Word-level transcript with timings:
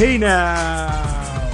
Hey 0.00 0.16
now! 0.16 1.52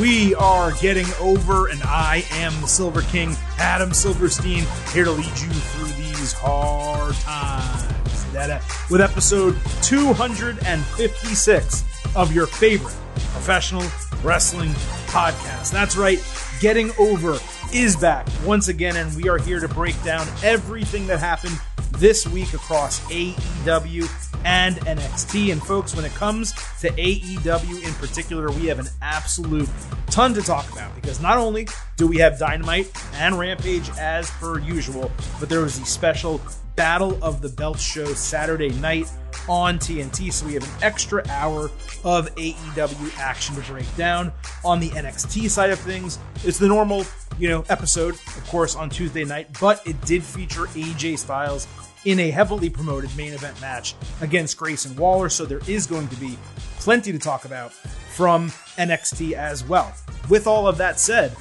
We 0.00 0.34
are 0.36 0.72
getting 0.80 1.04
over, 1.20 1.68
and 1.68 1.82
I 1.82 2.24
am 2.30 2.58
the 2.62 2.66
Silver 2.66 3.02
King, 3.02 3.36
Adam 3.58 3.92
Silverstein, 3.92 4.64
here 4.94 5.04
to 5.04 5.10
lead 5.10 5.26
you 5.26 5.50
through 5.50 5.92
these 6.02 6.32
hard 6.32 7.14
times. 7.16 8.24
Uh, 8.34 8.62
with 8.90 9.02
episode 9.02 9.58
256 9.82 11.84
of 12.16 12.34
your 12.34 12.46
favorite 12.46 12.96
professional 13.14 13.84
wrestling 14.22 14.70
podcast. 15.08 15.70
That's 15.70 15.94
right, 15.94 16.24
Getting 16.60 16.92
Over 16.98 17.38
is 17.74 17.94
back 17.94 18.26
once 18.46 18.68
again, 18.68 18.96
and 18.96 19.14
we 19.14 19.28
are 19.28 19.36
here 19.36 19.60
to 19.60 19.68
break 19.68 20.02
down 20.02 20.26
everything 20.42 21.06
that 21.08 21.18
happened 21.18 21.60
this 21.98 22.26
week 22.26 22.54
across 22.54 23.00
AEW 23.10 24.31
and 24.44 24.76
NXT. 24.76 25.52
And 25.52 25.62
folks, 25.62 25.94
when 25.94 26.04
it 26.04 26.12
comes 26.12 26.52
to 26.80 26.90
AEW 26.90 27.86
in 27.86 27.94
particular, 27.94 28.50
we 28.50 28.66
have 28.66 28.78
an 28.78 28.88
absolute 29.00 29.68
ton 30.06 30.34
to 30.34 30.42
talk 30.42 30.70
about 30.72 30.94
because 30.94 31.20
not 31.20 31.38
only 31.38 31.66
do 31.96 32.06
we 32.06 32.18
have 32.18 32.38
Dynamite 32.38 32.90
and 33.14 33.38
Rampage 33.38 33.90
as 33.98 34.30
per 34.30 34.58
usual, 34.58 35.10
but 35.40 35.48
there 35.48 35.60
was 35.60 35.78
the 35.78 35.86
special 35.86 36.40
Battle 36.76 37.18
of 37.22 37.42
the 37.42 37.48
Belt 37.48 37.78
show 37.78 38.06
Saturday 38.14 38.70
night 38.80 39.10
on 39.48 39.78
TNT. 39.78 40.32
So 40.32 40.46
we 40.46 40.54
have 40.54 40.62
an 40.62 40.82
extra 40.82 41.26
hour 41.28 41.70
of 42.04 42.34
AEW 42.36 43.18
action 43.18 43.54
to 43.56 43.60
break 43.62 43.96
down. 43.96 44.32
On 44.64 44.80
the 44.80 44.88
NXT 44.90 45.50
side 45.50 45.70
of 45.70 45.78
things, 45.78 46.18
it's 46.44 46.58
the 46.58 46.68
normal, 46.68 47.04
you 47.38 47.48
know, 47.48 47.64
episode, 47.68 48.14
of 48.14 48.46
course, 48.48 48.74
on 48.76 48.90
Tuesday 48.90 49.24
night, 49.24 49.48
but 49.60 49.86
it 49.86 50.00
did 50.02 50.22
feature 50.22 50.66
AJ 50.66 51.18
Styles 51.18 51.66
in 52.04 52.18
a 52.20 52.30
heavily 52.30 52.68
promoted 52.68 53.14
main 53.16 53.32
event 53.32 53.60
match 53.60 53.94
against 54.20 54.56
Grayson 54.56 54.96
Waller. 54.96 55.28
So 55.28 55.44
there 55.44 55.60
is 55.68 55.86
going 55.86 56.08
to 56.08 56.16
be 56.16 56.38
plenty 56.78 57.12
to 57.12 57.18
talk 57.18 57.44
about 57.44 57.72
from 57.72 58.48
NXT 58.76 59.32
as 59.32 59.64
well. 59.64 59.92
With 60.28 60.46
all 60.46 60.66
of 60.66 60.78
that 60.78 60.98
said, 61.00 61.34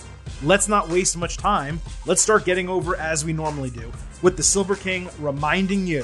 let's 0.44 0.67
not 0.67 0.89
waste 0.89 1.17
much 1.17 1.38
time. 1.38 1.82
Let's 2.06 2.22
start 2.22 2.45
getting 2.45 2.70
over 2.70 2.95
as 2.95 3.26
we 3.26 3.34
normally 3.34 3.70
do 3.70 3.92
with 4.22 4.38
the 4.38 4.44
Silver 4.44 4.76
King 4.76 5.09
reminding 5.20 5.88
you 5.88 6.04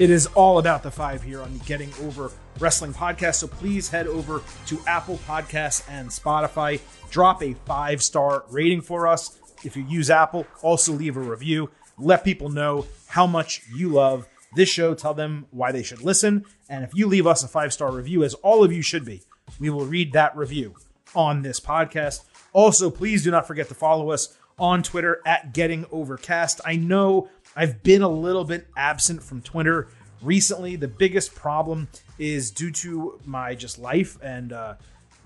It 0.00 0.10
is 0.10 0.26
all 0.34 0.58
about 0.58 0.82
the 0.82 0.90
five 0.90 1.22
here 1.22 1.40
on 1.40 1.56
the 1.56 1.64
Getting 1.64 1.92
Over 2.02 2.32
Wrestling 2.58 2.92
podcast. 2.92 3.36
So 3.36 3.46
please 3.46 3.88
head 3.88 4.08
over 4.08 4.42
to 4.66 4.80
Apple 4.88 5.18
Podcasts 5.18 5.84
and 5.88 6.08
Spotify. 6.08 6.80
Drop 7.10 7.40
a 7.44 7.54
five 7.64 8.02
star 8.02 8.44
rating 8.50 8.80
for 8.80 9.06
us. 9.06 9.38
If 9.64 9.76
you 9.76 9.84
use 9.84 10.10
Apple, 10.10 10.46
also 10.62 10.92
leave 10.92 11.16
a 11.16 11.20
review. 11.20 11.70
Let 11.98 12.24
people 12.24 12.48
know 12.48 12.86
how 13.06 13.26
much 13.26 13.62
you 13.74 13.88
love 13.88 14.28
this 14.54 14.68
show. 14.68 14.94
Tell 14.94 15.14
them 15.14 15.46
why 15.50 15.72
they 15.72 15.82
should 15.82 16.02
listen. 16.02 16.44
And 16.68 16.84
if 16.84 16.94
you 16.94 17.06
leave 17.06 17.26
us 17.26 17.42
a 17.42 17.48
five 17.48 17.72
star 17.72 17.92
review, 17.92 18.24
as 18.24 18.34
all 18.34 18.64
of 18.64 18.72
you 18.72 18.82
should 18.82 19.04
be, 19.04 19.22
we 19.58 19.70
will 19.70 19.86
read 19.86 20.12
that 20.12 20.36
review 20.36 20.74
on 21.14 21.42
this 21.42 21.60
podcast. 21.60 22.24
Also, 22.52 22.90
please 22.90 23.24
do 23.24 23.30
not 23.30 23.46
forget 23.46 23.68
to 23.68 23.74
follow 23.74 24.10
us 24.10 24.36
on 24.58 24.82
Twitter 24.82 25.20
at 25.26 25.52
Getting 25.52 25.86
Overcast. 25.90 26.60
I 26.64 26.76
know 26.76 27.28
I've 27.56 27.82
been 27.82 28.02
a 28.02 28.08
little 28.08 28.44
bit 28.44 28.66
absent 28.76 29.22
from 29.22 29.42
Twitter 29.42 29.88
recently. 30.22 30.76
The 30.76 30.88
biggest 30.88 31.34
problem 31.34 31.88
is 32.18 32.50
due 32.50 32.70
to 32.70 33.20
my 33.24 33.54
just 33.54 33.78
life 33.78 34.18
and 34.22 34.52
uh, 34.52 34.74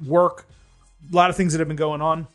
work, 0.05 0.47
a 1.11 1.17
lot 1.17 1.31
of 1.31 1.37
things 1.37 1.53
that 1.53 1.59
have 1.59 1.69
been 1.69 1.77
going 1.77 2.01
on. 2.01 2.27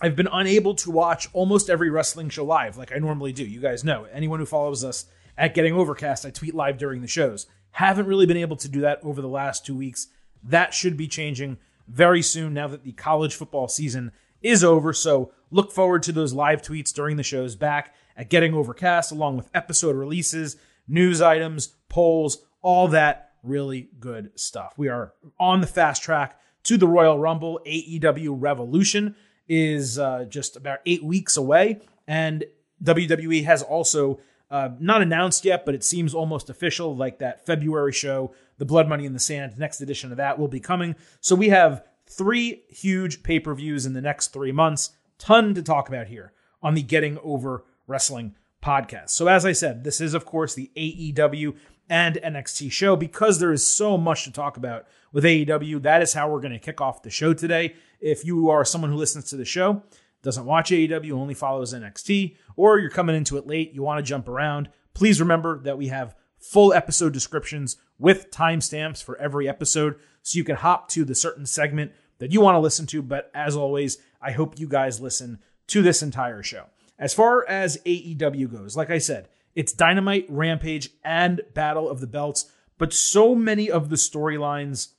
I've 0.00 0.16
been 0.16 0.28
unable 0.30 0.74
to 0.76 0.90
watch 0.90 1.28
almost 1.32 1.68
every 1.68 1.90
wrestling 1.90 2.28
show 2.28 2.44
live 2.44 2.76
like 2.76 2.92
I 2.92 2.98
normally 2.98 3.32
do. 3.32 3.44
You 3.44 3.60
guys 3.60 3.82
know. 3.82 4.04
Anyone 4.04 4.38
who 4.38 4.46
follows 4.46 4.84
us 4.84 5.06
at 5.36 5.54
Getting 5.54 5.74
Overcast, 5.74 6.24
I 6.24 6.30
tweet 6.30 6.54
live 6.54 6.78
during 6.78 7.00
the 7.00 7.08
shows. 7.08 7.46
Haven't 7.72 8.06
really 8.06 8.26
been 8.26 8.36
able 8.36 8.56
to 8.56 8.68
do 8.68 8.80
that 8.82 9.00
over 9.02 9.20
the 9.20 9.28
last 9.28 9.66
two 9.66 9.76
weeks. 9.76 10.06
That 10.42 10.72
should 10.72 10.96
be 10.96 11.08
changing 11.08 11.58
very 11.88 12.22
soon 12.22 12.54
now 12.54 12.68
that 12.68 12.84
the 12.84 12.92
college 12.92 13.34
football 13.34 13.66
season 13.66 14.12
is 14.40 14.62
over. 14.62 14.92
So 14.92 15.32
look 15.50 15.72
forward 15.72 16.04
to 16.04 16.12
those 16.12 16.32
live 16.32 16.62
tweets 16.62 16.92
during 16.92 17.16
the 17.16 17.22
shows 17.24 17.56
back 17.56 17.94
at 18.16 18.30
Getting 18.30 18.54
Overcast, 18.54 19.10
along 19.10 19.36
with 19.36 19.50
episode 19.52 19.96
releases, 19.96 20.56
news 20.86 21.20
items, 21.20 21.68
polls, 21.88 22.38
all 22.62 22.88
that 22.88 23.32
really 23.42 23.88
good 23.98 24.30
stuff. 24.38 24.74
We 24.76 24.88
are 24.88 25.12
on 25.40 25.60
the 25.60 25.66
fast 25.66 26.02
track 26.02 26.38
to 26.64 26.76
the 26.76 26.88
Royal 26.88 27.18
Rumble. 27.18 27.60
AEW 27.66 28.36
Revolution 28.38 29.16
is 29.48 29.98
uh, 29.98 30.26
just 30.28 30.56
about 30.56 30.80
eight 30.86 31.02
weeks 31.02 31.36
away, 31.36 31.80
and 32.06 32.44
WWE 32.82 33.44
has 33.44 33.62
also 33.62 34.20
uh, 34.50 34.70
not 34.78 35.02
announced 35.02 35.44
yet, 35.44 35.66
but 35.66 35.74
it 35.74 35.84
seems 35.84 36.14
almost 36.14 36.48
official. 36.50 36.96
Like 36.96 37.18
that 37.18 37.44
February 37.44 37.92
show, 37.92 38.32
the 38.58 38.64
Blood 38.64 38.88
Money 38.88 39.04
in 39.04 39.12
the 39.12 39.18
Sand, 39.18 39.58
next 39.58 39.80
edition 39.80 40.10
of 40.10 40.16
that 40.16 40.38
will 40.38 40.48
be 40.48 40.60
coming. 40.60 40.96
So 41.20 41.34
we 41.34 41.48
have 41.48 41.84
three 42.08 42.62
huge 42.68 43.22
pay 43.22 43.40
per 43.40 43.54
views 43.54 43.86
in 43.86 43.92
the 43.92 44.00
next 44.00 44.28
three 44.28 44.52
months. 44.52 44.90
Ton 45.18 45.54
to 45.54 45.62
talk 45.62 45.88
about 45.88 46.06
here 46.06 46.32
on 46.62 46.74
the 46.74 46.82
Getting 46.82 47.18
Over 47.22 47.64
Wrestling 47.86 48.34
podcast. 48.62 49.10
So, 49.10 49.28
as 49.28 49.44
I 49.44 49.52
said, 49.52 49.84
this 49.84 50.00
is, 50.00 50.14
of 50.14 50.24
course, 50.24 50.54
the 50.54 50.70
AEW 50.76 51.56
and 51.88 52.16
NXT 52.16 52.70
show. 52.70 52.96
Because 52.96 53.38
there 53.38 53.52
is 53.52 53.66
so 53.66 53.98
much 53.98 54.24
to 54.24 54.32
talk 54.32 54.56
about 54.56 54.86
with 55.12 55.24
AEW, 55.24 55.82
that 55.82 56.02
is 56.02 56.12
how 56.12 56.30
we're 56.30 56.40
going 56.40 56.52
to 56.52 56.58
kick 56.58 56.80
off 56.80 57.02
the 57.02 57.10
show 57.10 57.34
today. 57.34 57.74
If 58.00 58.24
you 58.24 58.50
are 58.50 58.64
someone 58.64 58.90
who 58.90 58.96
listens 58.96 59.24
to 59.30 59.36
the 59.36 59.44
show, 59.44 59.82
doesn't 60.22 60.44
watch 60.44 60.70
AEW, 60.70 61.12
only 61.12 61.34
follows 61.34 61.74
NXT, 61.74 62.36
or 62.56 62.78
you're 62.78 62.90
coming 62.90 63.16
into 63.16 63.36
it 63.36 63.46
late, 63.46 63.72
you 63.72 63.82
want 63.82 63.98
to 63.98 64.08
jump 64.08 64.28
around, 64.28 64.68
please 64.94 65.20
remember 65.20 65.60
that 65.60 65.78
we 65.78 65.88
have 65.88 66.14
full 66.38 66.72
episode 66.72 67.12
descriptions 67.12 67.76
with 67.98 68.30
timestamps 68.30 69.02
for 69.02 69.16
every 69.18 69.48
episode 69.48 69.96
so 70.22 70.36
you 70.36 70.44
can 70.44 70.56
hop 70.56 70.88
to 70.88 71.04
the 71.04 71.14
certain 71.14 71.46
segment 71.46 71.92
that 72.18 72.32
you 72.32 72.40
want 72.40 72.54
to 72.54 72.60
listen 72.60 72.86
to. 72.86 73.02
But 73.02 73.30
as 73.34 73.56
always, 73.56 73.98
I 74.20 74.32
hope 74.32 74.58
you 74.58 74.68
guys 74.68 75.00
listen 75.00 75.38
to 75.68 75.82
this 75.82 76.02
entire 76.02 76.42
show. 76.42 76.66
As 76.98 77.14
far 77.14 77.48
as 77.48 77.78
AEW 77.86 78.50
goes, 78.50 78.76
like 78.76 78.90
I 78.90 78.98
said, 78.98 79.28
it's 79.54 79.72
Dynamite, 79.72 80.26
Rampage, 80.28 80.90
and 81.04 81.40
Battle 81.54 81.88
of 81.88 82.00
the 82.00 82.06
Belts, 82.06 82.50
but 82.76 82.92
so 82.92 83.34
many 83.34 83.70
of 83.70 83.88
the 83.88 83.96
storylines 83.96 84.92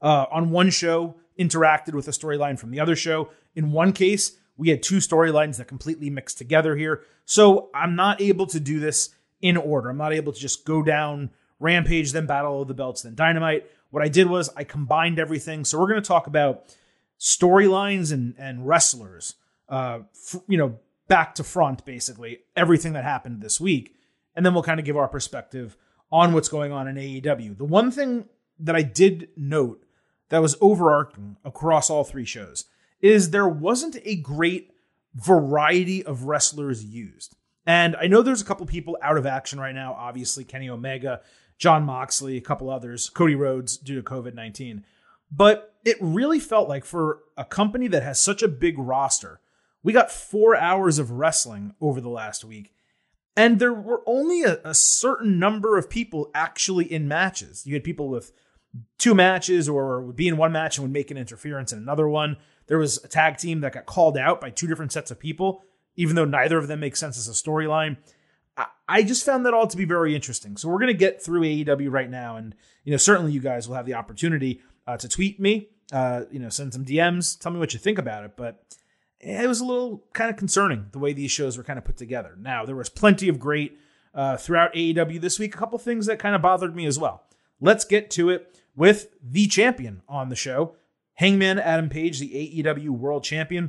uh, 0.00 0.26
on 0.30 0.50
one 0.50 0.70
show 0.70 1.16
interacted 1.40 1.94
with 1.94 2.06
a 2.06 2.12
storyline 2.12 2.58
from 2.58 2.70
the 2.70 2.78
other 2.78 2.94
show. 2.94 3.30
In 3.54 3.72
one 3.72 3.92
case, 3.92 4.36
we 4.56 4.68
had 4.68 4.82
two 4.82 4.98
storylines 4.98 5.56
that 5.56 5.68
completely 5.68 6.10
mixed 6.10 6.36
together 6.36 6.76
here. 6.76 7.02
So 7.24 7.70
I'm 7.74 7.96
not 7.96 8.20
able 8.20 8.46
to 8.48 8.60
do 8.60 8.78
this 8.78 9.08
in 9.40 9.56
order. 9.56 9.88
I'm 9.88 9.96
not 9.96 10.12
able 10.12 10.32
to 10.34 10.38
just 10.38 10.66
go 10.66 10.82
down 10.82 11.30
Rampage, 11.58 12.12
then 12.12 12.26
Battle 12.26 12.62
of 12.62 12.68
the 12.68 12.74
Belts, 12.74 13.02
then 13.02 13.14
Dynamite. 13.14 13.70
What 13.90 14.02
I 14.02 14.08
did 14.08 14.28
was 14.28 14.50
I 14.56 14.64
combined 14.64 15.18
everything. 15.18 15.64
So 15.64 15.78
we're 15.78 15.88
going 15.88 16.02
to 16.02 16.06
talk 16.06 16.26
about 16.26 16.76
storylines 17.18 18.12
and 18.12 18.34
and 18.38 18.66
wrestlers. 18.66 19.34
Uh, 19.68 20.00
f- 20.14 20.42
you 20.46 20.58
know, 20.58 20.78
back 21.08 21.34
to 21.36 21.44
front, 21.44 21.84
basically, 21.84 22.40
everything 22.56 22.92
that 22.92 23.04
happened 23.04 23.40
this 23.40 23.60
week. 23.60 23.94
And 24.34 24.44
then 24.44 24.54
we'll 24.54 24.62
kind 24.62 24.80
of 24.80 24.86
give 24.86 24.96
our 24.96 25.08
perspective 25.08 25.76
on 26.12 26.32
what's 26.32 26.48
going 26.48 26.72
on 26.72 26.88
in 26.88 26.96
AEW. 26.96 27.56
The 27.56 27.64
one 27.64 27.90
thing 27.90 28.26
that 28.58 28.76
I 28.76 28.82
did 28.82 29.28
note 29.36 29.84
that 30.30 30.42
was 30.42 30.56
overarching 30.60 31.36
across 31.44 31.90
all 31.90 32.04
three 32.04 32.24
shows 32.24 32.64
is 33.00 33.30
there 33.30 33.48
wasn't 33.48 33.96
a 34.04 34.16
great 34.16 34.72
variety 35.14 36.04
of 36.04 36.24
wrestlers 36.24 36.84
used. 36.84 37.36
And 37.66 37.94
I 37.96 38.06
know 38.06 38.22
there's 38.22 38.42
a 38.42 38.44
couple 38.44 38.66
people 38.66 38.96
out 39.02 39.18
of 39.18 39.26
action 39.26 39.60
right 39.60 39.74
now, 39.74 39.94
obviously 39.94 40.44
Kenny 40.44 40.68
Omega, 40.68 41.20
Jon 41.58 41.84
Moxley, 41.84 42.36
a 42.36 42.42
couple 42.42 42.70
others, 42.70 43.10
Cody 43.10 43.34
Rhodes 43.34 43.76
due 43.76 43.96
to 43.96 44.02
COVID 44.02 44.34
19. 44.34 44.84
But 45.30 45.74
it 45.84 45.96
really 46.00 46.40
felt 46.40 46.68
like 46.68 46.84
for 46.84 47.20
a 47.36 47.44
company 47.44 47.86
that 47.88 48.02
has 48.02 48.20
such 48.20 48.42
a 48.42 48.48
big 48.48 48.78
roster, 48.78 49.40
we 49.82 49.92
got 49.92 50.10
four 50.10 50.56
hours 50.56 50.98
of 50.98 51.12
wrestling 51.12 51.74
over 51.80 52.00
the 52.00 52.08
last 52.08 52.44
week, 52.44 52.72
and 53.36 53.58
there 53.58 53.72
were 53.72 54.02
only 54.06 54.42
a, 54.42 54.60
a, 54.64 54.74
certain 54.74 55.38
number 55.38 55.78
of 55.78 55.88
people 55.88 56.30
actually 56.34 56.90
in 56.92 57.08
matches. 57.08 57.66
You 57.66 57.74
had 57.74 57.84
people 57.84 58.08
with 58.08 58.32
two 58.98 59.14
matches 59.14 59.68
or 59.68 60.02
would 60.02 60.16
be 60.16 60.28
in 60.28 60.36
one 60.36 60.52
match 60.52 60.76
and 60.76 60.84
would 60.84 60.92
make 60.92 61.10
an 61.10 61.16
interference 61.16 61.72
in 61.72 61.78
another 61.78 62.08
one. 62.08 62.36
There 62.66 62.78
was 62.78 63.02
a 63.04 63.08
tag 63.08 63.36
team 63.36 63.60
that 63.60 63.72
got 63.72 63.86
called 63.86 64.16
out 64.16 64.40
by 64.40 64.50
two 64.50 64.66
different 64.66 64.92
sets 64.92 65.10
of 65.10 65.18
people, 65.18 65.62
even 65.96 66.14
though 66.16 66.24
neither 66.24 66.58
of 66.58 66.68
them 66.68 66.80
makes 66.80 67.00
sense 67.00 67.18
as 67.18 67.28
a 67.28 67.32
storyline. 67.32 67.96
I, 68.88 69.02
just 69.02 69.24
found 69.24 69.46
that 69.46 69.54
all 69.54 69.66
to 69.66 69.76
be 69.76 69.84
very 69.84 70.14
interesting. 70.14 70.56
So 70.56 70.68
we're 70.68 70.80
going 70.80 70.88
to 70.88 70.94
get 70.94 71.22
through 71.22 71.42
AEW 71.42 71.90
right 71.90 72.10
now, 72.10 72.36
and 72.36 72.54
you 72.84 72.90
know 72.90 72.98
certainly 72.98 73.32
you 73.32 73.40
guys 73.40 73.68
will 73.68 73.76
have 73.76 73.86
the 73.86 73.94
opportunity 73.94 74.60
uh, 74.86 74.96
to 74.98 75.08
tweet 75.08 75.40
me, 75.40 75.70
uh, 75.92 76.24
you 76.30 76.38
know, 76.38 76.48
send 76.48 76.72
some 76.72 76.84
DMs, 76.84 77.38
tell 77.38 77.52
me 77.52 77.58
what 77.58 77.72
you 77.72 77.78
think 77.78 77.98
about 77.98 78.24
it. 78.24 78.32
But 78.36 78.62
it 79.20 79.48
was 79.48 79.60
a 79.60 79.64
little 79.64 80.04
kind 80.12 80.30
of 80.30 80.36
concerning 80.36 80.86
the 80.92 80.98
way 80.98 81.12
these 81.12 81.30
shows 81.30 81.56
were 81.56 81.64
kind 81.64 81.78
of 81.78 81.84
put 81.84 81.96
together. 81.96 82.36
Now, 82.38 82.64
there 82.64 82.76
was 82.76 82.88
plenty 82.88 83.28
of 83.28 83.38
great 83.38 83.78
uh, 84.14 84.36
throughout 84.36 84.74
AEW 84.74 85.20
this 85.20 85.38
week, 85.38 85.54
a 85.54 85.58
couple 85.58 85.78
things 85.78 86.06
that 86.06 86.18
kind 86.18 86.34
of 86.34 86.42
bothered 86.42 86.74
me 86.74 86.86
as 86.86 86.98
well. 86.98 87.24
Let's 87.60 87.84
get 87.84 88.10
to 88.12 88.30
it 88.30 88.59
with 88.80 89.08
the 89.22 89.46
champion 89.46 90.00
on 90.08 90.30
the 90.30 90.34
show, 90.34 90.74
Hangman 91.12 91.58
Adam 91.58 91.90
Page, 91.90 92.18
the 92.18 92.62
AEW 92.64 92.88
World 92.88 93.22
Champion. 93.22 93.68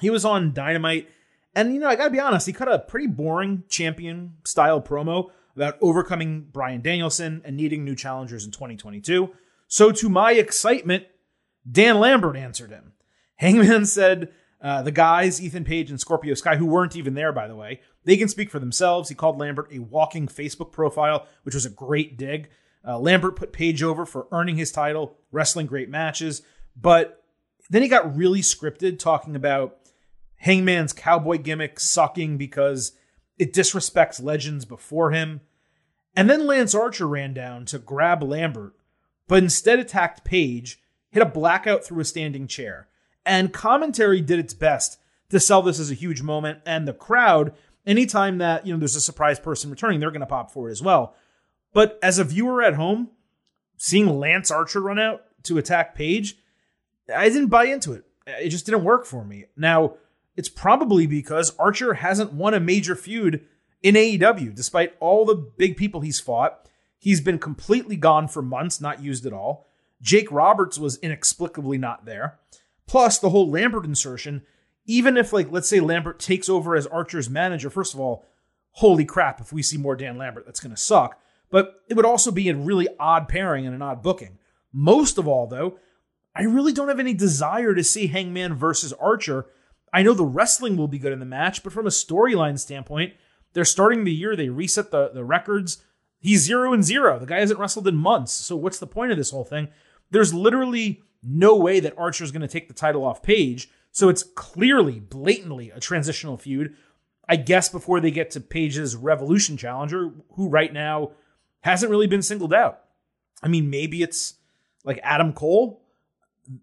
He 0.00 0.08
was 0.08 0.24
on 0.24 0.54
Dynamite, 0.54 1.10
and 1.54 1.74
you 1.74 1.78
know, 1.78 1.88
I 1.88 1.94
gotta 1.94 2.08
be 2.08 2.20
honest, 2.20 2.46
he 2.46 2.54
cut 2.54 2.72
a 2.72 2.78
pretty 2.78 3.06
boring 3.06 3.64
champion 3.68 4.36
style 4.46 4.80
promo 4.80 5.28
about 5.54 5.76
overcoming 5.82 6.46
Bryan 6.50 6.80
Danielson 6.80 7.42
and 7.44 7.54
needing 7.54 7.84
new 7.84 7.94
challengers 7.94 8.46
in 8.46 8.50
2022. 8.50 9.28
So, 9.68 9.92
to 9.92 10.08
my 10.08 10.32
excitement, 10.32 11.04
Dan 11.70 11.98
Lambert 12.00 12.36
answered 12.36 12.70
him. 12.70 12.94
Hangman 13.36 13.84
said 13.84 14.32
uh, 14.62 14.80
the 14.80 14.90
guys, 14.90 15.42
Ethan 15.42 15.64
Page 15.64 15.90
and 15.90 16.00
Scorpio 16.00 16.32
Sky, 16.32 16.56
who 16.56 16.64
weren't 16.64 16.96
even 16.96 17.12
there, 17.12 17.34
by 17.34 17.46
the 17.46 17.56
way, 17.56 17.82
they 18.04 18.16
can 18.16 18.28
speak 18.28 18.48
for 18.50 18.58
themselves. 18.58 19.10
He 19.10 19.14
called 19.14 19.38
Lambert 19.38 19.68
a 19.70 19.80
walking 19.80 20.28
Facebook 20.28 20.72
profile, 20.72 21.26
which 21.42 21.54
was 21.54 21.66
a 21.66 21.70
great 21.70 22.16
dig. 22.16 22.48
Uh, 22.86 22.98
Lambert 22.98 23.36
put 23.36 23.52
Page 23.52 23.82
over 23.82 24.06
for 24.06 24.26
earning 24.32 24.56
his 24.56 24.72
title, 24.72 25.18
wrestling 25.32 25.66
great 25.66 25.88
matches, 25.88 26.42
but 26.74 27.22
then 27.68 27.82
he 27.82 27.88
got 27.88 28.16
really 28.16 28.40
scripted 28.40 28.98
talking 28.98 29.36
about 29.36 29.76
Hangman's 30.36 30.92
cowboy 30.92 31.38
gimmick 31.38 31.78
sucking 31.78 32.38
because 32.38 32.92
it 33.38 33.52
disrespects 33.52 34.22
legends 34.22 34.64
before 34.64 35.10
him. 35.10 35.40
And 36.16 36.28
then 36.28 36.46
Lance 36.46 36.74
Archer 36.74 37.06
ran 37.06 37.34
down 37.34 37.66
to 37.66 37.78
grab 37.78 38.22
Lambert, 38.22 38.74
but 39.28 39.42
instead 39.42 39.78
attacked 39.78 40.24
Page, 40.24 40.80
hit 41.10 41.22
a 41.22 41.26
blackout 41.26 41.84
through 41.84 42.00
a 42.00 42.04
standing 42.04 42.46
chair. 42.46 42.88
And 43.24 43.52
commentary 43.52 44.20
did 44.20 44.38
its 44.38 44.54
best 44.54 44.98
to 45.28 45.38
sell 45.38 45.62
this 45.62 45.78
as 45.78 45.90
a 45.90 45.94
huge 45.94 46.22
moment. 46.22 46.60
And 46.66 46.88
the 46.88 46.92
crowd, 46.92 47.54
anytime 47.86 48.38
that, 48.38 48.66
you 48.66 48.72
know, 48.72 48.78
there's 48.78 48.96
a 48.96 49.00
surprise 49.00 49.38
person 49.38 49.70
returning, 49.70 50.00
they're 50.00 50.10
going 50.10 50.20
to 50.20 50.26
pop 50.26 50.50
for 50.50 50.68
it 50.68 50.72
as 50.72 50.82
well. 50.82 51.14
But 51.72 51.98
as 52.02 52.18
a 52.18 52.24
viewer 52.24 52.62
at 52.62 52.74
home, 52.74 53.10
seeing 53.76 54.18
Lance 54.18 54.50
Archer 54.50 54.80
run 54.80 54.98
out 54.98 55.22
to 55.44 55.58
attack 55.58 55.94
Page, 55.94 56.36
I 57.14 57.28
didn't 57.28 57.48
buy 57.48 57.64
into 57.64 57.92
it. 57.92 58.04
It 58.26 58.50
just 58.50 58.66
didn't 58.66 58.84
work 58.84 59.06
for 59.06 59.24
me. 59.24 59.46
Now, 59.56 59.94
it's 60.36 60.48
probably 60.48 61.06
because 61.06 61.56
Archer 61.58 61.94
hasn't 61.94 62.32
won 62.32 62.54
a 62.54 62.60
major 62.60 62.94
feud 62.94 63.44
in 63.82 63.94
AEW, 63.94 64.54
despite 64.54 64.94
all 65.00 65.24
the 65.24 65.34
big 65.34 65.76
people 65.76 66.00
he's 66.00 66.20
fought. 66.20 66.68
He's 66.98 67.20
been 67.20 67.38
completely 67.38 67.96
gone 67.96 68.28
for 68.28 68.42
months, 68.42 68.80
not 68.80 69.02
used 69.02 69.26
at 69.26 69.32
all. 69.32 69.66
Jake 70.02 70.30
Roberts 70.30 70.78
was 70.78 70.98
inexplicably 70.98 71.78
not 71.78 72.04
there. 72.04 72.38
Plus, 72.86 73.18
the 73.18 73.30
whole 73.30 73.50
Lambert 73.50 73.84
insertion, 73.84 74.42
even 74.84 75.16
if, 75.16 75.32
like, 75.32 75.50
let's 75.50 75.68
say 75.68 75.80
Lambert 75.80 76.18
takes 76.18 76.48
over 76.48 76.74
as 76.74 76.86
Archer's 76.86 77.30
manager, 77.30 77.70
first 77.70 77.94
of 77.94 78.00
all, 78.00 78.26
holy 78.72 79.04
crap, 79.04 79.40
if 79.40 79.52
we 79.52 79.62
see 79.62 79.76
more 79.76 79.96
Dan 79.96 80.18
Lambert, 80.18 80.44
that's 80.46 80.60
going 80.60 80.74
to 80.74 80.80
suck. 80.80 81.20
But 81.50 81.82
it 81.88 81.94
would 81.94 82.06
also 82.06 82.30
be 82.30 82.48
a 82.48 82.56
really 82.56 82.88
odd 82.98 83.28
pairing 83.28 83.66
and 83.66 83.74
an 83.74 83.82
odd 83.82 84.02
booking. 84.02 84.38
Most 84.72 85.18
of 85.18 85.26
all, 85.26 85.46
though, 85.46 85.78
I 86.34 86.42
really 86.42 86.72
don't 86.72 86.88
have 86.88 87.00
any 87.00 87.14
desire 87.14 87.74
to 87.74 87.82
see 87.82 88.06
Hangman 88.06 88.54
versus 88.54 88.92
Archer. 88.94 89.46
I 89.92 90.02
know 90.02 90.14
the 90.14 90.24
wrestling 90.24 90.76
will 90.76 90.88
be 90.88 90.98
good 90.98 91.12
in 91.12 91.18
the 91.18 91.26
match, 91.26 91.64
but 91.64 91.72
from 91.72 91.86
a 91.86 91.90
storyline 91.90 92.58
standpoint, 92.58 93.14
they're 93.52 93.64
starting 93.64 94.04
the 94.04 94.14
year, 94.14 94.36
they 94.36 94.48
reset 94.48 94.92
the, 94.92 95.10
the 95.12 95.24
records. 95.24 95.82
He's 96.20 96.42
zero 96.42 96.72
and 96.72 96.84
zero. 96.84 97.18
The 97.18 97.26
guy 97.26 97.40
hasn't 97.40 97.58
wrestled 97.58 97.88
in 97.88 97.96
months. 97.96 98.32
So 98.32 98.54
what's 98.54 98.78
the 98.78 98.86
point 98.86 99.10
of 99.10 99.18
this 99.18 99.30
whole 99.30 99.44
thing? 99.44 99.68
There's 100.10 100.34
literally 100.34 101.02
no 101.22 101.56
way 101.56 101.80
that 101.80 101.98
Archer's 101.98 102.30
going 102.30 102.42
to 102.42 102.48
take 102.48 102.68
the 102.68 102.74
title 102.74 103.04
off 103.04 103.22
Page. 103.22 103.68
So 103.90 104.08
it's 104.08 104.22
clearly, 104.22 105.00
blatantly 105.00 105.70
a 105.70 105.80
transitional 105.80 106.36
feud. 106.36 106.76
I 107.28 107.36
guess 107.36 107.68
before 107.68 108.00
they 108.00 108.10
get 108.10 108.30
to 108.32 108.40
Page's 108.40 108.96
Revolution 108.96 109.56
challenger, 109.56 110.12
who 110.34 110.48
right 110.48 110.72
now 110.72 111.12
hasn't 111.60 111.90
really 111.90 112.06
been 112.06 112.22
singled 112.22 112.54
out. 112.54 112.80
I 113.42 113.48
mean, 113.48 113.70
maybe 113.70 114.02
it's 114.02 114.34
like 114.84 115.00
Adam 115.02 115.32
Cole. 115.32 115.82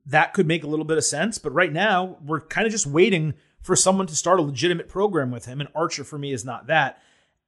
That 0.06 0.34
could 0.34 0.48
make 0.48 0.64
a 0.64 0.68
little 0.68 0.86
bit 0.86 0.98
of 0.98 1.06
sense. 1.06 1.38
But 1.38 1.54
right 1.54 1.72
now, 1.72 2.18
we're 2.26 2.42
kind 2.42 2.66
of 2.66 2.72
just 2.72 2.88
waiting 2.88 3.34
for 3.62 3.76
someone 3.76 4.08
to 4.08 4.16
start 4.16 4.40
a 4.40 4.44
legitimate 4.44 4.90
program 4.90 5.32
with 5.32 5.46
him. 5.46 5.60
And 5.60 5.70
Archer, 5.76 6.04
for 6.04 6.18
me, 6.18 6.32
is 6.32 6.46
not 6.46 6.68
that. 6.68 7.02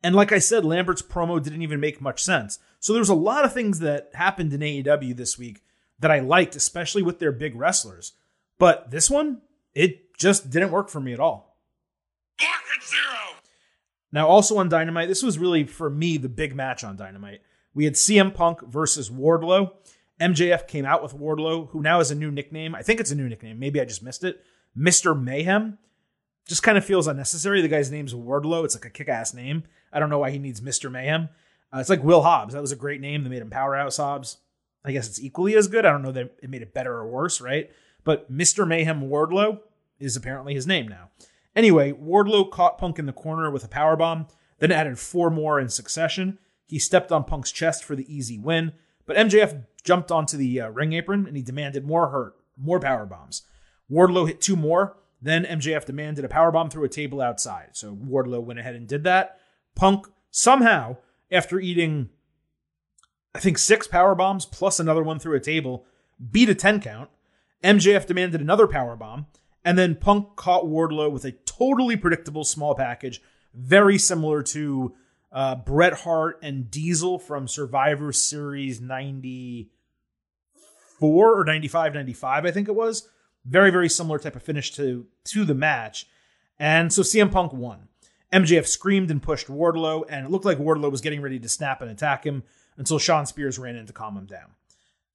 And 0.04 0.16
like 0.16 0.32
I 0.32 0.40
said, 0.40 0.64
Lambert's 0.64 1.02
promo 1.02 1.42
didn't 1.42 1.62
even 1.62 1.80
make 1.80 2.02
much 2.02 2.24
sense. 2.24 2.60
So 2.80 2.94
there's 2.94 3.10
a 3.10 3.16
lot 3.16 3.44
of 3.44 3.54
things 3.54 3.80
that 3.80 4.12
happened 4.14 4.54
in 4.54 4.62
AEW 4.62 5.16
this 5.16 5.38
week 5.38 5.62
that 6.00 6.12
I 6.12 6.20
liked, 6.20 6.56
especially 6.56 7.04
with 7.04 7.20
their 7.20 7.34
big 7.34 7.56
wrestlers. 7.56 8.14
But 8.58 8.92
this 8.92 9.10
one, 9.10 9.42
it 9.74 10.18
just 10.18 10.50
didn't 10.50 10.72
work 10.72 10.90
for 10.90 11.00
me 11.00 11.14
at 11.14 11.20
all. 11.20 11.58
Now, 14.12 14.28
also 14.28 14.58
on 14.58 14.70
Dynamite, 14.70 15.08
this 15.08 15.24
was 15.24 15.38
really 15.38 15.66
for 15.66 15.90
me 15.90 16.18
the 16.18 16.30
big 16.30 16.56
match 16.56 16.84
on 16.84 16.96
Dynamite. 16.96 17.42
We 17.74 17.86
had 17.86 17.94
CM 17.94 18.34
Punk 18.34 18.62
versus 18.68 19.10
Wardlow. 19.10 19.72
MJF 20.20 20.68
came 20.68 20.86
out 20.86 21.02
with 21.02 21.18
Wardlow, 21.18 21.70
who 21.70 21.82
now 21.82 22.00
has 22.00 22.12
a 22.12 22.16
new 22.16 22.32
nickname. 22.32 22.76
I 22.76 22.82
think 22.82 23.00
it's 23.00 23.12
a 23.12 23.16
new 23.16 23.30
nickname. 23.30 23.60
Maybe 23.60 23.80
I 23.80 23.86
just 23.86 24.04
missed 24.04 24.24
it. 24.24 24.44
Mr. 24.78 25.20
Mayhem. 25.20 25.78
Just 26.48 26.64
kind 26.64 26.78
of 26.78 26.86
feels 26.86 27.08
unnecessary. 27.08 27.62
The 27.62 27.68
guy's 27.68 27.92
name's 27.92 28.16
Wardlow. 28.16 28.66
It's 28.66 28.76
like 28.76 28.86
a 28.86 28.90
kick 28.90 29.08
ass 29.08 29.34
name. 29.34 29.64
I 29.94 30.00
don't 30.00 30.10
know 30.10 30.18
why 30.20 30.32
he 30.32 30.40
needs 30.40 30.62
Mr. 30.62 30.92
Mayhem. 30.92 31.30
Uh, 31.72 31.78
it's 31.78 31.90
like 31.90 32.04
Will 32.04 32.24
Hobbs. 32.24 32.54
That 32.54 32.62
was 32.62 32.72
a 32.72 32.78
great 32.78 33.02
name. 33.02 33.24
They 33.24 33.30
made 33.30 33.42
him 33.42 33.52
Powerhouse 33.52 33.98
Hobbs. 33.98 34.38
I 34.84 34.92
guess 34.92 35.08
it's 35.08 35.22
equally 35.22 35.56
as 35.56 35.68
good. 35.68 35.86
I 35.86 35.92
don't 35.92 36.02
know 36.02 36.12
that 36.12 36.36
it 36.42 36.50
made 36.50 36.64
it 36.64 36.74
better 36.74 36.94
or 36.94 37.08
worse, 37.08 37.40
right? 37.40 37.70
But 38.04 38.32
Mr. 38.32 38.68
Mayhem 38.68 39.02
Wardlow 39.02 39.60
is 40.00 40.16
apparently 40.16 40.56
his 40.56 40.66
name 40.66 40.88
now. 40.88 41.10
Anyway, 41.56 41.92
Wardlow 41.92 42.50
caught 42.50 42.78
Punk 42.78 43.00
in 43.00 43.06
the 43.06 43.14
corner 43.14 43.50
with 43.50 43.64
a 43.64 43.70
power 43.70 43.96
bomb, 43.96 44.28
then 44.60 44.72
added 44.72 45.00
four 45.00 45.30
more 45.30 45.60
in 45.60 45.70
succession. 45.70 46.38
He 46.66 46.80
stepped 46.80 47.12
on 47.12 47.24
Punk's 47.24 47.52
chest 47.52 47.84
for 47.84 47.96
the 47.96 48.14
easy 48.14 48.38
win, 48.38 48.74
but 49.06 49.18
MJF 49.18 49.66
jumped 49.84 50.12
onto 50.12 50.38
the 50.38 50.62
uh, 50.62 50.70
ring 50.70 50.94
apron 50.94 51.26
and 51.26 51.36
he 51.36 51.42
demanded 51.42 51.86
more 51.86 52.10
hurt, 52.10 52.36
more 52.56 52.80
power 52.80 53.06
bombs. 53.06 53.44
Wardlow 53.90 54.28
hit 54.28 54.42
two 54.42 54.56
more. 54.56 54.98
Then 55.22 55.44
MJF 55.44 55.86
demanded 55.86 56.24
a 56.24 56.30
power 56.30 56.52
bomb 56.52 56.70
through 56.70 56.86
a 56.86 56.90
table 56.90 57.20
outside. 57.20 57.70
So 57.74 57.94
Wardlow 57.96 58.44
went 58.44 58.60
ahead 58.60 58.76
and 58.76 58.88
did 58.88 59.04
that. 59.04 59.40
Punk 59.76 60.08
somehow, 60.32 60.98
after 61.32 61.60
eating, 61.60 62.10
I 63.36 63.40
think 63.40 63.58
six 63.58 63.88
power 63.88 64.16
bombs 64.16 64.46
plus 64.46 64.80
another 64.80 65.04
one 65.04 65.20
through 65.20 65.36
a 65.36 65.42
table, 65.42 65.86
beat 66.32 66.50
a 66.50 66.56
10 66.56 66.80
count. 66.82 67.10
MJF 67.64 68.06
demanded 68.06 68.40
another 68.40 68.68
power 68.68 68.96
bomb. 68.96 69.28
And 69.64 69.78
then 69.78 69.96
Punk 69.96 70.36
caught 70.36 70.66
Wardlow 70.66 71.12
with 71.12 71.26
a 71.26 71.32
totally 71.32 71.98
predictable 71.98 72.44
small 72.44 72.76
package, 72.76 73.22
very 73.54 73.98
similar 73.98 74.44
to 74.44 74.96
uh, 75.32 75.56
Bret 75.56 75.94
Hart 75.94 76.40
and 76.42 76.72
Diesel 76.72 77.20
from 77.20 77.48
Survivor 77.48 78.12
Series 78.12 78.82
94 78.82 81.40
or 81.40 81.44
95, 81.44 81.94
95, 81.94 82.46
I 82.46 82.52
think 82.52 82.68
it 82.68 82.76
was. 82.76 83.08
Very, 83.46 83.72
very 83.72 83.90
similar 83.90 84.20
type 84.20 84.36
of 84.36 84.44
finish 84.44 84.74
to, 84.76 85.06
to 85.26 85.46
the 85.46 85.54
match. 85.54 86.08
And 86.58 86.92
so 86.92 87.02
CM 87.02 87.32
Punk 87.32 87.54
won. 87.54 87.88
MJF 88.34 88.68
screamed 88.68 89.10
and 89.10 89.24
pushed 89.24 89.48
Wardlow, 89.48 90.04
and 90.08 90.26
it 90.26 90.32
looked 90.32 90.46
like 90.46 90.60
Wardlow 90.60 90.92
was 90.92 91.02
getting 91.02 91.22
ready 91.22 91.40
to 91.40 91.50
snap 91.50 91.82
and 91.82 91.90
attack 91.90 92.24
him 92.24 92.44
until 92.78 93.00
Shawn 93.00 93.26
Spears 93.26 93.58
ran 93.58 93.76
in 93.76 93.88
to 93.88 93.94
calm 93.94 94.16
him 94.16 94.26
down. 94.26 94.52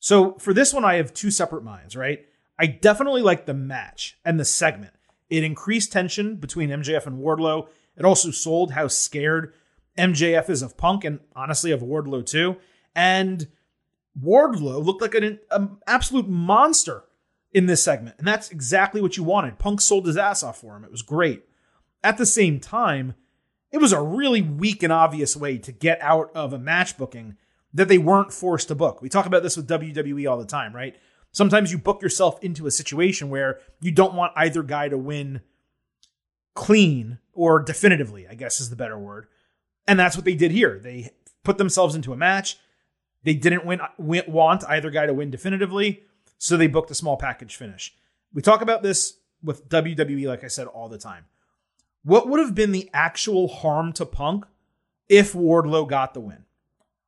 So 0.00 0.34
for 0.34 0.52
this 0.52 0.74
one, 0.74 0.84
I 0.84 0.94
have 0.94 1.14
two 1.14 1.30
separate 1.30 1.64
minds, 1.64 1.96
right? 1.96 2.26
I 2.58 2.66
definitely 2.66 3.22
like 3.22 3.46
the 3.46 3.54
match 3.54 4.18
and 4.24 4.38
the 4.38 4.44
segment. 4.44 4.92
It 5.28 5.44
increased 5.44 5.92
tension 5.92 6.36
between 6.36 6.70
MJF 6.70 7.06
and 7.06 7.18
Wardlow. 7.18 7.68
It 7.96 8.04
also 8.04 8.30
sold 8.30 8.72
how 8.72 8.88
scared 8.88 9.54
MJF 9.98 10.50
is 10.50 10.62
of 10.62 10.76
Punk 10.76 11.04
and 11.04 11.20
honestly 11.34 11.70
of 11.70 11.80
Wardlow 11.80 12.24
too. 12.24 12.56
And 12.94 13.48
Wardlow 14.20 14.84
looked 14.84 15.02
like 15.02 15.14
an, 15.14 15.40
an 15.50 15.78
absolute 15.86 16.28
monster 16.28 17.04
in 17.52 17.66
this 17.66 17.82
segment. 17.82 18.16
And 18.18 18.26
that's 18.26 18.50
exactly 18.50 19.00
what 19.00 19.16
you 19.16 19.24
wanted. 19.24 19.58
Punk 19.58 19.80
sold 19.80 20.06
his 20.06 20.16
ass 20.16 20.42
off 20.42 20.60
for 20.60 20.76
him. 20.76 20.84
It 20.84 20.90
was 20.90 21.02
great. 21.02 21.44
At 22.02 22.18
the 22.18 22.26
same 22.26 22.60
time, 22.60 23.14
it 23.72 23.78
was 23.78 23.92
a 23.92 24.02
really 24.02 24.42
weak 24.42 24.82
and 24.82 24.92
obvious 24.92 25.36
way 25.36 25.58
to 25.58 25.72
get 25.72 26.00
out 26.00 26.30
of 26.34 26.52
a 26.52 26.58
match 26.58 26.96
booking 26.96 27.36
that 27.72 27.88
they 27.88 27.98
weren't 27.98 28.32
forced 28.32 28.68
to 28.68 28.74
book. 28.74 29.02
We 29.02 29.08
talk 29.08 29.26
about 29.26 29.42
this 29.42 29.56
with 29.56 29.68
WWE 29.68 30.30
all 30.30 30.38
the 30.38 30.44
time, 30.44 30.74
right? 30.74 30.96
Sometimes 31.34 31.72
you 31.72 31.78
book 31.78 32.00
yourself 32.00 32.42
into 32.44 32.68
a 32.68 32.70
situation 32.70 33.28
where 33.28 33.58
you 33.80 33.90
don't 33.90 34.14
want 34.14 34.32
either 34.36 34.62
guy 34.62 34.88
to 34.88 34.96
win 34.96 35.40
clean 36.54 37.18
or 37.32 37.60
definitively, 37.60 38.28
I 38.28 38.34
guess 38.34 38.60
is 38.60 38.70
the 38.70 38.76
better 38.76 38.96
word. 38.96 39.26
And 39.88 39.98
that's 39.98 40.14
what 40.14 40.24
they 40.24 40.36
did 40.36 40.52
here. 40.52 40.78
They 40.78 41.10
put 41.42 41.58
themselves 41.58 41.96
into 41.96 42.12
a 42.12 42.16
match. 42.16 42.56
They 43.24 43.34
didn't 43.34 43.66
win, 43.66 43.80
want 43.98 44.62
either 44.68 44.90
guy 44.90 45.06
to 45.06 45.12
win 45.12 45.32
definitively, 45.32 46.04
so 46.38 46.56
they 46.56 46.68
booked 46.68 46.92
a 46.92 46.94
small 46.94 47.16
package 47.16 47.56
finish. 47.56 47.96
We 48.32 48.40
talk 48.40 48.62
about 48.62 48.84
this 48.84 49.14
with 49.42 49.68
WWE, 49.68 50.28
like 50.28 50.44
I 50.44 50.48
said, 50.48 50.68
all 50.68 50.88
the 50.88 50.98
time. 50.98 51.24
What 52.04 52.28
would 52.28 52.38
have 52.38 52.54
been 52.54 52.70
the 52.70 52.88
actual 52.94 53.48
harm 53.48 53.92
to 53.94 54.06
Punk 54.06 54.44
if 55.08 55.32
Wardlow 55.32 55.88
got 55.88 56.14
the 56.14 56.20
win? 56.20 56.44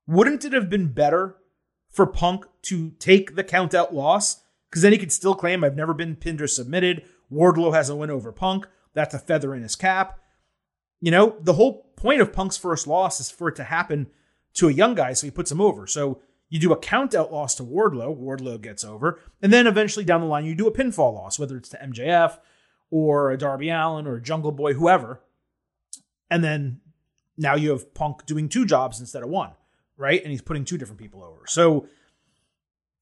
Wouldn't 0.08 0.44
it 0.44 0.52
have 0.52 0.68
been 0.68 0.88
better 0.88 1.36
for 1.96 2.06
Punk 2.06 2.44
to 2.62 2.90
take 2.98 3.34
the 3.34 3.42
count 3.42 3.74
out 3.74 3.94
loss 3.94 4.42
because 4.68 4.82
then 4.82 4.92
he 4.92 4.98
could 4.98 5.10
still 5.10 5.34
claim 5.34 5.64
I've 5.64 5.76
never 5.76 5.94
been 5.94 6.14
pinned 6.14 6.42
or 6.42 6.46
submitted. 6.46 7.04
Wardlow 7.32 7.72
has 7.72 7.88
a 7.88 7.96
win 7.96 8.10
over 8.10 8.32
Punk. 8.32 8.66
That's 8.92 9.14
a 9.14 9.18
feather 9.18 9.54
in 9.54 9.62
his 9.62 9.76
cap. 9.76 10.20
You 11.00 11.10
know, 11.10 11.36
the 11.40 11.54
whole 11.54 11.90
point 11.96 12.20
of 12.20 12.32
Punk's 12.32 12.58
first 12.58 12.86
loss 12.86 13.18
is 13.18 13.30
for 13.30 13.48
it 13.48 13.56
to 13.56 13.64
happen 13.64 14.08
to 14.54 14.68
a 14.68 14.72
young 14.72 14.94
guy 14.94 15.14
so 15.14 15.26
he 15.26 15.30
puts 15.30 15.50
him 15.50 15.60
over. 15.60 15.86
So 15.86 16.20
you 16.50 16.58
do 16.58 16.72
a 16.72 16.78
count 16.78 17.14
out 17.14 17.32
loss 17.32 17.54
to 17.56 17.62
Wardlow, 17.62 18.16
Wardlow 18.16 18.60
gets 18.60 18.84
over, 18.84 19.18
and 19.40 19.52
then 19.52 19.66
eventually 19.66 20.04
down 20.04 20.20
the 20.20 20.26
line 20.26 20.44
you 20.44 20.54
do 20.54 20.68
a 20.68 20.72
pinfall 20.72 21.14
loss, 21.14 21.38
whether 21.38 21.56
it's 21.56 21.70
to 21.70 21.78
MJF 21.78 22.38
or 22.90 23.30
a 23.30 23.38
Darby 23.38 23.70
Allin 23.70 24.06
or 24.06 24.16
a 24.16 24.22
Jungle 24.22 24.52
Boy, 24.52 24.74
whoever. 24.74 25.22
And 26.30 26.44
then 26.44 26.80
now 27.36 27.54
you 27.54 27.70
have 27.70 27.94
Punk 27.94 28.26
doing 28.26 28.48
two 28.48 28.64
jobs 28.64 29.00
instead 29.00 29.22
of 29.22 29.28
one, 29.28 29.52
right? 29.96 30.22
And 30.22 30.30
he's 30.30 30.42
putting 30.42 30.64
two 30.64 30.78
different 30.78 31.00
people 31.00 31.22
over. 31.22 31.42
So 31.46 31.88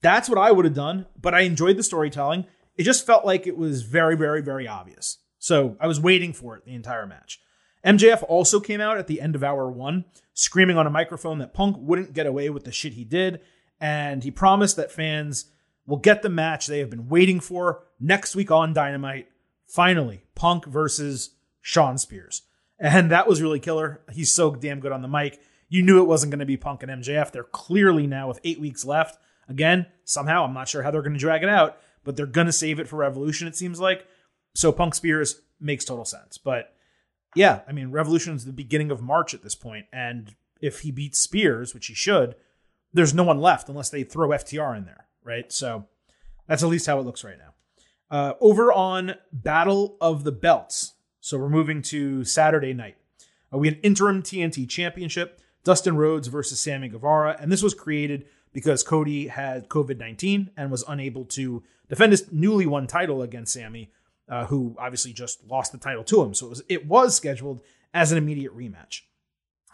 that's 0.03 0.29
what 0.29 0.39
I 0.39 0.53
would 0.53 0.65
have 0.65 0.75
done, 0.75 1.07
but 1.21 1.35
I 1.35 1.41
enjoyed 1.41 1.77
the 1.77 1.83
storytelling. 1.83 2.47
It 2.77 2.83
just 2.83 3.07
felt 3.07 3.25
like 3.25 3.47
it 3.47 3.57
was 3.57 3.83
very, 3.83 4.17
very, 4.17 4.43
very 4.43 4.69
obvious. 4.69 5.19
So 5.39 5.77
I 5.81 5.87
was 5.87 6.01
waiting 6.01 6.33
for 6.33 6.57
it 6.57 6.65
the 6.65 6.75
entire 6.75 7.07
match. 7.07 7.41
MJF 7.85 8.25
also 8.29 8.61
came 8.61 8.81
out 8.81 8.99
at 8.99 9.07
the 9.07 9.21
end 9.21 9.35
of 9.35 9.45
hour 9.45 9.71
one, 9.71 10.07
screaming 10.33 10.79
on 10.79 10.87
a 10.87 10.91
microphone 10.91 11.39
that 11.39 11.53
Punk 11.53 11.77
wouldn't 11.79 12.15
get 12.15 12.27
away 12.27 12.49
with 12.51 12.65
the 12.65 12.73
shit 12.73 12.95
he 12.95 13.05
did. 13.05 13.41
And 13.81 14.25
he 14.25 14.31
promised 14.31 14.77
that 14.77 14.93
fans 14.93 15.47
will 15.87 15.99
get 15.99 16.23
the 16.23 16.31
match 16.31 16.67
they 16.67 16.79
have 16.79 16.91
been 16.91 17.09
waiting 17.09 17.41
for 17.41 17.85
next 18.01 18.35
week 18.35 18.51
on 18.51 18.73
Dynamite. 18.73 19.29
Finally, 19.67 20.25
Punk 20.35 20.65
versus 20.65 21.35
Shawn 21.61 21.99
Spears. 21.99 22.43
And 22.79 23.11
that 23.11 23.29
was 23.29 23.43
really 23.43 23.61
killer. 23.61 24.03
He's 24.13 24.33
so 24.33 24.55
damn 24.55 24.81
good 24.81 24.93
on 24.93 25.03
the 25.03 25.09
mic. 25.09 25.41
You 25.75 25.83
knew 25.83 26.01
it 26.01 26.07
wasn't 26.07 26.31
going 26.31 26.39
to 26.39 26.47
be 26.47 26.57
Punk 26.57 26.85
and 26.85 27.03
MJF. 27.03 27.33
They're 27.33 27.43
clearly 27.43 28.07
now 28.07 28.29
with 28.29 28.39
eight 28.45 28.61
weeks 28.61 28.85
left. 28.85 29.19
Again, 29.49 29.87
somehow, 30.05 30.45
I'm 30.45 30.55
not 30.55 30.69
sure 30.69 30.85
how 30.85 30.93
they're 30.93 31.03
going 31.03 31.15
to 31.15 31.19
drag 31.19 31.43
it 31.43 31.49
out, 31.49 31.79
but 32.05 32.15
they're 32.15 32.27
going 32.27 32.47
to 32.47 32.53
save 32.53 32.79
it 32.79 32.87
for 32.87 32.95
Revolution, 32.95 33.49
it 33.49 33.57
seems 33.57 33.81
like. 33.81 34.07
So 34.55 34.71
Punk 34.71 34.95
Spears 34.95 35.41
makes 35.59 35.85
total 35.85 36.05
sense. 36.05 36.39
But 36.39 36.77
yeah, 37.35 37.63
I 37.67 37.73
mean, 37.73 37.91
Revolution 37.91 38.37
is 38.37 38.45
the 38.45 38.53
beginning 38.53 38.93
of 38.93 39.03
March 39.03 39.35
at 39.35 39.43
this 39.43 39.57
point, 39.57 39.87
and 39.93 40.37
if 40.61 40.83
he 40.83 40.93
beats 40.93 41.19
Spears, 41.19 41.75
which 41.75 41.89
he 41.89 41.95
should, 41.95 42.37
there's 42.93 43.13
no 43.13 43.25
one 43.25 43.41
left 43.41 43.69
unless 43.69 43.91
they 43.91 44.05
throw 44.05 44.29
FTR 44.29 44.79
in 44.79 44.85
there, 44.85 45.09
right? 45.25 45.51
So 45.51 45.87
that's 46.47 46.63
at 46.63 46.69
least 46.69 46.87
how 46.87 47.01
it 47.01 47.05
looks 47.05 47.25
right 47.25 47.37
now. 47.37 48.17
Uh, 48.17 48.35
over 48.41 48.73
on 48.73 49.17
Battle 49.33 49.97
of 50.01 50.23
the 50.23 50.31
Belts, 50.31 50.93
so 51.19 51.37
we're 51.37 51.49
moving 51.49 51.83
to 51.83 52.23
Saturday 52.23 52.75
night. 52.75 52.97
Uh, 53.53 53.59
we 53.59 53.67
had 53.67 53.81
interim 53.83 54.23
TNT 54.23 54.69
Championship, 54.69 55.41
Dustin 55.65 55.97
Rhodes 55.97 56.29
versus 56.29 56.61
Sammy 56.61 56.89
Guevara, 56.89 57.37
and 57.41 57.51
this 57.51 57.63
was 57.63 57.75
created 57.75 58.27
because 58.53 58.83
Cody 58.83 59.29
had 59.29 59.69
COVID 59.69 59.99
19 59.99 60.51
and 60.57 60.71
was 60.71 60.85
unable 60.87 61.25
to 61.27 61.63
defend 61.89 62.13
his 62.13 62.31
newly 62.33 62.67
won 62.67 62.87
title 62.87 63.23
against 63.23 63.53
Sammy 63.53 63.91
uh, 64.29 64.47
who 64.47 64.75
obviously 64.79 65.13
just 65.13 65.45
lost 65.49 65.73
the 65.73 65.79
title 65.79 66.05
to 66.05 66.23
him. 66.23 66.35
So 66.35 66.47
it 66.47 66.51
was, 66.51 66.63
it 66.69 66.87
was 66.87 67.17
scheduled 67.17 67.61
as 67.93 68.13
an 68.13 68.19
immediate 68.19 68.57
rematch. 68.57 69.03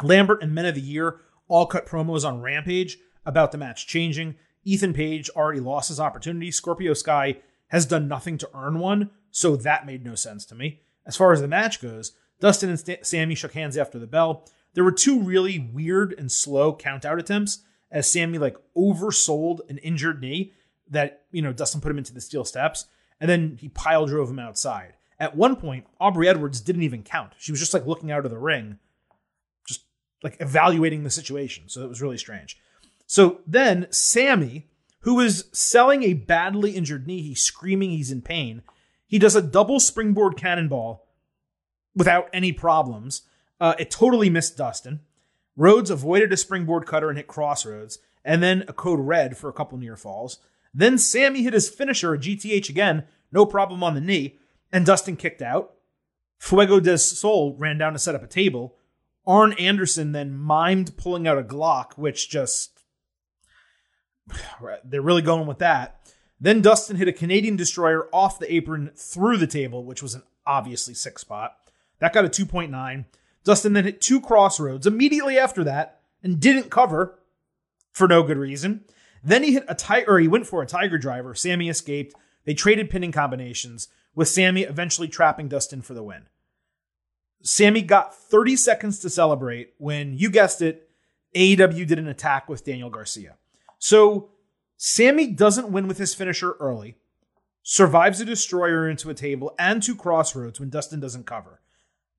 Lambert 0.02 0.42
and 0.42 0.54
Men 0.54 0.66
of 0.66 0.74
the 0.74 0.80
Year 0.80 1.20
all 1.48 1.66
cut 1.66 1.86
promos 1.86 2.26
on 2.26 2.40
Rampage 2.40 2.98
about 3.24 3.52
the 3.52 3.58
match 3.58 3.86
changing. 3.86 4.36
Ethan 4.64 4.92
Page 4.92 5.30
already 5.30 5.60
lost 5.60 5.88
his 5.88 6.00
opportunity. 6.00 6.50
Scorpio 6.50 6.94
Sky 6.94 7.36
has 7.68 7.86
done 7.86 8.08
nothing 8.08 8.38
to 8.38 8.50
earn 8.54 8.78
one, 8.78 9.10
so 9.30 9.56
that 9.56 9.86
made 9.86 10.04
no 10.04 10.14
sense 10.14 10.44
to 10.46 10.54
me. 10.54 10.80
As 11.06 11.16
far 11.16 11.32
as 11.32 11.40
the 11.40 11.48
match 11.48 11.80
goes, 11.80 12.12
Dustin 12.40 12.70
and 12.70 12.80
St- 12.80 13.06
Sammy 13.06 13.34
shook 13.34 13.52
hands 13.52 13.76
after 13.76 13.98
the 13.98 14.06
bell. 14.06 14.48
There 14.74 14.84
were 14.84 14.92
two 14.92 15.20
really 15.20 15.58
weird 15.58 16.14
and 16.16 16.30
slow 16.30 16.74
countout 16.74 17.18
attempts 17.18 17.62
as 17.90 18.10
Sammy 18.10 18.38
like 18.38 18.56
oversold 18.76 19.60
an 19.68 19.78
injured 19.78 20.20
knee 20.20 20.52
that, 20.88 21.24
you 21.32 21.42
know, 21.42 21.52
Dustin 21.52 21.80
put 21.80 21.90
him 21.90 21.98
into 21.98 22.14
the 22.14 22.20
steel 22.20 22.44
steps 22.44 22.86
and 23.20 23.28
then 23.28 23.58
he 23.60 23.68
pile 23.68 24.06
drove 24.06 24.30
him 24.30 24.38
outside. 24.38 24.94
At 25.18 25.36
one 25.36 25.56
point, 25.56 25.86
Aubrey 26.00 26.28
Edwards 26.28 26.60
didn't 26.60 26.82
even 26.82 27.02
count. 27.02 27.32
She 27.38 27.52
was 27.52 27.60
just 27.60 27.74
like 27.74 27.86
looking 27.86 28.10
out 28.10 28.24
of 28.24 28.30
the 28.30 28.38
ring, 28.38 28.78
just 29.66 29.84
like 30.22 30.36
evaluating 30.40 31.04
the 31.04 31.10
situation. 31.10 31.64
So 31.68 31.82
it 31.82 31.88
was 31.88 32.00
really 32.00 32.16
strange. 32.16 32.58
So 33.06 33.40
then 33.46 33.86
Sammy, 33.90 34.68
who 35.00 35.20
is 35.20 35.46
selling 35.52 36.02
a 36.04 36.14
badly 36.14 36.70
injured 36.70 37.06
knee, 37.06 37.22
he's 37.22 37.42
screaming 37.42 37.90
he's 37.90 38.10
in 38.10 38.22
pain. 38.22 38.62
He 39.06 39.18
does 39.18 39.36
a 39.36 39.42
double 39.42 39.80
springboard 39.80 40.36
cannonball 40.36 41.06
without 41.94 42.28
any 42.32 42.52
problems. 42.52 43.22
Uh, 43.60 43.74
it 43.78 43.90
totally 43.90 44.30
missed 44.30 44.56
Dustin. 44.56 45.00
Rhodes 45.56 45.90
avoided 45.90 46.32
a 46.32 46.36
springboard 46.36 46.86
cutter 46.86 47.08
and 47.08 47.18
hit 47.18 47.26
Crossroads, 47.26 47.98
and 48.24 48.42
then 48.42 48.64
a 48.66 48.72
code 48.72 49.00
red 49.00 49.36
for 49.36 49.50
a 49.50 49.52
couple 49.52 49.76
near 49.78 49.96
falls. 49.96 50.38
Then 50.72 50.98
Sammy 50.98 51.42
hit 51.42 51.52
his 51.52 51.68
finisher, 51.68 52.14
a 52.14 52.18
GTH 52.18 52.68
again, 52.68 53.04
no 53.32 53.44
problem 53.44 53.82
on 53.82 53.94
the 53.94 54.00
knee, 54.00 54.38
and 54.72 54.86
Dustin 54.86 55.16
kicked 55.16 55.42
out. 55.42 55.74
Fuego 56.38 56.80
del 56.80 56.96
Sol 56.96 57.54
ran 57.58 57.76
down 57.76 57.92
to 57.92 57.98
set 57.98 58.14
up 58.14 58.22
a 58.22 58.26
table. 58.26 58.76
Arn 59.26 59.52
Anderson 59.54 60.12
then 60.12 60.32
mimed 60.32 60.96
pulling 60.96 61.28
out 61.28 61.38
a 61.38 61.42
Glock, 61.42 61.98
which 61.98 62.30
just. 62.30 62.80
They're 64.84 65.02
really 65.02 65.22
going 65.22 65.46
with 65.46 65.58
that. 65.58 66.00
Then 66.40 66.62
Dustin 66.62 66.96
hit 66.96 67.08
a 67.08 67.12
Canadian 67.12 67.56
destroyer 67.56 68.08
off 68.12 68.38
the 68.38 68.52
apron 68.52 68.92
through 68.96 69.36
the 69.36 69.46
table, 69.46 69.84
which 69.84 70.02
was 70.02 70.14
an 70.14 70.22
obviously 70.46 70.94
six 70.94 71.20
spot. 71.20 71.56
That 71.98 72.14
got 72.14 72.24
a 72.24 72.28
2.9. 72.28 73.04
Dustin 73.44 73.72
then 73.72 73.84
hit 73.84 74.00
two 74.00 74.20
crossroads 74.20 74.86
immediately 74.86 75.38
after 75.38 75.64
that 75.64 76.00
and 76.22 76.40
didn't 76.40 76.70
cover 76.70 77.18
for 77.92 78.06
no 78.06 78.22
good 78.22 78.38
reason. 78.38 78.84
Then 79.22 79.42
he 79.42 79.52
hit 79.52 79.64
a 79.68 79.74
tiger, 79.74 80.14
or 80.14 80.18
he 80.18 80.28
went 80.28 80.46
for 80.46 80.62
a 80.62 80.66
tiger 80.66 80.98
driver. 80.98 81.34
Sammy 81.34 81.68
escaped. 81.68 82.14
They 82.44 82.54
traded 82.54 82.90
pinning 82.90 83.12
combinations, 83.12 83.88
with 84.14 84.28
Sammy 84.28 84.62
eventually 84.62 85.08
trapping 85.08 85.48
Dustin 85.48 85.82
for 85.82 85.94
the 85.94 86.02
win. 86.02 86.26
Sammy 87.42 87.82
got 87.82 88.14
30 88.14 88.56
seconds 88.56 88.98
to 89.00 89.10
celebrate 89.10 89.74
when, 89.78 90.14
you 90.14 90.30
guessed 90.30 90.62
it, 90.62 90.90
AEW 91.34 91.86
did 91.86 91.98
an 91.98 92.08
attack 92.08 92.48
with 92.48 92.64
Daniel 92.64 92.90
Garcia. 92.90 93.36
So 93.78 94.30
Sammy 94.76 95.28
doesn't 95.28 95.70
win 95.70 95.86
with 95.88 95.98
his 95.98 96.14
finisher 96.14 96.52
early, 96.60 96.96
survives 97.62 98.20
a 98.20 98.24
destroyer 98.24 98.88
into 98.88 99.10
a 99.10 99.14
table 99.14 99.54
and 99.58 99.82
two 99.82 99.94
crossroads 99.94 100.58
when 100.58 100.70
Dustin 100.70 101.00
doesn't 101.00 101.26
cover. 101.26 101.60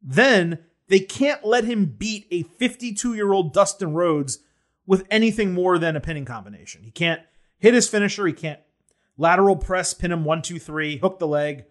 Then 0.02 0.60
they 0.92 1.00
can't 1.00 1.46
let 1.46 1.64
him 1.64 1.86
beat 1.86 2.28
a 2.32 2.44
52 2.44 3.14
year 3.14 3.32
old 3.32 3.54
Dustin 3.54 3.94
Rhodes 3.94 4.40
with 4.86 5.08
anything 5.10 5.54
more 5.54 5.78
than 5.78 5.96
a 5.96 6.02
pinning 6.02 6.26
combination. 6.26 6.84
He 6.84 6.92
can't 6.92 7.22
hit 7.60 7.74
his 7.74 7.88
finisher. 7.88 8.28
He 8.28 8.34
can't 8.34 8.60
lateral 9.18 9.56
press, 9.56 9.94
pin 9.94 10.12
him 10.12 10.26
one, 10.26 10.42
two, 10.42 10.60
three, 10.60 10.98
hook 10.98 11.18
the 11.18 11.28
leg. 11.28 11.64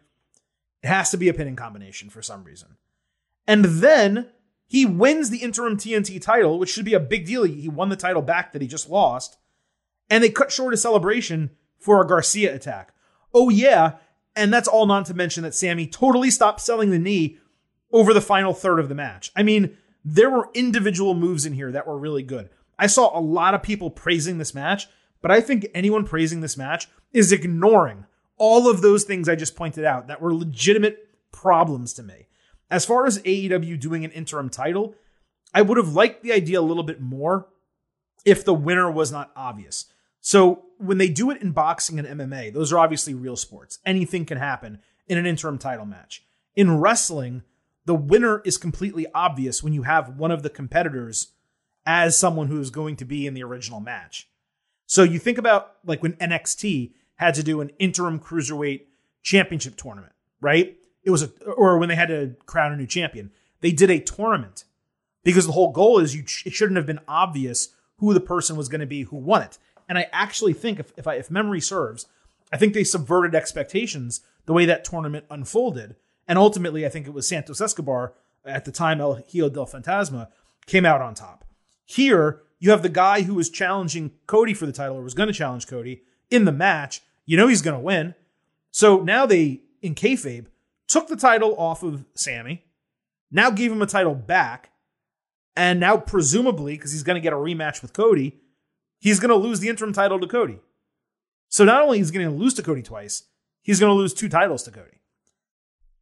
It 0.82 0.86
has 0.86 1.10
to 1.10 1.18
be 1.18 1.28
a 1.28 1.34
pinning 1.34 1.54
combination 1.54 2.08
for 2.08 2.22
some 2.22 2.44
reason. 2.44 2.78
And 3.46 3.66
then 3.66 4.30
he 4.66 4.86
wins 4.86 5.28
the 5.28 5.42
interim 5.42 5.76
TNT 5.76 6.18
title, 6.22 6.58
which 6.58 6.70
should 6.70 6.86
be 6.86 6.94
a 6.94 7.00
big 7.00 7.26
deal. 7.26 7.42
He 7.42 7.68
won 7.68 7.90
the 7.90 7.96
title 7.96 8.22
back 8.22 8.52
that 8.52 8.62
he 8.62 8.68
just 8.68 8.88
lost. 8.88 9.36
And 10.08 10.24
they 10.24 10.30
cut 10.30 10.50
short 10.50 10.72
a 10.72 10.78
celebration 10.78 11.50
for 11.78 12.00
a 12.00 12.08
Garcia 12.08 12.54
attack. 12.54 12.94
Oh, 13.34 13.50
yeah. 13.50 13.96
And 14.34 14.50
that's 14.50 14.68
all 14.68 14.86
not 14.86 15.04
to 15.06 15.14
mention 15.14 15.42
that 15.42 15.54
Sammy 15.54 15.86
totally 15.86 16.30
stopped 16.30 16.62
selling 16.62 16.88
the 16.88 16.98
knee 16.98 17.36
over 17.92 18.14
the 18.14 18.20
final 18.20 18.54
third 18.54 18.78
of 18.78 18.88
the 18.88 18.94
match. 18.94 19.30
I 19.34 19.42
mean, 19.42 19.76
there 20.04 20.30
were 20.30 20.50
individual 20.54 21.14
moves 21.14 21.44
in 21.44 21.52
here 21.52 21.72
that 21.72 21.86
were 21.86 21.98
really 21.98 22.22
good. 22.22 22.48
I 22.78 22.86
saw 22.86 23.16
a 23.16 23.20
lot 23.20 23.54
of 23.54 23.62
people 23.62 23.90
praising 23.90 24.38
this 24.38 24.54
match, 24.54 24.88
but 25.20 25.30
I 25.30 25.40
think 25.40 25.66
anyone 25.74 26.04
praising 26.04 26.40
this 26.40 26.56
match 26.56 26.88
is 27.12 27.32
ignoring 27.32 28.06
all 28.38 28.70
of 28.70 28.80
those 28.80 29.04
things 29.04 29.28
I 29.28 29.36
just 29.36 29.54
pointed 29.54 29.84
out 29.84 30.06
that 30.06 30.22
were 30.22 30.34
legitimate 30.34 31.08
problems 31.30 31.92
to 31.94 32.02
me. 32.02 32.26
As 32.70 32.86
far 32.86 33.04
as 33.04 33.18
AEW 33.20 33.78
doing 33.78 34.04
an 34.04 34.12
interim 34.12 34.48
title, 34.48 34.94
I 35.52 35.62
would 35.62 35.76
have 35.76 35.92
liked 35.92 36.22
the 36.22 36.32
idea 36.32 36.60
a 36.60 36.62
little 36.62 36.82
bit 36.82 37.00
more 37.00 37.48
if 38.24 38.44
the 38.44 38.54
winner 38.54 38.90
was 38.90 39.12
not 39.12 39.32
obvious. 39.36 39.86
So 40.20 40.64
when 40.78 40.98
they 40.98 41.08
do 41.08 41.30
it 41.30 41.42
in 41.42 41.52
boxing 41.52 41.98
and 41.98 42.08
MMA, 42.20 42.52
those 42.52 42.72
are 42.72 42.78
obviously 42.78 43.12
real 43.12 43.36
sports. 43.36 43.78
Anything 43.84 44.24
can 44.24 44.38
happen 44.38 44.80
in 45.08 45.18
an 45.18 45.26
interim 45.26 45.58
title 45.58 45.86
match. 45.86 46.22
In 46.54 46.78
wrestling, 46.78 47.42
the 47.84 47.94
winner 47.94 48.40
is 48.44 48.58
completely 48.58 49.06
obvious 49.14 49.62
when 49.62 49.72
you 49.72 49.82
have 49.82 50.16
one 50.16 50.30
of 50.30 50.42
the 50.42 50.50
competitors 50.50 51.32
as 51.86 52.18
someone 52.18 52.48
who 52.48 52.60
is 52.60 52.70
going 52.70 52.96
to 52.96 53.04
be 53.04 53.26
in 53.26 53.34
the 53.34 53.42
original 53.42 53.80
match. 53.80 54.28
So 54.86 55.02
you 55.02 55.18
think 55.18 55.38
about 55.38 55.76
like 55.84 56.02
when 56.02 56.14
NXT 56.14 56.92
had 57.16 57.34
to 57.34 57.42
do 57.42 57.60
an 57.60 57.70
interim 57.78 58.18
cruiserweight 58.18 58.82
championship 59.22 59.76
tournament, 59.76 60.12
right? 60.40 60.76
It 61.02 61.10
was 61.10 61.22
a, 61.22 61.30
or 61.44 61.78
when 61.78 61.88
they 61.88 61.94
had 61.94 62.08
to 62.08 62.36
crown 62.46 62.72
a 62.72 62.76
new 62.76 62.86
champion, 62.86 63.30
they 63.60 63.72
did 63.72 63.90
a 63.90 64.00
tournament 64.00 64.64
because 65.22 65.46
the 65.46 65.52
whole 65.52 65.72
goal 65.72 65.98
is 65.98 66.14
you, 66.14 66.22
it 66.44 66.52
shouldn't 66.52 66.76
have 66.76 66.86
been 66.86 67.00
obvious 67.06 67.68
who 67.96 68.14
the 68.14 68.20
person 68.20 68.56
was 68.56 68.68
going 68.68 68.80
to 68.80 68.86
be 68.86 69.02
who 69.02 69.16
won 69.16 69.42
it. 69.42 69.58
And 69.88 69.98
I 69.98 70.08
actually 70.12 70.52
think 70.52 70.78
if, 70.78 70.92
if 70.96 71.06
I, 71.06 71.14
if 71.14 71.30
memory 71.30 71.60
serves, 71.60 72.06
I 72.52 72.56
think 72.56 72.74
they 72.74 72.84
subverted 72.84 73.34
expectations 73.34 74.20
the 74.46 74.52
way 74.52 74.64
that 74.66 74.84
tournament 74.84 75.26
unfolded. 75.30 75.96
And 76.30 76.38
ultimately, 76.38 76.86
I 76.86 76.88
think 76.90 77.08
it 77.08 77.12
was 77.12 77.26
Santos 77.26 77.60
Escobar 77.60 78.14
at 78.44 78.64
the 78.64 78.70
time, 78.70 79.00
El 79.00 79.16
Hijo 79.16 79.48
del 79.48 79.66
Fantasma, 79.66 80.28
came 80.64 80.86
out 80.86 81.02
on 81.02 81.12
top. 81.12 81.44
Here, 81.84 82.42
you 82.60 82.70
have 82.70 82.84
the 82.84 82.88
guy 82.88 83.22
who 83.22 83.34
was 83.34 83.50
challenging 83.50 84.12
Cody 84.28 84.54
for 84.54 84.64
the 84.64 84.70
title 84.70 84.98
or 84.98 85.02
was 85.02 85.14
going 85.14 85.26
to 85.26 85.32
challenge 85.32 85.66
Cody 85.66 86.02
in 86.30 86.44
the 86.44 86.52
match. 86.52 87.00
You 87.26 87.36
know 87.36 87.48
he's 87.48 87.62
going 87.62 87.74
to 87.74 87.84
win. 87.84 88.14
So 88.70 89.00
now 89.00 89.26
they, 89.26 89.62
in 89.82 89.96
kayfabe, 89.96 90.46
took 90.86 91.08
the 91.08 91.16
title 91.16 91.56
off 91.58 91.82
of 91.82 92.04
Sammy, 92.14 92.62
now 93.32 93.50
gave 93.50 93.72
him 93.72 93.82
a 93.82 93.86
title 93.86 94.14
back, 94.14 94.70
and 95.56 95.80
now 95.80 95.96
presumably, 95.96 96.74
because 96.76 96.92
he's 96.92 97.02
going 97.02 97.16
to 97.16 97.20
get 97.20 97.32
a 97.32 97.36
rematch 97.36 97.82
with 97.82 97.92
Cody, 97.92 98.38
he's 99.00 99.18
going 99.18 99.30
to 99.30 99.34
lose 99.34 99.58
the 99.58 99.68
interim 99.68 99.92
title 99.92 100.20
to 100.20 100.28
Cody. 100.28 100.60
So 101.48 101.64
not 101.64 101.82
only 101.82 101.98
is 101.98 102.10
he 102.10 102.18
going 102.18 102.30
to 102.30 102.40
lose 102.40 102.54
to 102.54 102.62
Cody 102.62 102.82
twice, 102.82 103.24
he's 103.62 103.80
going 103.80 103.90
to 103.90 103.98
lose 103.98 104.14
two 104.14 104.28
titles 104.28 104.62
to 104.62 104.70
Cody. 104.70 104.99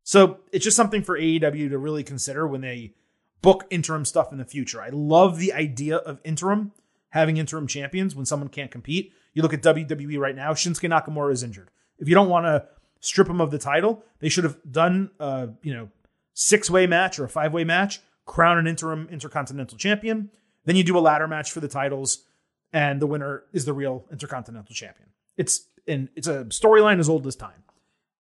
So 0.08 0.38
it's 0.52 0.64
just 0.64 0.74
something 0.74 1.02
for 1.02 1.18
AEW 1.18 1.68
to 1.68 1.76
really 1.76 2.02
consider 2.02 2.46
when 2.46 2.62
they 2.62 2.94
book 3.42 3.66
interim 3.68 4.06
stuff 4.06 4.32
in 4.32 4.38
the 4.38 4.44
future. 4.46 4.80
I 4.80 4.88
love 4.88 5.38
the 5.38 5.52
idea 5.52 5.96
of 5.96 6.18
interim, 6.24 6.72
having 7.10 7.36
interim 7.36 7.66
champions 7.66 8.16
when 8.16 8.24
someone 8.24 8.48
can't 8.48 8.70
compete. 8.70 9.12
You 9.34 9.42
look 9.42 9.52
at 9.52 9.60
WWE 9.60 10.18
right 10.18 10.34
now, 10.34 10.54
Shinsuke 10.54 10.88
Nakamura 10.88 11.30
is 11.30 11.42
injured. 11.42 11.68
If 11.98 12.08
you 12.08 12.14
don't 12.14 12.30
want 12.30 12.46
to 12.46 12.66
strip 13.00 13.28
him 13.28 13.42
of 13.42 13.50
the 13.50 13.58
title, 13.58 14.02
they 14.20 14.30
should 14.30 14.44
have 14.44 14.56
done 14.72 15.10
a, 15.20 15.50
you 15.60 15.74
know, 15.74 15.90
six-way 16.32 16.86
match 16.86 17.18
or 17.18 17.24
a 17.24 17.28
five-way 17.28 17.64
match, 17.64 18.00
crown 18.24 18.56
an 18.56 18.66
interim 18.66 19.10
intercontinental 19.12 19.76
champion, 19.76 20.30
then 20.64 20.74
you 20.74 20.84
do 20.84 20.96
a 20.96 21.00
ladder 21.00 21.28
match 21.28 21.52
for 21.52 21.60
the 21.60 21.68
titles 21.68 22.24
and 22.72 23.02
the 23.02 23.06
winner 23.06 23.42
is 23.52 23.66
the 23.66 23.74
real 23.74 24.06
intercontinental 24.10 24.74
champion. 24.74 25.10
It's 25.36 25.66
and 25.86 26.08
it's 26.16 26.28
a 26.28 26.44
storyline 26.44 26.98
as 26.98 27.10
old 27.10 27.26
as 27.26 27.36
time. 27.36 27.62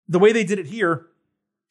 The 0.07 0.19
way 0.19 0.31
they 0.31 0.45
did 0.45 0.59
it 0.59 0.67
here, 0.67 1.07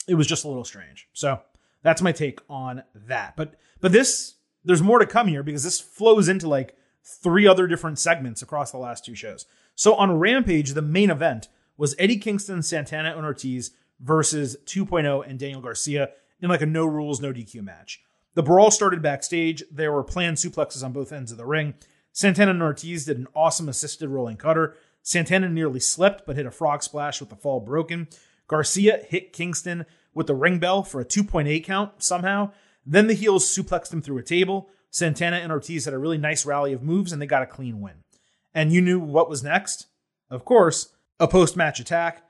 it 0.09 0.15
was 0.15 0.27
just 0.27 0.45
a 0.45 0.49
little 0.49 0.65
strange. 0.65 1.09
So, 1.13 1.41
that's 1.83 2.03
my 2.03 2.13
take 2.13 2.41
on 2.49 2.85
that. 2.95 3.37
But 3.37 3.55
but 3.81 3.93
this 3.93 4.37
there's 4.65 4.83
more 4.83 4.99
to 4.99 5.07
come 5.07 5.29
here 5.29 5.43
because 5.43 5.65
this 5.65 5.81
flows 5.81 6.29
into 6.29 6.49
like 6.49 6.77
three 7.05 7.47
other 7.47 7.67
different 7.67 7.99
segments 7.99 8.43
across 8.43 8.71
the 8.71 8.79
last 8.79 9.05
two 9.05 9.15
shows. 9.15 9.47
So 9.75 9.95
on 9.95 10.19
Rampage, 10.19 10.73
the 10.73 10.83
main 10.83 11.11
event 11.11 11.49
was 11.77 11.97
Eddie 11.99 12.19
Kingston, 12.19 12.63
Santana, 12.63 13.17
and 13.17 13.25
Ortiz 13.25 13.73
versus 14.01 14.57
2.0 14.67 15.29
and 15.29 15.39
Daniel 15.39 15.61
Garcia 15.61 16.11
in 16.41 16.49
like 16.49 16.63
a 16.63 16.67
no 16.67 16.87
rules, 16.87 17.21
no 17.21 17.33
DQ 17.33 17.63
match. 17.63 18.03
The 18.35 18.43
brawl 18.43 18.71
started 18.71 19.03
backstage. 19.03 19.65
There 19.71 19.93
were 19.93 20.05
planned 20.05 20.37
suplexes 20.37 20.85
on 20.85 20.93
both 20.93 21.13
ends 21.13 21.33
of 21.33 21.39
the 21.39 21.45
ring. 21.45 21.75
Santana 22.13 22.53
and 22.53 22.63
Ortiz 22.63 23.07
did 23.07 23.19
an 23.19 23.27
awesome 23.35 23.69
assisted 23.69 24.09
rolling 24.09 24.37
cutter. 24.37 24.77
Santana 25.03 25.49
nearly 25.49 25.81
slipped, 25.81 26.25
but 26.27 26.37
hit 26.37 26.47
a 26.47 26.51
frog 26.51 26.83
splash 26.83 27.21
with 27.21 27.31
the 27.31 27.37
fall 27.37 27.61
broken. 27.61 28.07
Garcia 28.53 29.03
hit 29.09 29.33
Kingston 29.33 29.87
with 30.13 30.27
the 30.27 30.35
ring 30.35 30.59
bell 30.59 30.83
for 30.83 31.01
a 31.01 31.07
2.8 31.07 31.65
count 31.65 32.03
somehow. 32.03 32.53
Then 32.85 33.07
the 33.07 33.15
heels 33.15 33.49
suplexed 33.49 33.91
him 33.91 34.03
through 34.03 34.19
a 34.19 34.23
table. 34.23 34.69
Santana 34.91 35.39
and 35.39 35.51
Ortiz 35.51 35.87
had 35.87 35.95
a 35.95 35.99
really 35.99 36.19
nice 36.19 36.45
rally 36.45 36.75
of 36.75 36.83
moves 36.83 37.15
and 37.15 37.23
they 37.23 37.27
got 37.27 37.43
a 37.43 37.47
clean 37.47 37.81
win. 37.81 38.05
And 38.53 38.71
you 38.71 38.83
knew 38.83 39.01
what 39.01 39.31
was 39.31 39.43
next? 39.43 39.87
Of 40.29 40.45
course, 40.45 40.91
a 41.19 41.27
post 41.27 41.57
match 41.57 41.81
attack. 41.81 42.25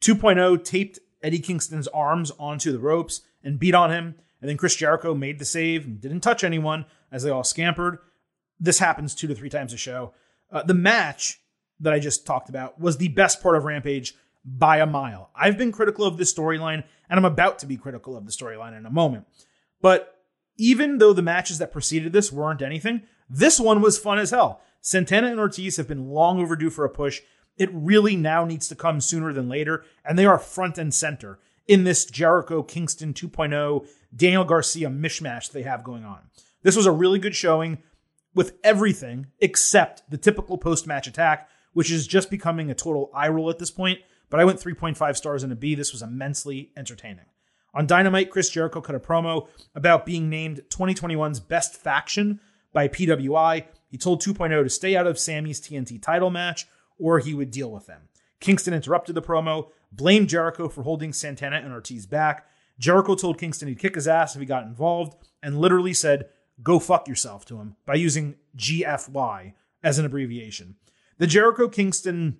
2.0 0.00 0.62
taped 0.62 1.00
Eddie 1.24 1.40
Kingston's 1.40 1.88
arms 1.88 2.30
onto 2.38 2.70
the 2.70 2.78
ropes 2.78 3.22
and 3.42 3.58
beat 3.58 3.74
on 3.74 3.90
him. 3.90 4.14
And 4.40 4.48
then 4.48 4.56
Chris 4.56 4.76
Jericho 4.76 5.12
made 5.12 5.40
the 5.40 5.44
save 5.44 5.84
and 5.86 6.00
didn't 6.00 6.20
touch 6.20 6.44
anyone 6.44 6.84
as 7.10 7.24
they 7.24 7.30
all 7.30 7.42
scampered. 7.42 7.98
This 8.60 8.78
happens 8.78 9.12
two 9.12 9.26
to 9.26 9.34
three 9.34 9.50
times 9.50 9.72
a 9.72 9.76
show. 9.76 10.14
Uh, 10.52 10.62
the 10.62 10.72
match 10.72 11.40
that 11.80 11.92
I 11.92 11.98
just 11.98 12.24
talked 12.24 12.48
about 12.48 12.80
was 12.80 12.96
the 12.96 13.08
best 13.08 13.42
part 13.42 13.56
of 13.56 13.64
Rampage 13.64 14.14
by 14.44 14.78
a 14.78 14.86
mile. 14.86 15.30
I've 15.34 15.56
been 15.56 15.72
critical 15.72 16.06
of 16.06 16.16
this 16.16 16.32
storyline, 16.32 16.84
and 17.08 17.18
I'm 17.18 17.24
about 17.24 17.58
to 17.60 17.66
be 17.66 17.76
critical 17.76 18.16
of 18.16 18.26
the 18.26 18.32
storyline 18.32 18.76
in 18.76 18.86
a 18.86 18.90
moment. 18.90 19.26
But 19.80 20.20
even 20.56 20.98
though 20.98 21.12
the 21.12 21.22
matches 21.22 21.58
that 21.58 21.72
preceded 21.72 22.12
this 22.12 22.30
weren't 22.30 22.62
anything, 22.62 23.02
this 23.28 23.58
one 23.58 23.80
was 23.80 23.98
fun 23.98 24.18
as 24.18 24.30
hell. 24.30 24.60
Santana 24.80 25.28
and 25.28 25.40
Ortiz 25.40 25.76
have 25.78 25.88
been 25.88 26.10
long 26.10 26.40
overdue 26.40 26.70
for 26.70 26.84
a 26.84 26.90
push. 26.90 27.22
It 27.56 27.70
really 27.72 28.16
now 28.16 28.44
needs 28.44 28.68
to 28.68 28.74
come 28.74 29.00
sooner 29.00 29.32
than 29.32 29.48
later, 29.48 29.84
and 30.04 30.18
they 30.18 30.26
are 30.26 30.38
front 30.38 30.76
and 30.76 30.92
center 30.92 31.38
in 31.66 31.84
this 31.84 32.04
Jericho 32.04 32.62
Kingston 32.62 33.14
2.0 33.14 33.88
Daniel 34.14 34.44
Garcia 34.44 34.88
mishmash 34.88 35.50
they 35.50 35.62
have 35.62 35.82
going 35.82 36.04
on. 36.04 36.20
This 36.62 36.76
was 36.76 36.86
a 36.86 36.92
really 36.92 37.18
good 37.18 37.34
showing 37.34 37.78
with 38.34 38.58
everything 38.62 39.28
except 39.38 40.02
the 40.10 40.18
typical 40.18 40.58
post 40.58 40.86
match 40.86 41.06
attack, 41.06 41.48
which 41.72 41.90
is 41.90 42.06
just 42.06 42.30
becoming 42.30 42.70
a 42.70 42.74
total 42.74 43.10
eye 43.14 43.28
roll 43.28 43.50
at 43.50 43.58
this 43.58 43.70
point. 43.70 44.00
But 44.34 44.40
I 44.40 44.46
went 44.46 44.58
3.5 44.58 45.16
stars 45.16 45.44
and 45.44 45.52
a 45.52 45.54
B. 45.54 45.76
This 45.76 45.92
was 45.92 46.02
immensely 46.02 46.72
entertaining. 46.76 47.26
On 47.72 47.86
Dynamite, 47.86 48.32
Chris 48.32 48.50
Jericho 48.50 48.80
cut 48.80 48.96
a 48.96 48.98
promo 48.98 49.46
about 49.76 50.04
being 50.04 50.28
named 50.28 50.62
2021's 50.70 51.38
best 51.38 51.76
faction 51.76 52.40
by 52.72 52.88
PWI. 52.88 53.66
He 53.86 53.96
told 53.96 54.20
2.0 54.20 54.64
to 54.64 54.68
stay 54.68 54.96
out 54.96 55.06
of 55.06 55.20
Sammy's 55.20 55.60
TNT 55.60 56.02
title 56.02 56.30
match 56.30 56.66
or 56.98 57.20
he 57.20 57.32
would 57.32 57.52
deal 57.52 57.70
with 57.70 57.86
them. 57.86 58.08
Kingston 58.40 58.74
interrupted 58.74 59.14
the 59.14 59.22
promo, 59.22 59.68
blamed 59.92 60.30
Jericho 60.30 60.68
for 60.68 60.82
holding 60.82 61.12
Santana 61.12 61.58
and 61.58 61.72
Ortiz 61.72 62.04
back. 62.04 62.48
Jericho 62.76 63.14
told 63.14 63.38
Kingston 63.38 63.68
he'd 63.68 63.78
kick 63.78 63.94
his 63.94 64.08
ass 64.08 64.34
if 64.34 64.40
he 64.40 64.46
got 64.46 64.66
involved 64.66 65.14
and 65.44 65.60
literally 65.60 65.94
said, 65.94 66.28
go 66.60 66.80
fuck 66.80 67.06
yourself 67.06 67.44
to 67.44 67.60
him 67.60 67.76
by 67.86 67.94
using 67.94 68.34
GFY 68.56 69.52
as 69.84 70.00
an 70.00 70.04
abbreviation. 70.04 70.74
The 71.18 71.28
Jericho 71.28 71.68
Kingston 71.68 72.38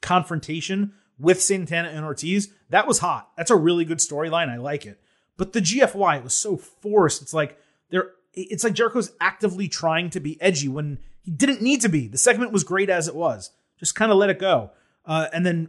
confrontation 0.00 0.92
with 1.18 1.42
Santana 1.42 1.88
and 1.88 2.04
Ortiz, 2.04 2.52
that 2.70 2.86
was 2.86 2.98
hot. 2.98 3.30
That's 3.36 3.50
a 3.50 3.56
really 3.56 3.84
good 3.84 3.98
storyline. 3.98 4.48
I 4.48 4.56
like 4.56 4.86
it. 4.86 5.00
But 5.36 5.52
the 5.52 5.60
GFY, 5.60 6.18
it 6.18 6.24
was 6.24 6.36
so 6.36 6.56
forced. 6.56 7.22
It's 7.22 7.34
like 7.34 7.58
they're 7.90 8.10
it's 8.34 8.64
like 8.64 8.74
Jericho's 8.74 9.12
actively 9.20 9.68
trying 9.68 10.10
to 10.10 10.20
be 10.20 10.40
edgy 10.40 10.68
when 10.68 10.98
he 11.20 11.30
didn't 11.30 11.62
need 11.62 11.80
to 11.82 11.88
be. 11.88 12.08
The 12.08 12.18
segment 12.18 12.52
was 12.52 12.64
great 12.64 12.88
as 12.88 13.08
it 13.08 13.14
was. 13.14 13.50
Just 13.78 13.94
kind 13.94 14.10
of 14.10 14.18
let 14.18 14.30
it 14.30 14.38
go. 14.38 14.70
Uh, 15.04 15.26
and 15.32 15.44
then 15.44 15.68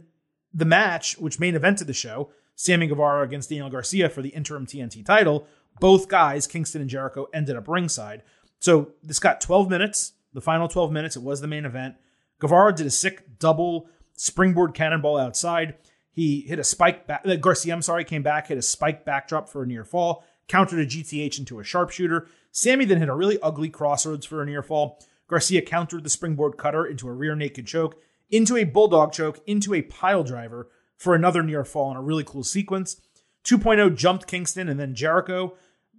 the 0.52 0.64
match, 0.64 1.18
which 1.18 1.40
main 1.40 1.54
evented 1.54 1.86
the 1.86 1.92
show, 1.92 2.30
Sammy 2.54 2.86
Guevara 2.86 3.24
against 3.24 3.50
Daniel 3.50 3.68
Garcia 3.68 4.08
for 4.08 4.22
the 4.22 4.30
interim 4.30 4.66
TNT 4.66 5.04
title, 5.04 5.46
both 5.80 6.08
guys, 6.08 6.46
Kingston 6.46 6.80
and 6.80 6.90
Jericho, 6.90 7.26
ended 7.34 7.56
up 7.56 7.68
ringside. 7.68 8.22
So 8.60 8.92
this 9.02 9.18
got 9.18 9.40
12 9.40 9.68
minutes, 9.68 10.12
the 10.32 10.40
final 10.40 10.68
12 10.68 10.92
minutes. 10.92 11.16
It 11.16 11.22
was 11.22 11.40
the 11.40 11.48
main 11.48 11.64
event. 11.64 11.96
Guevara 12.38 12.72
did 12.72 12.86
a 12.86 12.90
sick 12.90 13.38
double 13.38 13.88
springboard 14.16 14.74
cannonball 14.74 15.16
outside. 15.16 15.74
He 16.10 16.42
hit 16.42 16.58
a 16.58 16.64
spike 16.64 17.06
back. 17.06 17.22
Uh, 17.26 17.36
Garcia, 17.36 17.74
I'm 17.74 17.82
sorry, 17.82 18.04
came 18.04 18.22
back, 18.22 18.48
hit 18.48 18.58
a 18.58 18.62
spike 18.62 19.04
backdrop 19.04 19.48
for 19.48 19.62
a 19.62 19.66
near 19.66 19.84
fall, 19.84 20.24
countered 20.48 20.78
a 20.78 20.86
GTH 20.86 21.38
into 21.38 21.58
a 21.58 21.64
sharpshooter. 21.64 22.28
Sammy 22.52 22.84
then 22.84 22.98
hit 22.98 23.08
a 23.08 23.14
really 23.14 23.38
ugly 23.42 23.68
crossroads 23.68 24.24
for 24.24 24.40
a 24.40 24.46
near 24.46 24.62
fall. 24.62 25.02
Garcia 25.26 25.62
countered 25.62 26.04
the 26.04 26.10
springboard 26.10 26.56
cutter 26.56 26.86
into 26.86 27.08
a 27.08 27.12
rear 27.12 27.34
naked 27.34 27.66
choke, 27.66 28.00
into 28.30 28.56
a 28.56 28.64
bulldog 28.64 29.12
choke, 29.12 29.40
into 29.46 29.74
a 29.74 29.82
pile 29.82 30.22
driver 30.22 30.68
for 30.96 31.14
another 31.14 31.42
near 31.42 31.64
fall 31.64 31.90
in 31.90 31.96
a 31.96 32.02
really 32.02 32.24
cool 32.24 32.44
sequence. 32.44 33.00
2.0 33.44 33.96
jumped 33.96 34.26
Kingston 34.26 34.68
and 34.68 34.78
then 34.78 34.94
Jericho 34.94 35.56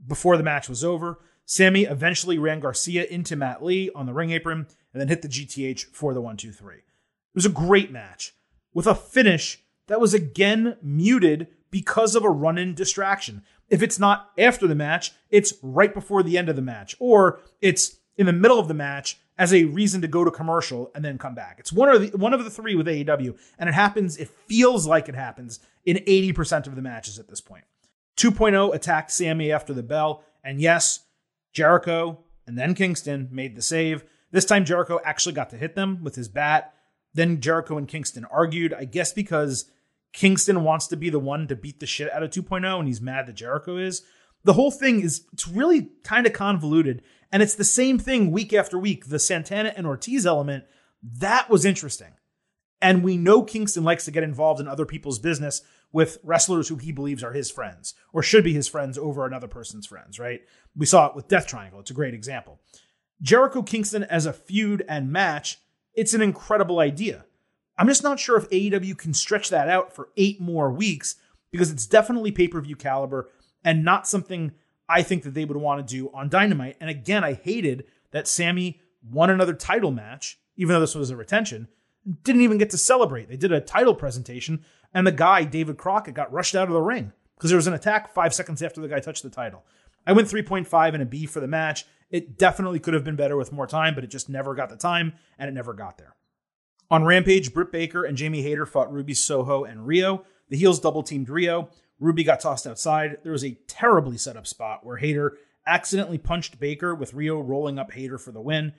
before 0.07 0.37
the 0.37 0.43
match 0.43 0.69
was 0.69 0.83
over. 0.83 1.19
Sammy 1.45 1.83
eventually 1.83 2.37
ran 2.37 2.59
Garcia 2.59 3.03
into 3.05 3.35
Matt 3.35 3.63
Lee 3.63 3.91
on 3.93 4.05
the 4.05 4.13
ring 4.13 4.31
apron 4.31 4.67
and 4.93 5.01
then 5.01 5.09
hit 5.09 5.21
the 5.21 5.27
GTH 5.27 5.85
for 5.91 6.13
the 6.13 6.21
1 6.21 6.37
2 6.37 6.51
3. 6.51 6.77
It 7.35 7.39
was 7.39 7.45
a 7.45 7.49
great 7.49 7.91
match 7.91 8.33
with 8.73 8.87
a 8.87 8.95
finish 8.95 9.61
that 9.87 9.99
was 9.99 10.13
again 10.13 10.77
muted 10.81 11.47
because 11.69 12.15
of 12.15 12.23
a 12.23 12.29
run 12.29 12.57
in 12.57 12.73
distraction. 12.73 13.43
If 13.67 13.83
it's 13.83 13.99
not 13.99 14.29
after 14.37 14.67
the 14.67 14.75
match, 14.75 15.11
it's 15.29 15.53
right 15.61 15.93
before 15.93 16.23
the 16.23 16.37
end 16.37 16.47
of 16.47 16.55
the 16.55 16.61
match, 16.61 16.95
or 16.97 17.41
it's 17.59 17.97
in 18.15 18.25
the 18.25 18.31
middle 18.31 18.57
of 18.57 18.69
the 18.69 18.73
match 18.73 19.19
as 19.37 19.53
a 19.53 19.65
reason 19.65 20.01
to 20.01 20.07
go 20.07 20.23
to 20.23 20.31
commercial 20.31 20.91
and 20.95 21.03
then 21.03 21.17
come 21.17 21.35
back. 21.35 21.57
It's 21.59 21.73
one 21.73 21.89
of 21.89 22.09
the 22.09 22.17
one 22.17 22.33
of 22.33 22.41
the 22.41 22.49
three 22.49 22.73
with 22.73 22.87
AEW, 22.87 23.37
and 23.59 23.67
it 23.67 23.73
happens. 23.73 24.15
It 24.15 24.29
feels 24.29 24.87
like 24.87 25.09
it 25.09 25.15
happens 25.15 25.59
in 25.83 25.97
80% 25.97 26.67
of 26.67 26.75
the 26.77 26.81
matches 26.81 27.19
at 27.19 27.27
this 27.27 27.41
point. 27.41 27.65
2.0 28.15 28.73
attacked 28.73 29.11
Sammy 29.11 29.51
after 29.51 29.73
the 29.73 29.83
bell, 29.83 30.23
and 30.41 30.61
yes, 30.61 31.01
Jericho 31.51 32.19
and 32.47 32.57
then 32.57 32.75
Kingston 32.75 33.27
made 33.31 33.55
the 33.55 33.61
save. 33.61 34.05
This 34.31 34.45
time 34.45 34.65
Jericho 34.65 34.99
actually 35.03 35.33
got 35.33 35.49
to 35.49 35.57
hit 35.57 35.75
them 35.75 36.03
with 36.03 36.15
his 36.15 36.27
bat. 36.27 36.74
Then 37.15 37.41
Jericho 37.41 37.77
and 37.77 37.87
Kingston 37.87 38.25
argued, 38.25 38.73
I 38.73 38.85
guess 38.85 39.13
because 39.13 39.71
Kingston 40.13 40.63
wants 40.63 40.87
to 40.87 40.97
be 40.97 41.09
the 41.09 41.19
one 41.19 41.47
to 41.47 41.55
beat 41.55 41.79
the 41.79 41.85
shit 41.85 42.11
out 42.13 42.23
of 42.23 42.29
2.0 42.29 42.77
and 42.79 42.87
he's 42.87 43.01
mad 43.01 43.25
that 43.25 43.35
Jericho 43.35 43.77
is. 43.77 44.03
The 44.43 44.53
whole 44.53 44.69
thing 44.69 45.01
is 45.01 45.25
it's 45.33 45.47
really 45.47 45.89
kind 46.03 46.27
of 46.27 46.33
convoluted 46.33 47.01
and 47.31 47.41
it's 47.41 47.55
the 47.55 47.63
same 47.63 47.97
thing 47.97 48.31
week 48.31 48.53
after 48.53 48.77
week. 48.77 49.07
The 49.07 49.17
Santana 49.17 49.73
and 49.75 49.87
Ortiz 49.87 50.25
element, 50.25 50.65
that 51.01 51.49
was 51.49 51.65
interesting. 51.65 52.13
And 52.81 53.01
we 53.01 53.17
know 53.17 53.43
Kingston 53.43 53.85
likes 53.85 54.05
to 54.05 54.11
get 54.11 54.23
involved 54.23 54.59
in 54.59 54.67
other 54.67 54.85
people's 54.85 55.17
business 55.17 55.61
with 55.93 56.17
wrestlers 56.21 56.67
who 56.67 56.75
he 56.75 56.91
believes 56.91 57.23
are 57.23 57.31
his 57.31 57.49
friends 57.49 57.93
or 58.11 58.21
should 58.21 58.43
be 58.43 58.53
his 58.53 58.67
friends 58.67 58.97
over 58.97 59.25
another 59.25 59.47
person's 59.47 59.87
friends, 59.87 60.19
right? 60.19 60.41
We 60.75 60.85
saw 60.85 61.07
it 61.07 61.15
with 61.15 61.29
Death 61.29 61.47
Triangle. 61.47 61.79
It's 61.79 61.91
a 61.91 61.95
great 61.95 62.13
example. 62.13 62.59
Jericho 63.21 63.63
Kingston 63.63 64.03
as 64.03 64.25
a 64.25 64.33
feud 64.33 64.83
and 64.89 65.09
match, 65.09 65.59
it's 65.95 66.13
an 66.13 66.21
incredible 66.21 66.79
idea. 66.79 67.25
I'm 67.77 67.87
just 67.87 68.03
not 68.03 68.19
sure 68.19 68.37
if 68.37 68.49
AEW 68.49 68.97
can 68.97 69.13
stretch 69.13 69.49
that 69.49 69.69
out 69.69 69.93
for 69.93 70.09
eight 70.17 70.39
more 70.39 70.71
weeks 70.71 71.15
because 71.51 71.71
it's 71.71 71.85
definitely 71.85 72.31
pay 72.31 72.47
per 72.47 72.61
view 72.61 72.75
caliber 72.75 73.29
and 73.63 73.83
not 73.83 74.07
something 74.07 74.51
I 74.87 75.01
think 75.01 75.23
that 75.23 75.33
they 75.33 75.45
would 75.45 75.57
want 75.57 75.85
to 75.85 75.95
do 75.95 76.09
on 76.13 76.29
Dynamite. 76.29 76.77
And 76.79 76.89
again, 76.89 77.23
I 77.23 77.33
hated 77.33 77.85
that 78.11 78.27
Sammy 78.27 78.79
won 79.11 79.29
another 79.29 79.53
title 79.53 79.91
match, 79.91 80.39
even 80.55 80.73
though 80.73 80.79
this 80.79 80.95
was 80.95 81.09
a 81.09 81.15
retention, 81.15 81.67
didn't 82.23 82.41
even 82.41 82.57
get 82.57 82.69
to 82.69 82.77
celebrate. 82.77 83.27
They 83.27 83.37
did 83.37 83.51
a 83.51 83.59
title 83.59 83.95
presentation, 83.95 84.63
and 84.93 85.05
the 85.05 85.11
guy, 85.11 85.43
David 85.43 85.77
Crockett, 85.77 86.13
got 86.13 86.31
rushed 86.31 86.55
out 86.55 86.67
of 86.67 86.73
the 86.73 86.81
ring 86.81 87.11
because 87.35 87.49
there 87.49 87.57
was 87.57 87.67
an 87.67 87.73
attack 87.73 88.13
five 88.13 88.33
seconds 88.33 88.61
after 88.61 88.79
the 88.79 88.87
guy 88.87 88.99
touched 88.99 89.23
the 89.23 89.29
title. 89.29 89.65
I 90.05 90.13
went 90.13 90.27
3.5 90.27 90.93
and 90.93 91.03
a 91.03 91.05
B 91.05 91.25
for 91.25 91.39
the 91.39 91.47
match. 91.47 91.85
It 92.09 92.37
definitely 92.37 92.79
could 92.79 92.93
have 92.93 93.03
been 93.03 93.15
better 93.15 93.35
with 93.35 93.51
more 93.51 93.67
time, 93.67 93.95
but 93.95 94.03
it 94.03 94.11
just 94.11 94.29
never 94.29 94.55
got 94.55 94.69
the 94.69 94.77
time, 94.77 95.13
and 95.37 95.49
it 95.49 95.53
never 95.53 95.73
got 95.73 95.97
there. 95.97 96.15
On 96.91 97.03
Rampage, 97.03 97.53
Britt 97.53 97.71
Baker 97.71 98.03
and 98.03 98.15
Jamie 98.15 98.43
Hayter 98.43 98.65
fought 98.65 98.93
Ruby 98.93 99.13
Soho 99.13 99.63
and 99.63 99.87
Riho. 99.87 100.23
The 100.49 100.57
heels 100.57 100.79
double 100.79 101.03
teamed 101.03 101.27
Riho. 101.27 101.69
Ruby 101.99 102.23
got 102.23 102.39
tossed 102.39 102.67
outside. 102.67 103.17
There 103.23 103.31
was 103.31 103.43
a 103.43 103.57
terribly 103.67 104.17
set 104.17 104.37
up 104.37 104.45
spot 104.45 104.85
where 104.85 104.97
Hayter 104.97 105.37
accidentally 105.65 106.19
punched 106.19 106.59
Baker 106.59 106.93
with 106.93 107.13
Riho 107.13 107.41
rolling 107.43 107.79
up 107.79 107.93
Hayter 107.93 108.19
for 108.19 108.31
the 108.31 108.41
win. 108.41 108.73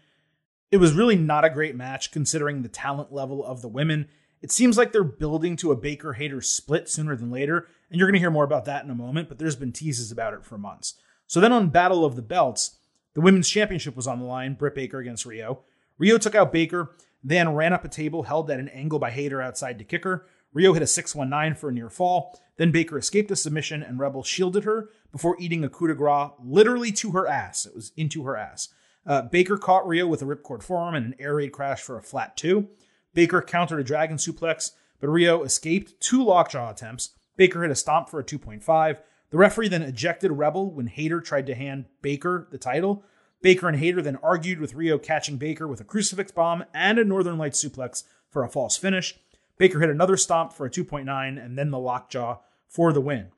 It 0.71 0.77
was 0.77 0.95
really 0.95 1.17
not 1.17 1.45
a 1.45 1.51
great 1.51 1.75
match 1.75 2.13
considering 2.13 2.63
the 2.63 2.69
talent 2.69 3.13
level 3.13 3.45
of 3.45 3.63
the 3.63 3.69
women. 3.69 4.09
It 4.43 4.53
seems 4.53 4.77
like 4.77 4.93
they're 4.93 5.03
building 5.03 5.57
to 5.57 5.73
a 5.73 5.77
Baker 5.77 6.13
Hayter 6.13 6.41
split 6.41 6.89
sooner 6.89 7.17
than 7.17 7.31
later, 7.31 7.67
and 7.91 7.99
you're 7.99 8.07
going 8.07 8.15
to 8.15 8.21
hear 8.21 8.31
more 8.31 8.45
about 8.45 8.67
that 8.67 8.85
in 8.85 8.91
a 8.91 8.95
moment, 8.95 9.29
but 9.29 9.39
there's 9.39 9.57
been 9.57 9.73
teases 9.73 10.13
about 10.13 10.35
it 10.35 10.45
for 10.45 10.59
months. 10.59 10.95
So 11.27 11.41
then 11.41 11.53
on 11.53 11.71
Battle 11.71 12.05
of 12.05 12.15
the 12.15 12.23
Belts, 12.23 12.77
the 13.17 13.23
women's 13.23 13.49
championship 13.49 13.97
was 13.97 14.07
on 14.07 14.19
the 14.19 14.27
line, 14.27 14.53
Britt 14.53 14.75
Baker 14.75 14.99
against 14.99 15.25
Riho. 15.25 15.61
Riho 15.99 16.21
took 16.21 16.35
out 16.35 16.53
Baker, 16.53 16.95
then 17.25 17.55
ran 17.55 17.73
up 17.73 17.83
a 17.83 17.89
table 17.89 18.25
held 18.25 18.51
at 18.51 18.61
an 18.61 18.69
angle 18.69 18.99
by 18.99 19.11
Hayter 19.11 19.41
outside 19.41 19.79
to 19.79 19.85
kick 19.85 20.05
her. 20.05 20.27
Riho 20.55 20.75
hit 20.75 20.83
a 20.83 20.87
619 20.87 21.59
for 21.59 21.71
a 21.71 21.73
near 21.73 21.89
fall. 21.89 22.39
Then 22.59 22.73
Baker 22.73 22.99
escaped 22.99 23.31
a 23.31 23.37
submission 23.37 23.83
and 23.83 23.99
Rebel 23.99 24.23
shielded 24.23 24.65
her 24.65 24.91
before 25.13 25.35
eating 25.41 25.65
a 25.65 25.71
coup 25.71 25.87
de 25.87 25.95
grace 25.95 26.33
literally 26.45 26.93
to 26.93 27.13
her 27.13 27.27
ass. 27.27 27.65
It 27.65 27.75
was 27.75 27.91
into 27.97 28.23
her 28.25 28.37
ass. 28.37 28.69
Uh, 29.07 29.23
Baker 29.23 29.57
caught 29.57 29.85
Riho 29.85 30.07
with 30.07 30.21
a 30.21 30.27
ripcord 30.27 30.63
forearm 30.63 30.95
and 30.95 31.07
an 31.07 31.15
air 31.19 31.37
raid 31.37 31.53
crash 31.53 31.81
for 31.81 31.97
a 31.97 32.03
flat 32.03 32.37
two. 32.37 32.69
Baker 33.15 33.41
countered 33.41 33.81
a 33.81 33.85
dragon 33.85 34.19
suplex, 34.19 34.73
but 35.01 35.09
Riho 35.09 35.43
escaped 35.43 35.99
two 36.03 36.23
lockjaw 36.23 36.71
attempts. 36.71 37.15
Baker 37.39 37.63
hit 37.63 37.71
a 37.71 37.77
stomp 37.77 38.11
for 38.11 38.21
a 38.21 38.25
2.5. 38.25 38.99
The 39.31 39.39
referee 39.39 39.69
then 39.69 39.83
ejected 39.83 40.33
Rebel 40.33 40.71
when 40.71 40.87
Hayter 40.87 41.21
tried 41.21 41.47
to 41.47 41.55
hand 41.55 41.87
Baker 42.03 42.47
the 42.51 42.59
title. 42.59 43.03
Baker 43.43 43.69
and 43.69 43.79
Hayter 43.79 44.03
then 44.03 44.17
argued 44.23 44.61
with 44.61 44.75
Riho 44.75 45.03
catching 45.03 45.37
Baker 45.37 45.67
with 45.67 45.81
a 45.81 45.85
crucifix 45.85 46.33
bomb 46.33 46.65
and 46.73 46.99
a 46.99 47.05
Northern 47.05 47.39
Light 47.39 47.53
suplex 47.53 48.05
for 48.29 48.45
a 48.45 48.49
false 48.49 48.77
finish. 48.77 49.19
Baker 49.59 49.81
hit 49.81 49.91
another 49.91 50.17
stomp 50.17 50.53
for 50.53 50.67
a 50.67 50.71
2.9 50.71 51.45
and 51.45 51.59
then 51.59 51.71
the 51.71 51.79
lockjaw 51.79 52.39
for 52.69 52.93
the 52.93 53.01
win. 53.01 53.29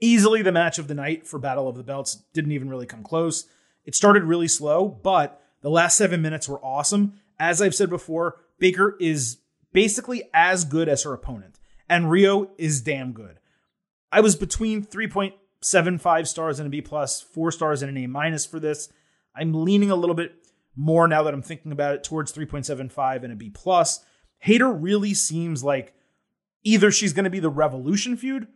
Easily 0.00 0.42
the 0.42 0.52
match 0.52 0.78
of 0.78 0.88
the 0.88 0.94
night 0.94 1.26
for 1.26 1.38
Battle 1.38 1.68
of 1.68 1.76
the 1.76 1.82
Belts 1.82 2.22
didn't 2.32 2.52
even 2.52 2.68
really 2.68 2.86
come 2.86 3.02
close. 3.02 3.46
It 3.84 3.94
started 3.94 4.24
really 4.24 4.48
slow, 4.48 4.86
but 4.86 5.42
the 5.60 5.70
last 5.70 5.96
seven 5.96 6.22
minutes 6.22 6.48
were 6.48 6.64
awesome. 6.64 7.14
As 7.40 7.60
I've 7.60 7.74
said 7.74 7.90
before, 7.90 8.40
Baker 8.58 8.96
is 9.00 9.38
basically 9.72 10.28
as 10.32 10.64
good 10.64 10.88
as 10.88 11.02
her 11.02 11.12
opponent, 11.12 11.58
and 11.88 12.06
Riho 12.06 12.50
is 12.58 12.80
damn 12.80 13.12
good. 13.12 13.38
I 14.10 14.20
was 14.20 14.36
between 14.36 14.84
3.75 14.84 16.26
stars 16.26 16.58
and 16.58 16.66
a 16.66 16.70
B 16.70 16.80
plus, 16.80 17.20
four 17.20 17.50
stars 17.50 17.82
and 17.82 17.90
an 17.90 18.04
A 18.04 18.06
minus 18.06 18.46
for 18.46 18.58
this. 18.60 18.88
I'm 19.34 19.64
leaning 19.64 19.90
a 19.90 19.96
little 19.96 20.14
bit 20.14 20.34
more 20.76 21.08
now 21.08 21.22
that 21.24 21.34
I'm 21.34 21.42
thinking 21.42 21.72
about 21.72 21.94
it 21.94 22.04
towards 22.04 22.32
3.75 22.32 23.24
and 23.24 23.32
a 23.32 23.36
B 23.36 23.50
plus. 23.50 24.04
Hayter 24.38 24.72
really 24.72 25.14
seems 25.14 25.64
like 25.64 25.94
either 26.62 26.90
she's 26.90 27.12
going 27.12 27.24
to 27.24 27.30
be 27.30 27.40
the 27.40 27.50
Revolution 27.50 28.16
feud 28.16 28.48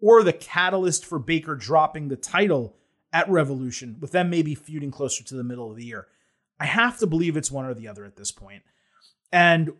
or 0.00 0.22
the 0.22 0.32
catalyst 0.32 1.04
for 1.04 1.18
Baker 1.18 1.54
dropping 1.54 2.08
the 2.08 2.16
title 2.16 2.76
at 3.12 3.28
Revolution, 3.28 3.96
with 4.00 4.12
them 4.12 4.30
maybe 4.30 4.54
feuding 4.54 4.90
closer 4.90 5.22
to 5.24 5.34
the 5.34 5.44
middle 5.44 5.70
of 5.70 5.76
the 5.76 5.84
year. 5.84 6.06
I 6.58 6.66
have 6.66 6.98
to 6.98 7.06
believe 7.06 7.36
it's 7.36 7.50
one 7.50 7.64
or 7.64 7.74
the 7.74 7.88
other 7.88 8.04
at 8.04 8.16
this 8.16 8.32
point. 8.32 8.62
And 9.32 9.72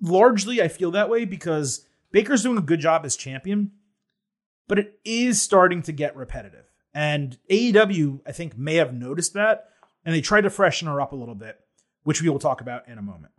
largely, 0.00 0.62
I 0.62 0.68
feel 0.68 0.90
that 0.92 1.10
way 1.10 1.24
because 1.24 1.86
Baker's 2.12 2.42
doing 2.42 2.58
a 2.58 2.62
good 2.62 2.80
job 2.80 3.04
as 3.04 3.16
champion, 3.16 3.72
but 4.68 4.78
it 4.78 4.98
is 5.04 5.40
starting 5.40 5.82
to 5.82 5.92
get 5.92 6.16
repetitive. 6.16 6.70
And 6.94 7.38
AEW, 7.50 8.20
I 8.26 8.32
think, 8.32 8.56
may 8.56 8.76
have 8.76 8.94
noticed 8.94 9.34
that, 9.34 9.68
and 10.04 10.14
they 10.14 10.20
tried 10.20 10.42
to 10.42 10.50
freshen 10.50 10.88
her 10.88 11.00
up 11.00 11.12
a 11.12 11.16
little 11.16 11.34
bit, 11.34 11.58
which 12.04 12.22
we 12.22 12.28
will 12.28 12.38
talk 12.38 12.60
about 12.60 12.88
in 12.88 12.98
a 12.98 13.02
moment. 13.02 13.32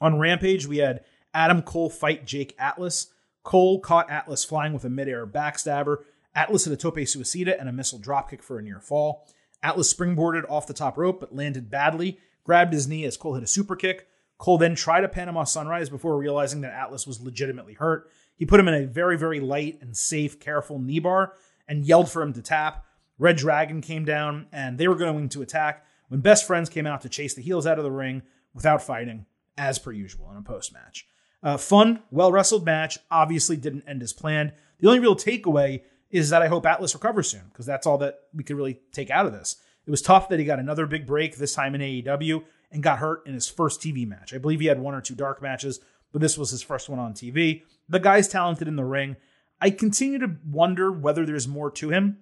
On 0.00 0.18
Rampage, 0.18 0.66
we 0.66 0.78
had 0.78 1.04
Adam 1.32 1.62
Cole 1.62 1.88
fight 1.88 2.26
Jake 2.26 2.54
Atlas. 2.58 3.06
Cole 3.44 3.80
caught 3.80 4.10
Atlas 4.10 4.44
flying 4.44 4.72
with 4.72 4.84
a 4.84 4.90
midair 4.90 5.26
backstabber. 5.26 5.98
Atlas 6.34 6.64
hit 6.64 6.72
a 6.72 6.76
tope 6.76 6.96
suicida 6.96 7.58
and 7.58 7.68
a 7.68 7.72
missile 7.72 7.98
dropkick 7.98 8.42
for 8.42 8.58
a 8.58 8.62
near 8.62 8.80
fall. 8.80 9.26
Atlas 9.62 9.92
springboarded 9.92 10.48
off 10.50 10.66
the 10.66 10.74
top 10.74 10.98
rope 10.98 11.20
but 11.20 11.34
landed 11.34 11.70
badly, 11.70 12.18
grabbed 12.44 12.72
his 12.72 12.88
knee 12.88 13.04
as 13.04 13.16
Cole 13.16 13.34
hit 13.34 13.44
a 13.44 13.46
super 13.46 13.76
kick. 13.76 14.06
Cole 14.38 14.58
then 14.58 14.74
tried 14.74 15.04
a 15.04 15.08
Panama 15.08 15.44
Sunrise 15.44 15.88
before 15.88 16.16
realizing 16.16 16.62
that 16.62 16.72
Atlas 16.72 17.06
was 17.06 17.20
legitimately 17.20 17.74
hurt. 17.74 18.10
He 18.36 18.46
put 18.46 18.60
him 18.60 18.68
in 18.68 18.74
a 18.74 18.86
very, 18.86 19.16
very 19.16 19.40
light 19.40 19.78
and 19.80 19.96
safe, 19.96 20.40
careful 20.40 20.78
knee 20.78 20.98
bar 20.98 21.34
and 21.68 21.84
yelled 21.84 22.10
for 22.10 22.22
him 22.22 22.32
to 22.32 22.42
tap. 22.42 22.84
Red 23.18 23.36
Dragon 23.36 23.80
came 23.80 24.04
down 24.04 24.46
and 24.52 24.78
they 24.78 24.88
were 24.88 24.96
going 24.96 25.28
to 25.30 25.42
attack 25.42 25.84
when 26.08 26.20
Best 26.20 26.46
Friends 26.46 26.68
came 26.68 26.86
out 26.86 27.00
to 27.02 27.08
chase 27.08 27.34
the 27.34 27.42
heels 27.42 27.66
out 27.66 27.78
of 27.78 27.84
the 27.84 27.90
ring 27.90 28.22
without 28.54 28.82
fighting, 28.82 29.26
as 29.56 29.78
per 29.78 29.92
usual 29.92 30.30
in 30.30 30.36
a 30.36 30.42
post 30.42 30.72
match. 30.72 31.06
Uh, 31.42 31.56
fun, 31.56 32.02
well 32.10 32.30
wrestled 32.30 32.64
match. 32.64 32.98
Obviously, 33.10 33.56
didn't 33.56 33.84
end 33.86 34.02
as 34.02 34.12
planned. 34.12 34.52
The 34.78 34.88
only 34.88 35.00
real 35.00 35.16
takeaway 35.16 35.82
is 36.10 36.30
that 36.30 36.42
I 36.42 36.48
hope 36.48 36.66
Atlas 36.66 36.94
recovers 36.94 37.30
soon 37.30 37.44
because 37.48 37.66
that's 37.66 37.86
all 37.86 37.98
that 37.98 38.20
we 38.34 38.44
could 38.44 38.56
really 38.56 38.80
take 38.92 39.10
out 39.10 39.26
of 39.26 39.32
this. 39.32 39.56
It 39.86 39.90
was 39.90 40.02
tough 40.02 40.28
that 40.28 40.38
he 40.38 40.44
got 40.44 40.60
another 40.60 40.86
big 40.86 41.06
break 41.06 41.36
this 41.36 41.54
time 41.54 41.74
in 41.74 41.80
AEW 41.80 42.44
and 42.70 42.82
got 42.82 42.98
hurt 42.98 43.26
in 43.26 43.34
his 43.34 43.48
first 43.48 43.80
TV 43.80 44.06
match. 44.06 44.32
I 44.32 44.38
believe 44.38 44.60
he 44.60 44.66
had 44.66 44.78
one 44.78 44.94
or 44.94 45.00
two 45.00 45.14
dark 45.14 45.42
matches, 45.42 45.80
but 46.12 46.20
this 46.20 46.38
was 46.38 46.50
his 46.50 46.62
first 46.62 46.88
one 46.88 46.98
on 46.98 47.14
TV. 47.14 47.62
The 47.92 48.00
guy's 48.00 48.26
talented 48.26 48.68
in 48.68 48.76
the 48.76 48.86
ring. 48.86 49.16
I 49.60 49.68
continue 49.68 50.18
to 50.20 50.36
wonder 50.46 50.90
whether 50.90 51.26
there's 51.26 51.46
more 51.46 51.70
to 51.72 51.90
him. 51.90 52.20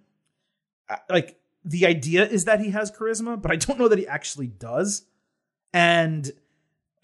Like 1.09 1.38
the 1.64 1.87
idea 1.87 2.26
is 2.26 2.46
that 2.46 2.61
he 2.61 2.70
has 2.70 2.90
charisma, 2.90 3.40
but 3.40 3.52
I 3.52 3.56
don't 3.56 3.78
know 3.78 3.87
that 3.87 3.98
he 3.98 4.06
actually 4.06 4.48
does. 4.48 5.04
And 5.72 6.28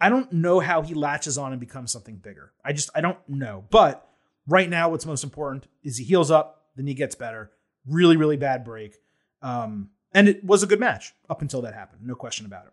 I 0.01 0.09
don't 0.09 0.33
know 0.33 0.59
how 0.59 0.83
he 0.83 0.95
latches 0.95 1.39
on 1.39 1.53
and 1.53 1.61
becomes 1.61 1.93
something 1.93 2.17
bigger. 2.17 2.53
I 2.65 2.73
just 2.73 2.91
I 2.93 3.01
don't 3.03 3.21
know. 3.29 3.65
But 3.71 4.05
right 4.49 4.69
now, 4.69 4.89
what's 4.89 5.07
most 5.07 5.23
important 5.23 5.69
is 5.85 5.97
he 5.97 6.05
heals 6.05 6.33
up, 6.33 6.65
then 6.75 6.89
he 6.89 6.95
gets 6.95 7.15
better. 7.15 7.53
Really, 7.87 8.17
really 8.17 8.37
bad 8.37 8.65
break. 8.65 8.97
Um, 9.43 9.91
and 10.13 10.29
it 10.29 10.43
was 10.43 10.65
a 10.65 10.67
good 10.67 10.81
match 10.81 11.15
up 11.31 11.41
until 11.41 11.63
that 11.63 11.75
happened. 11.75 12.05
No 12.05 12.17
question 12.17 12.47
about 12.47 12.67
it. 12.67 12.73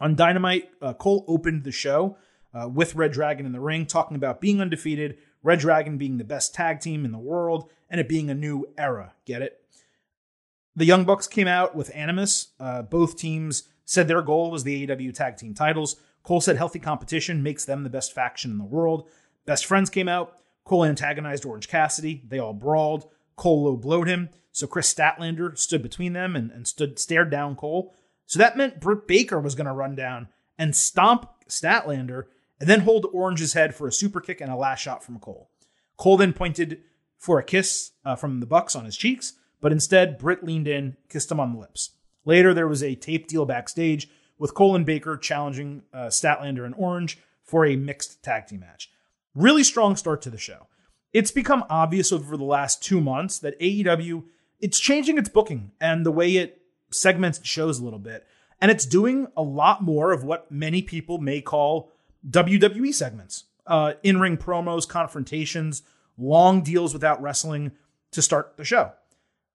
On 0.00 0.16
Dynamite, 0.16 0.68
uh, 0.82 0.94
Cole 0.94 1.24
opened 1.28 1.62
the 1.62 1.70
show 1.70 2.16
uh, 2.54 2.68
with 2.68 2.94
Red 2.94 3.12
Dragon 3.12 3.46
in 3.46 3.52
the 3.52 3.60
ring, 3.60 3.86
talking 3.86 4.16
about 4.16 4.40
being 4.40 4.60
undefeated, 4.60 5.18
Red 5.42 5.58
Dragon 5.58 5.98
being 5.98 6.18
the 6.18 6.24
best 6.24 6.54
tag 6.54 6.80
team 6.80 7.04
in 7.04 7.12
the 7.12 7.18
world, 7.18 7.70
and 7.90 8.00
it 8.00 8.08
being 8.08 8.30
a 8.30 8.34
new 8.34 8.66
era. 8.78 9.14
Get 9.24 9.42
it? 9.42 9.60
The 10.74 10.84
Young 10.84 11.04
Bucks 11.04 11.26
came 11.26 11.48
out 11.48 11.74
with 11.74 11.94
Animus. 11.94 12.48
Uh, 12.58 12.82
both 12.82 13.16
teams 13.16 13.64
said 13.84 14.08
their 14.08 14.22
goal 14.22 14.50
was 14.50 14.64
the 14.64 14.86
AEW 14.86 15.12
tag 15.14 15.36
team 15.36 15.54
titles. 15.54 15.96
Cole 16.22 16.40
said 16.40 16.56
healthy 16.56 16.78
competition 16.78 17.42
makes 17.42 17.64
them 17.64 17.82
the 17.82 17.90
best 17.90 18.14
faction 18.14 18.50
in 18.50 18.58
the 18.58 18.64
world. 18.64 19.08
Best 19.44 19.66
friends 19.66 19.90
came 19.90 20.08
out. 20.08 20.36
Cole 20.64 20.84
antagonized 20.84 21.44
Orange 21.44 21.68
Cassidy. 21.68 22.22
They 22.26 22.38
all 22.38 22.54
brawled. 22.54 23.10
Cole 23.36 23.64
low 23.64 23.76
blowed 23.76 24.08
him. 24.08 24.30
So 24.52 24.66
Kris 24.66 24.92
Statlander 24.92 25.58
stood 25.58 25.82
between 25.82 26.12
them 26.12 26.36
and, 26.36 26.50
and 26.50 26.66
stood 26.66 26.98
stared 26.98 27.30
down 27.30 27.56
Cole. 27.56 27.94
So 28.26 28.38
that 28.38 28.56
meant 28.56 28.80
Britt 28.80 29.08
Baker 29.08 29.40
was 29.40 29.54
going 29.54 29.66
to 29.66 29.72
run 29.72 29.94
down 29.94 30.28
and 30.56 30.76
stomp 30.76 31.28
Statlander 31.48 32.24
and 32.62 32.70
then 32.70 32.82
hold 32.82 33.08
Orange's 33.12 33.54
head 33.54 33.74
for 33.74 33.88
a 33.88 33.92
super 33.92 34.20
kick 34.20 34.40
and 34.40 34.48
a 34.48 34.54
last 34.54 34.78
shot 34.78 35.02
from 35.02 35.18
Cole. 35.18 35.50
Cole 35.96 36.16
then 36.16 36.32
pointed 36.32 36.78
for 37.18 37.40
a 37.40 37.42
kiss 37.42 37.90
uh, 38.04 38.14
from 38.14 38.38
the 38.38 38.46
Bucks 38.46 38.76
on 38.76 38.84
his 38.84 38.96
cheeks, 38.96 39.32
but 39.60 39.72
instead 39.72 40.16
Britt 40.16 40.44
leaned 40.44 40.68
in, 40.68 40.96
kissed 41.08 41.32
him 41.32 41.40
on 41.40 41.54
the 41.54 41.58
lips. 41.58 41.90
Later, 42.24 42.54
there 42.54 42.68
was 42.68 42.80
a 42.80 42.94
tape 42.94 43.26
deal 43.26 43.44
backstage 43.46 44.08
with 44.38 44.54
Cole 44.54 44.76
and 44.76 44.86
Baker 44.86 45.16
challenging 45.16 45.82
uh, 45.92 46.06
Statlander 46.06 46.64
and 46.64 46.76
Orange 46.78 47.18
for 47.42 47.66
a 47.66 47.74
mixed 47.74 48.22
tag 48.22 48.46
team 48.46 48.60
match. 48.60 48.92
Really 49.34 49.64
strong 49.64 49.96
start 49.96 50.22
to 50.22 50.30
the 50.30 50.38
show. 50.38 50.68
It's 51.12 51.32
become 51.32 51.64
obvious 51.68 52.12
over 52.12 52.36
the 52.36 52.44
last 52.44 52.80
two 52.80 53.00
months 53.00 53.40
that 53.40 53.58
AEW 53.58 54.22
it's 54.60 54.78
changing 54.78 55.18
its 55.18 55.28
booking 55.28 55.72
and 55.80 56.06
the 56.06 56.12
way 56.12 56.36
it 56.36 56.62
segments 56.92 57.40
shows 57.42 57.80
a 57.80 57.84
little 57.84 57.98
bit, 57.98 58.24
and 58.60 58.70
it's 58.70 58.86
doing 58.86 59.26
a 59.36 59.42
lot 59.42 59.82
more 59.82 60.12
of 60.12 60.22
what 60.22 60.52
many 60.52 60.80
people 60.80 61.18
may 61.18 61.40
call 61.40 61.90
WWE 62.28 62.94
segments, 62.94 63.44
uh, 63.66 63.94
in-ring 64.02 64.36
promos, 64.36 64.88
confrontations, 64.88 65.82
long 66.16 66.62
deals 66.62 66.92
without 66.92 67.20
wrestling 67.22 67.72
to 68.12 68.22
start 68.22 68.56
the 68.56 68.64
show. 68.64 68.92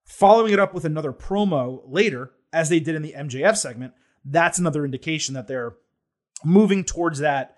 Following 0.03 0.53
it 0.53 0.59
up 0.59 0.73
with 0.73 0.85
another 0.85 1.11
promo 1.11 1.81
later, 1.85 2.31
as 2.53 2.69
they 2.69 2.79
did 2.79 2.95
in 2.95 3.01
the 3.01 3.13
MJF 3.13 3.57
segment, 3.57 3.93
that's 4.23 4.57
another 4.57 4.85
indication 4.85 5.33
that 5.35 5.47
they're 5.47 5.75
moving 6.43 6.83
towards 6.83 7.19
that 7.19 7.57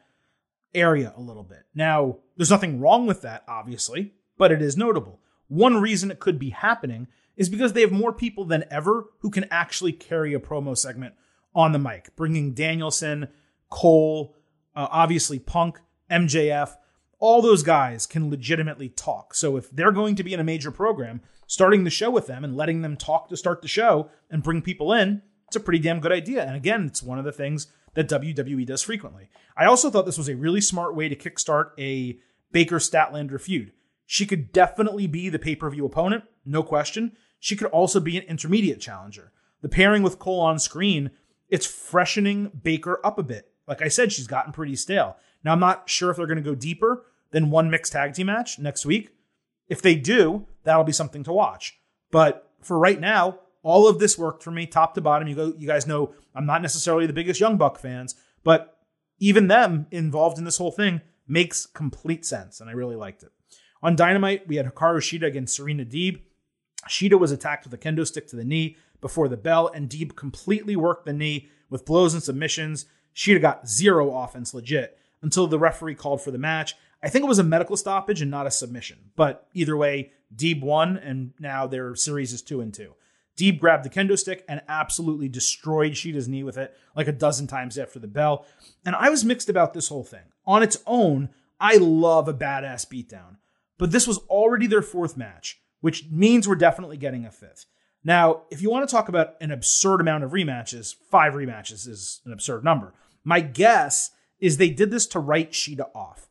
area 0.73 1.13
a 1.15 1.21
little 1.21 1.43
bit. 1.43 1.63
Now, 1.73 2.17
there's 2.37 2.51
nothing 2.51 2.79
wrong 2.79 3.05
with 3.05 3.21
that, 3.21 3.43
obviously, 3.47 4.13
but 4.37 4.51
it 4.51 4.61
is 4.61 4.77
notable. 4.77 5.19
One 5.47 5.77
reason 5.81 6.11
it 6.11 6.19
could 6.19 6.39
be 6.39 6.51
happening 6.51 7.07
is 7.35 7.49
because 7.49 7.73
they 7.73 7.81
have 7.81 7.91
more 7.91 8.13
people 8.13 8.45
than 8.45 8.65
ever 8.69 9.05
who 9.19 9.29
can 9.29 9.45
actually 9.49 9.93
carry 9.93 10.33
a 10.33 10.39
promo 10.39 10.77
segment 10.77 11.15
on 11.55 11.71
the 11.71 11.79
mic, 11.79 12.15
bringing 12.15 12.53
Danielson, 12.53 13.29
Cole, 13.69 14.35
uh, 14.79 14.87
obviously 14.91 15.39
Punk, 15.39 15.79
MJF, 16.09 16.75
all 17.19 17.41
those 17.41 17.63
guys 17.63 18.05
can 18.05 18.29
legitimately 18.29 18.87
talk. 18.87 19.33
So 19.33 19.57
if 19.57 19.69
they're 19.69 19.91
going 19.91 20.15
to 20.15 20.23
be 20.23 20.33
in 20.33 20.39
a 20.39 20.43
major 20.45 20.71
program, 20.71 21.19
starting 21.47 21.83
the 21.83 21.89
show 21.89 22.09
with 22.09 22.27
them 22.27 22.45
and 22.45 22.55
letting 22.55 22.81
them 22.81 22.95
talk 22.95 23.27
to 23.27 23.35
start 23.35 23.61
the 23.61 23.67
show 23.67 24.09
and 24.29 24.41
bring 24.41 24.61
people 24.61 24.93
in, 24.93 25.21
it's 25.47 25.57
a 25.57 25.59
pretty 25.59 25.79
damn 25.79 25.99
good 25.99 26.13
idea. 26.13 26.45
And 26.45 26.55
again, 26.55 26.85
it's 26.85 27.03
one 27.03 27.19
of 27.19 27.25
the 27.25 27.33
things 27.33 27.67
that 27.95 28.07
WWE 28.07 28.65
does 28.65 28.81
frequently. 28.81 29.29
I 29.57 29.65
also 29.65 29.89
thought 29.89 30.05
this 30.05 30.17
was 30.17 30.29
a 30.29 30.37
really 30.37 30.61
smart 30.61 30.95
way 30.95 31.09
to 31.09 31.15
kickstart 31.15 31.71
a 31.77 32.17
Baker 32.53 32.77
Statlander 32.77 33.41
feud. 33.41 33.73
She 34.05 34.25
could 34.25 34.53
definitely 34.53 35.07
be 35.07 35.27
the 35.27 35.39
pay 35.39 35.57
per 35.57 35.69
view 35.69 35.85
opponent, 35.85 36.23
no 36.45 36.63
question. 36.63 37.17
she 37.37 37.57
could 37.57 37.67
also 37.67 37.99
be 37.99 38.17
an 38.17 38.23
intermediate 38.23 38.79
challenger. 38.79 39.33
The 39.61 39.69
pairing 39.69 40.03
with 40.03 40.19
Cole 40.19 40.39
on 40.39 40.57
screen, 40.57 41.11
it's 41.49 41.65
freshening 41.65 42.51
Baker 42.63 43.01
up 43.03 43.19
a 43.19 43.23
bit. 43.23 43.51
Like 43.69 43.82
I 43.84 43.88
said, 43.88 44.12
she's 44.12 44.27
gotten 44.27 44.51
pretty 44.51 44.75
stale. 44.75 45.15
Now, 45.43 45.53
I'm 45.53 45.60
not 45.60 45.88
sure 45.88 46.10
if 46.10 46.17
they're 46.17 46.27
going 46.27 46.43
to 46.43 46.43
go 46.43 46.55
deeper 46.55 47.05
than 47.32 47.51
one 47.51 47.69
mixed 47.69 47.93
tag 47.93 48.13
team 48.13 48.25
match 48.25 48.60
next 48.60 48.86
week. 48.86 49.12
If 49.69 49.82
they 49.82 49.95
do, 49.95 50.47
that'll 50.63 50.84
be 50.84 50.91
something 50.91 51.23
to 51.23 51.32
watch. 51.32 51.79
But 52.12 52.51
for 52.62 52.79
right 52.79 52.99
now, 52.99 53.39
all 53.62 53.88
of 53.88 53.99
this 53.99 54.17
worked 54.17 54.43
for 54.43 54.51
me 54.51 54.65
top 54.65 54.95
to 54.95 55.01
bottom. 55.01 55.27
You 55.27 55.36
go, 55.36 55.53
you 55.58 55.67
guys 55.67 55.86
know 55.86 56.13
I'm 56.34 56.47
not 56.47 56.63
necessarily 56.63 57.05
the 57.05 57.13
biggest 57.13 57.39
Young 57.39 57.58
Buck 57.58 57.77
fans, 57.77 58.15
but 58.43 58.79
even 59.19 59.47
them 59.47 59.86
involved 59.91 60.39
in 60.39 60.45
this 60.45 60.58
whole 60.58 60.71
thing 60.71 61.01
makes 61.27 61.67
complete 61.67 62.25
sense, 62.25 62.60
and 62.60 62.69
I 62.69 62.73
really 62.73 62.95
liked 62.95 63.21
it. 63.21 63.32
On 63.84 63.95
Dynamite, 63.95 64.47
we 64.47 64.55
had 64.55 64.65
Hikaru 64.65 64.97
Shida 64.97 65.27
against 65.27 65.55
Serena 65.55 65.86
Deeb. 65.86 66.21
Shida 66.89 67.19
was 67.19 67.32
attacked 67.32 67.65
with 67.65 67.73
a 67.73 67.77
kendo 67.77 68.08
stick 68.08 68.27
to 68.29 68.36
the 68.36 68.43
knee 68.43 68.77
before 68.99 69.27
the 69.27 69.38
bell, 69.38 69.69
and 69.73 69.89
Deeb 69.89 70.15
completely 70.15 70.75
worked 70.75 71.05
the 71.05 71.13
knee 71.13 71.49
with 71.69 71.86
blows 71.86 72.13
and 72.13 72.23
submissions. 72.23 72.86
Shida 73.19 73.41
got 73.41 73.67
zero 73.67 74.15
offense 74.15 74.53
legit 74.53 74.97
until 75.21 75.45
the 75.45 75.60
referee 75.60 75.95
called 75.95 76.21
for 76.21 76.32
the 76.32 76.38
match. 76.38 76.75
I 77.03 77.10
think 77.10 77.25
it 77.25 77.27
was 77.27 77.38
a 77.38 77.43
medical 77.43 77.75
stoppage 77.75 78.21
and 78.21 78.32
not 78.32 78.47
a 78.47 78.51
submission. 78.51 79.12
But 79.17 79.45
either 79.53 79.75
way, 79.75 80.13
Deeb 80.34 80.62
won, 80.62 80.95
and 80.95 81.34
now 81.38 81.67
their 81.67 81.95
series 81.95 82.32
is 82.32 82.41
two 82.41 82.62
and 82.62 82.73
two. 82.73 82.93
Deeb 83.38 83.60
grabbed 83.60 83.84
the 83.84 83.89
kendo 83.89 84.17
stick 84.17 84.45
and 84.47 84.62
absolutely 84.69 85.27
destroyed 85.27 85.93
Shida's 85.93 86.29
knee 86.29 86.43
with 86.43 86.58
it 86.58 86.73
like 86.95 87.10
a 87.10 87.12
dozen 87.12 87.45
times 87.45 87.77
after 87.77 87.99
the 87.99 88.08
bell. 88.08 88.45
And 88.86 88.95
I 88.95 89.10
was 89.10 89.25
mixed 89.25 89.49
about 89.49 89.73
this 89.73 89.89
whole 89.89 90.05
thing. 90.05 90.23
On 90.45 90.63
its 90.63 90.77
own, 90.88 91.27
I 91.60 91.75
love 91.75 92.29
a 92.29 92.34
badass 92.34 92.88
beatdown. 92.88 93.36
But 93.77 93.91
this 93.91 94.08
was 94.08 94.19
already 94.29 94.65
their 94.65 94.82
fourth 94.82 95.17
match, 95.17 95.60
which 95.82 96.05
means 96.10 96.47
we're 96.47 96.55
definitely 96.55 96.95
getting 96.95 97.25
a 97.25 97.32
fifth. 97.32 97.65
Now, 98.01 98.43
if 98.49 98.62
you 98.62 98.69
want 98.69 98.88
to 98.88 98.93
talk 98.93 99.10
about 99.10 99.36
an 99.41 99.51
absurd 99.51 99.99
amount 99.99 100.23
of 100.23 100.32
rematches, 100.32 100.95
five 101.12 101.34
rematches 101.34 101.86
is 101.86 102.21
an 102.25 102.32
absurd 102.32 102.63
number. 102.63 102.93
My 103.23 103.41
guess 103.41 104.12
is 104.39 104.58
they 104.58 104.69
did 104.69 104.91
this 104.91 105.05
to 105.08 105.19
write 105.19 105.51
Shida 105.51 105.89
off. 105.93 106.29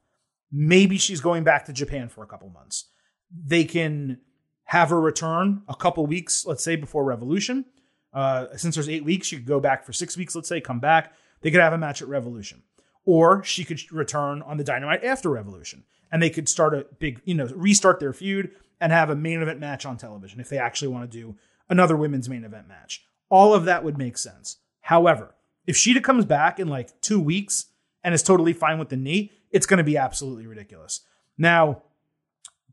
Maybe 0.50 0.96
she's 0.96 1.20
going 1.20 1.44
back 1.44 1.66
to 1.66 1.72
Japan 1.72 2.08
for 2.08 2.22
a 2.22 2.26
couple 2.26 2.48
months. 2.48 2.86
They 3.30 3.64
can 3.64 4.20
have 4.64 4.90
her 4.90 5.00
return 5.00 5.62
a 5.68 5.74
couple 5.74 6.06
weeks, 6.06 6.46
let's 6.46 6.64
say, 6.64 6.76
before 6.76 7.04
Revolution. 7.04 7.66
Uh, 8.12 8.46
since 8.56 8.74
there's 8.74 8.88
eight 8.88 9.04
weeks, 9.04 9.26
she 9.26 9.36
could 9.36 9.46
go 9.46 9.60
back 9.60 9.84
for 9.84 9.92
six 9.92 10.16
weeks, 10.16 10.34
let's 10.34 10.48
say, 10.48 10.60
come 10.60 10.80
back. 10.80 11.12
They 11.42 11.50
could 11.50 11.60
have 11.60 11.72
a 11.72 11.78
match 11.78 12.02
at 12.02 12.08
Revolution. 12.08 12.62
Or 13.04 13.42
she 13.44 13.64
could 13.64 13.80
return 13.92 14.42
on 14.42 14.56
the 14.56 14.64
Dynamite 14.64 15.04
after 15.04 15.30
Revolution. 15.30 15.84
And 16.10 16.22
they 16.22 16.30
could 16.30 16.48
start 16.48 16.74
a 16.74 16.86
big, 16.98 17.20
you 17.24 17.34
know, 17.34 17.46
restart 17.54 18.00
their 18.00 18.12
feud 18.12 18.50
and 18.80 18.92
have 18.92 19.10
a 19.10 19.16
main 19.16 19.42
event 19.42 19.60
match 19.60 19.84
on 19.84 19.96
television 19.96 20.40
if 20.40 20.48
they 20.48 20.58
actually 20.58 20.88
want 20.88 21.10
to 21.10 21.18
do 21.18 21.36
another 21.68 21.96
women's 21.96 22.28
main 22.28 22.44
event 22.44 22.68
match. 22.68 23.04
All 23.28 23.52
of 23.52 23.64
that 23.66 23.84
would 23.84 23.98
make 23.98 24.16
sense. 24.16 24.58
However, 24.80 25.34
if 25.68 25.76
Shida 25.76 26.02
comes 26.02 26.24
back 26.24 26.58
in 26.58 26.66
like 26.66 26.98
two 27.02 27.20
weeks 27.20 27.66
and 28.02 28.14
is 28.14 28.22
totally 28.22 28.54
fine 28.54 28.78
with 28.78 28.88
the 28.88 28.96
knee, 28.96 29.30
it's 29.50 29.66
going 29.66 29.76
to 29.76 29.84
be 29.84 29.98
absolutely 29.98 30.46
ridiculous. 30.46 31.02
Now, 31.36 31.82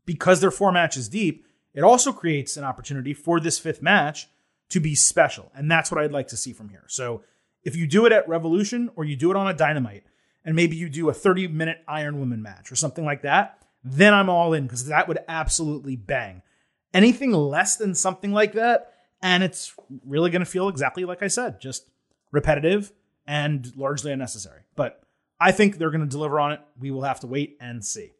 because 0.06 0.40
they're 0.40 0.50
four 0.50 0.72
matches 0.72 1.06
deep, 1.06 1.46
it 1.74 1.82
also 1.82 2.10
creates 2.10 2.56
an 2.56 2.64
opportunity 2.64 3.12
for 3.12 3.38
this 3.38 3.58
fifth 3.58 3.82
match 3.82 4.28
to 4.70 4.80
be 4.80 4.94
special. 4.94 5.52
And 5.54 5.70
that's 5.70 5.92
what 5.92 6.02
I'd 6.02 6.10
like 6.10 6.28
to 6.28 6.38
see 6.38 6.54
from 6.54 6.70
here. 6.70 6.84
So 6.88 7.22
if 7.64 7.76
you 7.76 7.86
do 7.86 8.06
it 8.06 8.12
at 8.12 8.26
Revolution 8.30 8.88
or 8.96 9.04
you 9.04 9.14
do 9.14 9.30
it 9.30 9.36
on 9.36 9.46
a 9.46 9.54
Dynamite, 9.54 10.04
and 10.42 10.56
maybe 10.56 10.76
you 10.76 10.88
do 10.88 11.10
a 11.10 11.14
30 11.14 11.48
minute 11.48 11.84
Iron 11.86 12.18
Woman 12.18 12.40
match 12.40 12.72
or 12.72 12.76
something 12.76 13.04
like 13.04 13.22
that, 13.22 13.62
then 13.84 14.14
I'm 14.14 14.30
all 14.30 14.54
in 14.54 14.64
because 14.64 14.86
that 14.86 15.06
would 15.06 15.18
absolutely 15.28 15.96
bang. 15.96 16.40
Anything 16.94 17.32
less 17.32 17.76
than 17.76 17.94
something 17.94 18.32
like 18.32 18.54
that, 18.54 18.94
and 19.20 19.44
it's 19.44 19.74
really 20.06 20.30
going 20.30 20.40
to 20.40 20.50
feel 20.50 20.70
exactly 20.70 21.04
like 21.04 21.22
I 21.22 21.28
said, 21.28 21.60
just 21.60 21.90
repetitive 22.30 22.92
and 23.26 23.74
largely 23.76 24.12
unnecessary. 24.12 24.62
But 24.74 25.02
I 25.40 25.52
think 25.52 25.76
they're 25.76 25.90
going 25.90 26.00
to 26.00 26.06
deliver 26.06 26.40
on 26.40 26.52
it. 26.52 26.60
We 26.78 26.90
will 26.90 27.02
have 27.02 27.20
to 27.20 27.26
wait 27.26 27.56
and 27.60 27.84
see. 27.84 28.12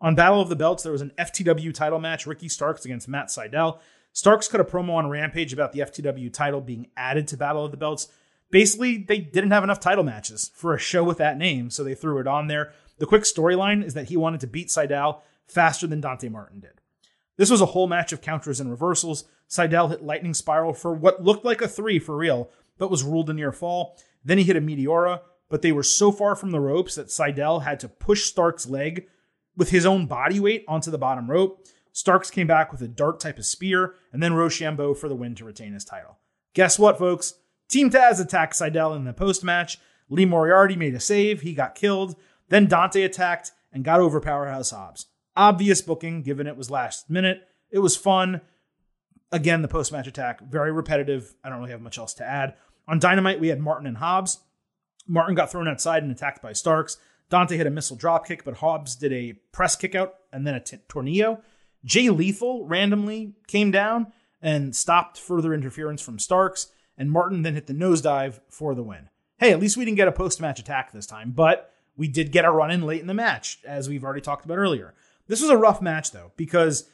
On 0.00 0.14
Battle 0.14 0.40
of 0.40 0.48
the 0.48 0.56
Belts, 0.56 0.82
there 0.82 0.92
was 0.92 1.00
an 1.00 1.12
FTW 1.18 1.72
title 1.72 2.00
match 2.00 2.26
Ricky 2.26 2.48
Starks 2.48 2.84
against 2.84 3.08
Matt 3.08 3.28
Sydal. 3.28 3.78
Starks 4.12 4.48
cut 4.48 4.60
a 4.60 4.64
promo 4.64 4.94
on 4.94 5.08
Rampage 5.08 5.52
about 5.52 5.72
the 5.72 5.80
FTW 5.80 6.32
title 6.32 6.60
being 6.60 6.88
added 6.96 7.28
to 7.28 7.36
Battle 7.36 7.64
of 7.64 7.70
the 7.70 7.76
Belts. 7.76 8.08
Basically, 8.50 8.98
they 8.98 9.18
didn't 9.18 9.52
have 9.52 9.64
enough 9.64 9.80
title 9.80 10.04
matches 10.04 10.50
for 10.54 10.74
a 10.74 10.78
show 10.78 11.02
with 11.04 11.18
that 11.18 11.38
name, 11.38 11.70
so 11.70 11.82
they 11.82 11.94
threw 11.94 12.18
it 12.18 12.26
on 12.26 12.48
there. 12.48 12.72
The 12.98 13.06
quick 13.06 13.22
storyline 13.22 13.82
is 13.84 13.94
that 13.94 14.08
he 14.08 14.16
wanted 14.16 14.40
to 14.40 14.46
beat 14.46 14.68
Sydal 14.68 15.22
faster 15.46 15.86
than 15.86 16.00
Dante 16.00 16.28
Martin 16.28 16.60
did. 16.60 16.80
This 17.36 17.50
was 17.50 17.60
a 17.60 17.66
whole 17.66 17.86
match 17.86 18.12
of 18.12 18.20
counters 18.20 18.60
and 18.60 18.70
reversals. 18.70 19.24
Sydal 19.48 19.90
hit 19.90 20.04
Lightning 20.04 20.34
Spiral 20.34 20.74
for 20.74 20.92
what 20.92 21.22
looked 21.22 21.44
like 21.44 21.62
a 21.62 21.68
three 21.68 21.98
for 21.98 22.16
real, 22.16 22.50
but 22.82 22.90
was 22.90 23.04
ruled 23.04 23.30
a 23.30 23.32
near 23.32 23.52
fall. 23.52 23.96
Then 24.24 24.38
he 24.38 24.42
hit 24.42 24.56
a 24.56 24.60
Meteora, 24.60 25.20
but 25.48 25.62
they 25.62 25.70
were 25.70 25.84
so 25.84 26.10
far 26.10 26.34
from 26.34 26.50
the 26.50 26.58
ropes 26.58 26.96
that 26.96 27.06
Sydal 27.06 27.62
had 27.62 27.78
to 27.78 27.88
push 27.88 28.24
Stark's 28.24 28.68
leg 28.68 29.06
with 29.56 29.70
his 29.70 29.86
own 29.86 30.06
body 30.06 30.40
weight 30.40 30.64
onto 30.66 30.90
the 30.90 30.98
bottom 30.98 31.30
rope. 31.30 31.64
Starks 31.92 32.28
came 32.28 32.48
back 32.48 32.72
with 32.72 32.82
a 32.82 32.88
dart 32.88 33.20
type 33.20 33.38
of 33.38 33.46
spear, 33.46 33.94
and 34.12 34.20
then 34.20 34.32
Roshambo 34.32 34.96
for 34.96 35.08
the 35.08 35.14
win 35.14 35.36
to 35.36 35.44
retain 35.44 35.74
his 35.74 35.84
title. 35.84 36.18
Guess 36.54 36.76
what, 36.76 36.98
folks? 36.98 37.34
Team 37.68 37.88
Taz 37.88 38.20
attacked 38.20 38.54
Sydal 38.54 38.96
in 38.96 39.04
the 39.04 39.12
post 39.12 39.44
match. 39.44 39.78
Lee 40.08 40.24
Moriarty 40.24 40.74
made 40.74 40.96
a 40.96 41.00
save. 41.00 41.42
He 41.42 41.54
got 41.54 41.76
killed. 41.76 42.16
Then 42.48 42.66
Dante 42.66 43.02
attacked 43.02 43.52
and 43.72 43.84
got 43.84 44.00
over 44.00 44.20
Powerhouse 44.20 44.72
Hobbs. 44.72 45.06
Obvious 45.36 45.82
booking, 45.82 46.22
given 46.22 46.48
it 46.48 46.56
was 46.56 46.68
last 46.68 47.08
minute. 47.08 47.42
It 47.70 47.78
was 47.78 47.96
fun. 47.96 48.40
Again, 49.30 49.62
the 49.62 49.68
post 49.68 49.92
match 49.92 50.08
attack, 50.08 50.40
very 50.40 50.72
repetitive. 50.72 51.34
I 51.42 51.48
don't 51.48 51.60
really 51.60 51.70
have 51.70 51.80
much 51.80 51.96
else 51.96 52.12
to 52.14 52.24
add. 52.24 52.54
On 52.88 52.98
Dynamite, 52.98 53.40
we 53.40 53.48
had 53.48 53.60
Martin 53.60 53.86
and 53.86 53.98
Hobbs. 53.98 54.40
Martin 55.06 55.34
got 55.34 55.50
thrown 55.50 55.68
outside 55.68 56.02
and 56.02 56.12
attacked 56.12 56.42
by 56.42 56.52
Starks. 56.52 56.98
Dante 57.28 57.56
hit 57.56 57.66
a 57.66 57.70
missile 57.70 57.96
drop 57.96 58.26
kick, 58.26 58.44
but 58.44 58.58
Hobbs 58.58 58.94
did 58.94 59.12
a 59.12 59.34
press 59.52 59.76
kick 59.76 59.94
out 59.94 60.14
and 60.32 60.46
then 60.46 60.54
a 60.54 60.60
t- 60.60 60.78
tornillo. 60.88 61.40
Jay 61.84 62.10
Lethal 62.10 62.66
randomly 62.66 63.34
came 63.46 63.70
down 63.70 64.12
and 64.40 64.74
stopped 64.74 65.18
further 65.18 65.54
interference 65.54 66.02
from 66.02 66.18
Starks, 66.18 66.68
and 66.98 67.10
Martin 67.10 67.42
then 67.42 67.54
hit 67.54 67.66
the 67.66 67.72
nosedive 67.72 68.40
for 68.48 68.74
the 68.74 68.82
win. 68.82 69.08
Hey, 69.38 69.52
at 69.52 69.60
least 69.60 69.76
we 69.76 69.84
didn't 69.84 69.96
get 69.96 70.08
a 70.08 70.12
post 70.12 70.40
match 70.40 70.60
attack 70.60 70.92
this 70.92 71.06
time, 71.06 71.32
but 71.32 71.72
we 71.96 72.08
did 72.08 72.32
get 72.32 72.44
a 72.44 72.50
run 72.50 72.70
in 72.70 72.82
late 72.82 73.00
in 73.00 73.06
the 73.06 73.14
match, 73.14 73.58
as 73.66 73.88
we've 73.88 74.04
already 74.04 74.20
talked 74.20 74.44
about 74.44 74.58
earlier. 74.58 74.94
This 75.26 75.40
was 75.40 75.50
a 75.50 75.56
rough 75.56 75.80
match, 75.80 76.10
though, 76.10 76.32
because 76.36 76.88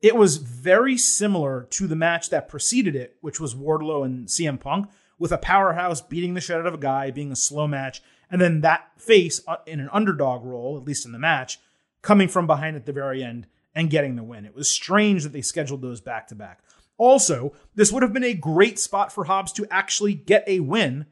it 0.00 0.16
was 0.16 0.36
very 0.36 0.96
similar 0.96 1.66
to 1.70 1.86
the 1.86 1.96
match 1.96 2.30
that 2.30 2.48
preceded 2.48 2.94
it, 2.94 3.16
which 3.20 3.40
was 3.40 3.54
Wardlow 3.54 4.04
and 4.04 4.28
CM 4.28 4.60
Punk, 4.60 4.88
with 5.18 5.32
a 5.32 5.38
powerhouse 5.38 6.00
beating 6.00 6.34
the 6.34 6.40
shit 6.40 6.56
out 6.56 6.66
of 6.66 6.74
a 6.74 6.78
guy, 6.78 7.10
being 7.10 7.32
a 7.32 7.36
slow 7.36 7.66
match, 7.66 8.02
and 8.30 8.40
then 8.40 8.60
that 8.60 8.90
face 8.96 9.40
uh, 9.48 9.56
in 9.66 9.80
an 9.80 9.88
underdog 9.92 10.44
role, 10.44 10.76
at 10.76 10.84
least 10.84 11.06
in 11.06 11.12
the 11.12 11.18
match, 11.18 11.58
coming 12.02 12.28
from 12.28 12.46
behind 12.46 12.76
at 12.76 12.86
the 12.86 12.92
very 12.92 13.22
end 13.22 13.46
and 13.74 13.90
getting 13.90 14.16
the 14.16 14.22
win. 14.22 14.44
It 14.44 14.54
was 14.54 14.70
strange 14.70 15.22
that 15.22 15.32
they 15.32 15.42
scheduled 15.42 15.82
those 15.82 16.00
back 16.00 16.28
to 16.28 16.34
back. 16.34 16.60
Also, 16.96 17.52
this 17.74 17.92
would 17.92 18.02
have 18.02 18.12
been 18.12 18.24
a 18.24 18.34
great 18.34 18.78
spot 18.78 19.12
for 19.12 19.24
Hobbs 19.24 19.52
to 19.52 19.66
actually 19.70 20.14
get 20.14 20.42
a 20.48 20.60
win, 20.60 21.06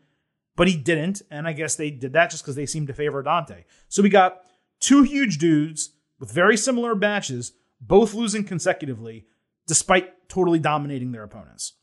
but 0.56 0.68
he 0.68 0.76
didn't. 0.76 1.22
And 1.30 1.46
I 1.46 1.52
guess 1.52 1.76
they 1.76 1.90
did 1.90 2.12
that 2.14 2.30
just 2.30 2.42
because 2.42 2.56
they 2.56 2.66
seemed 2.66 2.88
to 2.88 2.94
favor 2.94 3.22
Dante. 3.22 3.64
So 3.88 4.02
we 4.02 4.08
got 4.08 4.42
two 4.80 5.04
huge 5.04 5.38
dudes 5.38 5.90
with 6.18 6.32
very 6.32 6.56
similar 6.56 6.94
matches, 6.94 7.52
both 7.80 8.14
losing 8.14 8.42
consecutively, 8.42 9.26
despite 9.66 10.28
totally 10.28 10.58
dominating 10.58 11.12
their 11.12 11.22
opponents. 11.22 11.74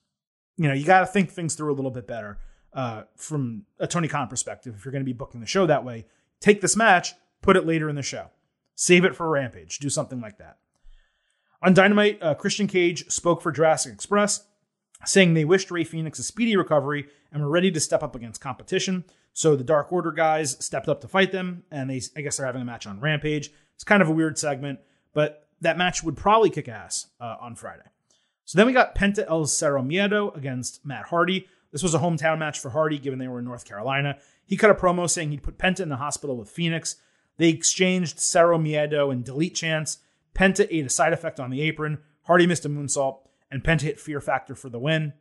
You 0.57 0.67
know, 0.67 0.73
you 0.73 0.85
got 0.85 1.01
to 1.01 1.05
think 1.05 1.31
things 1.31 1.55
through 1.55 1.73
a 1.73 1.75
little 1.75 1.91
bit 1.91 2.07
better 2.07 2.37
uh, 2.73 3.03
from 3.15 3.65
a 3.79 3.87
Tony 3.87 4.07
Khan 4.07 4.27
perspective, 4.27 4.75
if 4.77 4.85
you're 4.85 4.91
going 4.91 5.03
to 5.03 5.05
be 5.05 5.13
booking 5.13 5.41
the 5.41 5.47
show 5.47 5.65
that 5.65 5.85
way, 5.85 6.05
take 6.39 6.61
this 6.61 6.75
match, 6.75 7.13
put 7.41 7.55
it 7.55 7.65
later 7.65 7.89
in 7.89 7.95
the 7.95 8.01
show, 8.01 8.31
save 8.75 9.05
it 9.05 9.15
for 9.15 9.29
Rampage, 9.29 9.79
do 9.79 9.89
something 9.89 10.19
like 10.19 10.37
that. 10.37 10.57
On 11.61 11.73
Dynamite, 11.73 12.21
uh, 12.21 12.35
Christian 12.35 12.67
Cage 12.67 13.09
spoke 13.09 13.41
for 13.41 13.51
Jurassic 13.51 13.93
Express, 13.93 14.47
saying 15.05 15.33
they 15.33 15.45
wished 15.45 15.71
Rey 15.71 15.83
Fenix 15.83 16.19
a 16.19 16.23
speedy 16.23 16.55
recovery 16.55 17.07
and 17.31 17.41
were 17.41 17.49
ready 17.49 17.71
to 17.71 17.79
step 17.79 18.03
up 18.03 18.15
against 18.15 18.41
competition. 18.41 19.05
So 19.33 19.55
the 19.55 19.63
Dark 19.63 19.91
Order 19.91 20.11
guys 20.11 20.57
stepped 20.63 20.87
up 20.87 21.01
to 21.01 21.07
fight 21.07 21.31
them, 21.31 21.63
and 21.71 21.89
they, 21.89 22.01
I 22.15 22.21
guess, 22.21 22.37
they're 22.37 22.45
having 22.45 22.61
a 22.61 22.65
match 22.65 22.85
on 22.85 22.99
Rampage. 22.99 23.51
It's 23.75 23.83
kind 23.83 24.01
of 24.01 24.09
a 24.09 24.11
weird 24.11 24.37
segment, 24.37 24.79
but 25.13 25.47
that 25.61 25.77
match 25.77 26.03
would 26.03 26.17
probably 26.17 26.49
kick 26.49 26.67
ass 26.67 27.07
uh, 27.19 27.37
on 27.39 27.55
Friday. 27.55 27.83
So 28.45 28.57
then 28.57 28.67
we 28.67 28.73
got 28.73 28.95
Penta 28.95 29.25
El 29.27 29.45
Zero 29.45 29.81
Miedo 29.81 30.35
against 30.35 30.85
Matt 30.85 31.05
Hardy. 31.05 31.47
This 31.71 31.83
was 31.83 31.95
a 31.95 31.99
hometown 31.99 32.39
match 32.39 32.59
for 32.59 32.69
Hardy, 32.69 32.99
given 32.99 33.19
they 33.19 33.27
were 33.27 33.39
in 33.39 33.45
North 33.45 33.65
Carolina. 33.65 34.17
He 34.45 34.57
cut 34.57 34.69
a 34.69 34.75
promo 34.75 35.09
saying 35.09 35.31
he'd 35.31 35.43
put 35.43 35.57
Penta 35.57 35.79
in 35.79 35.89
the 35.89 35.95
hospital 35.95 36.37
with 36.37 36.49
Fenix. 36.49 36.97
They 37.37 37.49
exchanged 37.49 38.17
Cero 38.17 38.59
Miedo 38.59 39.11
and 39.11 39.23
Delete 39.23 39.55
Chance. 39.55 39.99
Penta 40.35 40.67
ate 40.69 40.85
a 40.85 40.89
side 40.89 41.13
effect 41.13 41.39
on 41.39 41.49
the 41.49 41.61
apron. 41.61 41.99
Hardy 42.23 42.45
missed 42.45 42.65
a 42.65 42.69
moonsault, 42.69 43.19
and 43.49 43.63
Penta 43.63 43.81
hit 43.81 43.99
Fear 43.99 44.21
Factor 44.21 44.55
for 44.55 44.69
the 44.69 44.79
win. 44.79 45.13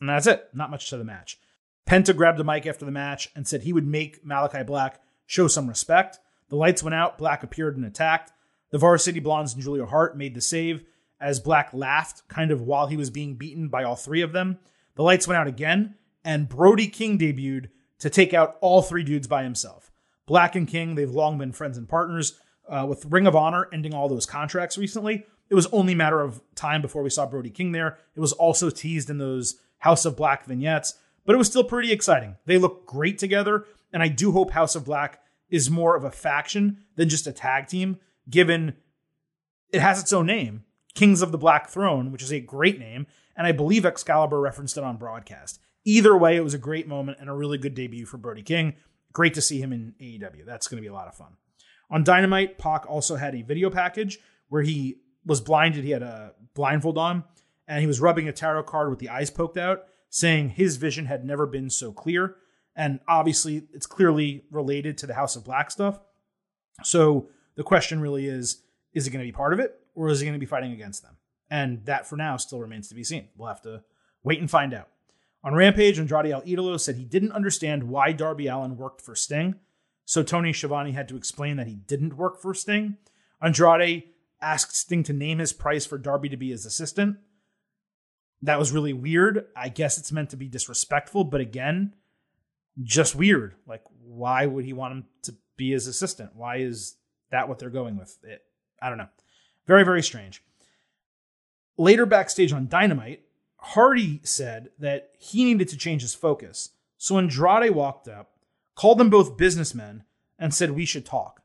And 0.00 0.08
that's 0.08 0.26
it. 0.26 0.48
Not 0.52 0.70
much 0.70 0.88
to 0.90 0.96
the 0.96 1.04
match. 1.04 1.38
Penta 1.86 2.14
grabbed 2.14 2.38
the 2.38 2.44
mic 2.44 2.66
after 2.66 2.84
the 2.84 2.90
match 2.90 3.30
and 3.34 3.46
said 3.46 3.62
he 3.62 3.72
would 3.72 3.86
make 3.86 4.24
Malakai 4.24 4.64
Black 4.66 5.00
show 5.26 5.48
some 5.48 5.68
respect. 5.68 6.18
The 6.48 6.56
lights 6.56 6.82
went 6.82 6.94
out. 6.94 7.18
Black 7.18 7.42
appeared 7.42 7.76
and 7.76 7.84
attacked. 7.84 8.32
The 8.70 8.78
Varsity 8.78 9.20
Blondes 9.20 9.54
and 9.54 9.62
Julia 9.62 9.86
Hart 9.86 10.16
made 10.16 10.34
the 10.34 10.40
save, 10.40 10.84
as 11.22 11.40
Black 11.40 11.72
laughed 11.72 12.26
kind 12.28 12.50
of 12.50 12.60
while 12.60 12.88
he 12.88 12.96
was 12.96 13.08
being 13.08 13.36
beaten 13.36 13.68
by 13.68 13.84
all 13.84 13.96
three 13.96 14.20
of 14.20 14.32
them. 14.32 14.58
The 14.96 15.02
lights 15.02 15.26
went 15.26 15.38
out 15.38 15.46
again, 15.46 15.94
and 16.24 16.48
Brody 16.48 16.88
King 16.88 17.18
debuted 17.18 17.68
to 18.00 18.10
take 18.10 18.34
out 18.34 18.56
all 18.60 18.82
three 18.82 19.04
dudes 19.04 19.28
by 19.28 19.44
himself. 19.44 19.90
Black 20.26 20.56
and 20.56 20.68
King, 20.68 20.94
they've 20.94 21.10
long 21.10 21.38
been 21.38 21.52
friends 21.52 21.78
and 21.78 21.88
partners. 21.88 22.38
Uh, 22.68 22.86
with 22.88 23.04
Ring 23.06 23.26
of 23.26 23.36
Honor 23.36 23.68
ending 23.72 23.94
all 23.94 24.08
those 24.08 24.26
contracts 24.26 24.78
recently, 24.78 25.26
it 25.48 25.54
was 25.54 25.66
only 25.66 25.92
a 25.92 25.96
matter 25.96 26.20
of 26.20 26.40
time 26.54 26.80
before 26.80 27.02
we 27.02 27.10
saw 27.10 27.26
Brody 27.26 27.50
King 27.50 27.72
there. 27.72 27.98
It 28.14 28.20
was 28.20 28.32
also 28.32 28.70
teased 28.70 29.10
in 29.10 29.18
those 29.18 29.56
House 29.78 30.04
of 30.04 30.16
Black 30.16 30.44
vignettes, 30.46 30.94
but 31.24 31.34
it 31.34 31.38
was 31.38 31.48
still 31.48 31.64
pretty 31.64 31.92
exciting. 31.92 32.36
They 32.46 32.58
look 32.58 32.86
great 32.86 33.18
together, 33.18 33.66
and 33.92 34.02
I 34.02 34.08
do 34.08 34.32
hope 34.32 34.52
House 34.52 34.74
of 34.74 34.84
Black 34.84 35.20
is 35.50 35.70
more 35.70 35.96
of 35.96 36.04
a 36.04 36.10
faction 36.10 36.84
than 36.96 37.08
just 37.08 37.26
a 37.26 37.32
tag 37.32 37.66
team, 37.66 37.98
given 38.30 38.74
it 39.72 39.80
has 39.80 40.00
its 40.00 40.12
own 40.12 40.26
name, 40.26 40.64
Kings 40.94 41.22
of 41.22 41.32
the 41.32 41.38
Black 41.38 41.68
Throne, 41.68 42.12
which 42.12 42.22
is 42.22 42.32
a 42.32 42.40
great 42.40 42.78
name, 42.78 43.06
and 43.36 43.46
I 43.46 43.52
believe 43.52 43.86
Excalibur 43.86 44.40
referenced 44.40 44.76
it 44.76 44.84
on 44.84 44.96
broadcast. 44.96 45.58
Either 45.84 46.16
way, 46.16 46.36
it 46.36 46.44
was 46.44 46.54
a 46.54 46.58
great 46.58 46.86
moment 46.86 47.18
and 47.20 47.28
a 47.28 47.34
really 47.34 47.58
good 47.58 47.74
debut 47.74 48.06
for 48.06 48.18
Brody 48.18 48.42
King. 48.42 48.74
Great 49.12 49.34
to 49.34 49.40
see 49.40 49.60
him 49.60 49.72
in 49.72 49.94
AEW. 50.00 50.44
That's 50.46 50.68
going 50.68 50.76
to 50.76 50.82
be 50.82 50.92
a 50.92 50.94
lot 50.94 51.08
of 51.08 51.14
fun. 51.14 51.32
On 51.90 52.04
Dynamite, 52.04 52.58
Pac 52.58 52.86
also 52.88 53.16
had 53.16 53.34
a 53.34 53.42
video 53.42 53.68
package 53.68 54.18
where 54.48 54.62
he 54.62 54.96
was 55.26 55.40
blinded. 55.40 55.84
He 55.84 55.90
had 55.90 56.02
a 56.02 56.32
blindfold 56.54 56.98
on 56.98 57.24
and 57.68 57.80
he 57.80 57.86
was 57.86 58.00
rubbing 58.00 58.28
a 58.28 58.32
tarot 58.32 58.64
card 58.64 58.90
with 58.90 58.98
the 58.98 59.08
eyes 59.08 59.30
poked 59.30 59.56
out, 59.56 59.84
saying 60.10 60.50
his 60.50 60.76
vision 60.76 61.06
had 61.06 61.24
never 61.24 61.46
been 61.46 61.70
so 61.70 61.92
clear. 61.92 62.36
And 62.74 63.00
obviously, 63.06 63.64
it's 63.72 63.86
clearly 63.86 64.44
related 64.50 64.98
to 64.98 65.06
the 65.06 65.14
House 65.14 65.36
of 65.36 65.44
Black 65.44 65.70
stuff. 65.70 65.98
So 66.82 67.28
the 67.54 67.62
question 67.62 68.00
really 68.00 68.26
is 68.26 68.62
is 68.94 69.06
it 69.06 69.10
going 69.10 69.24
to 69.24 69.28
be 69.28 69.32
part 69.32 69.52
of 69.52 69.60
it 69.60 69.81
or 69.94 70.08
is 70.08 70.20
he 70.20 70.26
going 70.26 70.34
to 70.34 70.40
be 70.40 70.46
fighting 70.46 70.72
against 70.72 71.02
them? 71.02 71.16
And 71.50 71.84
that 71.84 72.06
for 72.06 72.16
now 72.16 72.36
still 72.36 72.60
remains 72.60 72.88
to 72.88 72.94
be 72.94 73.04
seen. 73.04 73.28
We'll 73.36 73.48
have 73.48 73.62
to 73.62 73.82
wait 74.22 74.40
and 74.40 74.50
find 74.50 74.72
out. 74.72 74.88
On 75.44 75.54
Rampage, 75.54 75.98
Andrade 75.98 76.30
El 76.30 76.42
Idolo 76.42 76.78
said 76.78 76.96
he 76.96 77.04
didn't 77.04 77.32
understand 77.32 77.84
why 77.84 78.12
Darby 78.12 78.46
Allin 78.46 78.76
worked 78.76 79.00
for 79.00 79.14
Sting. 79.14 79.56
So 80.04 80.22
Tony 80.22 80.52
Schiavone 80.52 80.92
had 80.92 81.08
to 81.08 81.16
explain 81.16 81.56
that 81.56 81.66
he 81.66 81.74
didn't 81.74 82.16
work 82.16 82.40
for 82.40 82.54
Sting. 82.54 82.96
Andrade 83.40 84.04
asked 84.40 84.76
Sting 84.76 85.02
to 85.04 85.12
name 85.12 85.38
his 85.38 85.52
price 85.52 85.84
for 85.84 85.98
Darby 85.98 86.28
to 86.28 86.36
be 86.36 86.50
his 86.50 86.64
assistant. 86.64 87.16
That 88.42 88.58
was 88.58 88.72
really 88.72 88.92
weird. 88.92 89.46
I 89.56 89.68
guess 89.68 89.98
it's 89.98 90.12
meant 90.12 90.30
to 90.30 90.36
be 90.36 90.48
disrespectful, 90.48 91.24
but 91.24 91.40
again, 91.40 91.94
just 92.82 93.14
weird. 93.14 93.54
Like, 93.66 93.82
why 94.04 94.46
would 94.46 94.64
he 94.64 94.72
want 94.72 94.92
him 94.92 95.04
to 95.22 95.34
be 95.56 95.70
his 95.70 95.86
assistant? 95.86 96.34
Why 96.34 96.56
is 96.56 96.96
that 97.30 97.48
what 97.48 97.58
they're 97.58 97.70
going 97.70 97.96
with? 97.96 98.18
It, 98.24 98.42
I 98.80 98.88
don't 98.88 98.98
know. 98.98 99.08
Very, 99.66 99.84
very 99.84 100.02
strange. 100.02 100.42
Later 101.76 102.06
backstage 102.06 102.52
on 102.52 102.68
Dynamite, 102.68 103.22
Hardy 103.56 104.20
said 104.24 104.70
that 104.78 105.10
he 105.18 105.44
needed 105.44 105.68
to 105.68 105.76
change 105.76 106.02
his 106.02 106.14
focus. 106.14 106.70
So 106.98 107.16
Andrade 107.16 107.70
walked 107.70 108.08
up, 108.08 108.32
called 108.74 108.98
them 108.98 109.10
both 109.10 109.36
businessmen, 109.36 110.04
and 110.38 110.52
said, 110.52 110.72
We 110.72 110.84
should 110.84 111.06
talk. 111.06 111.42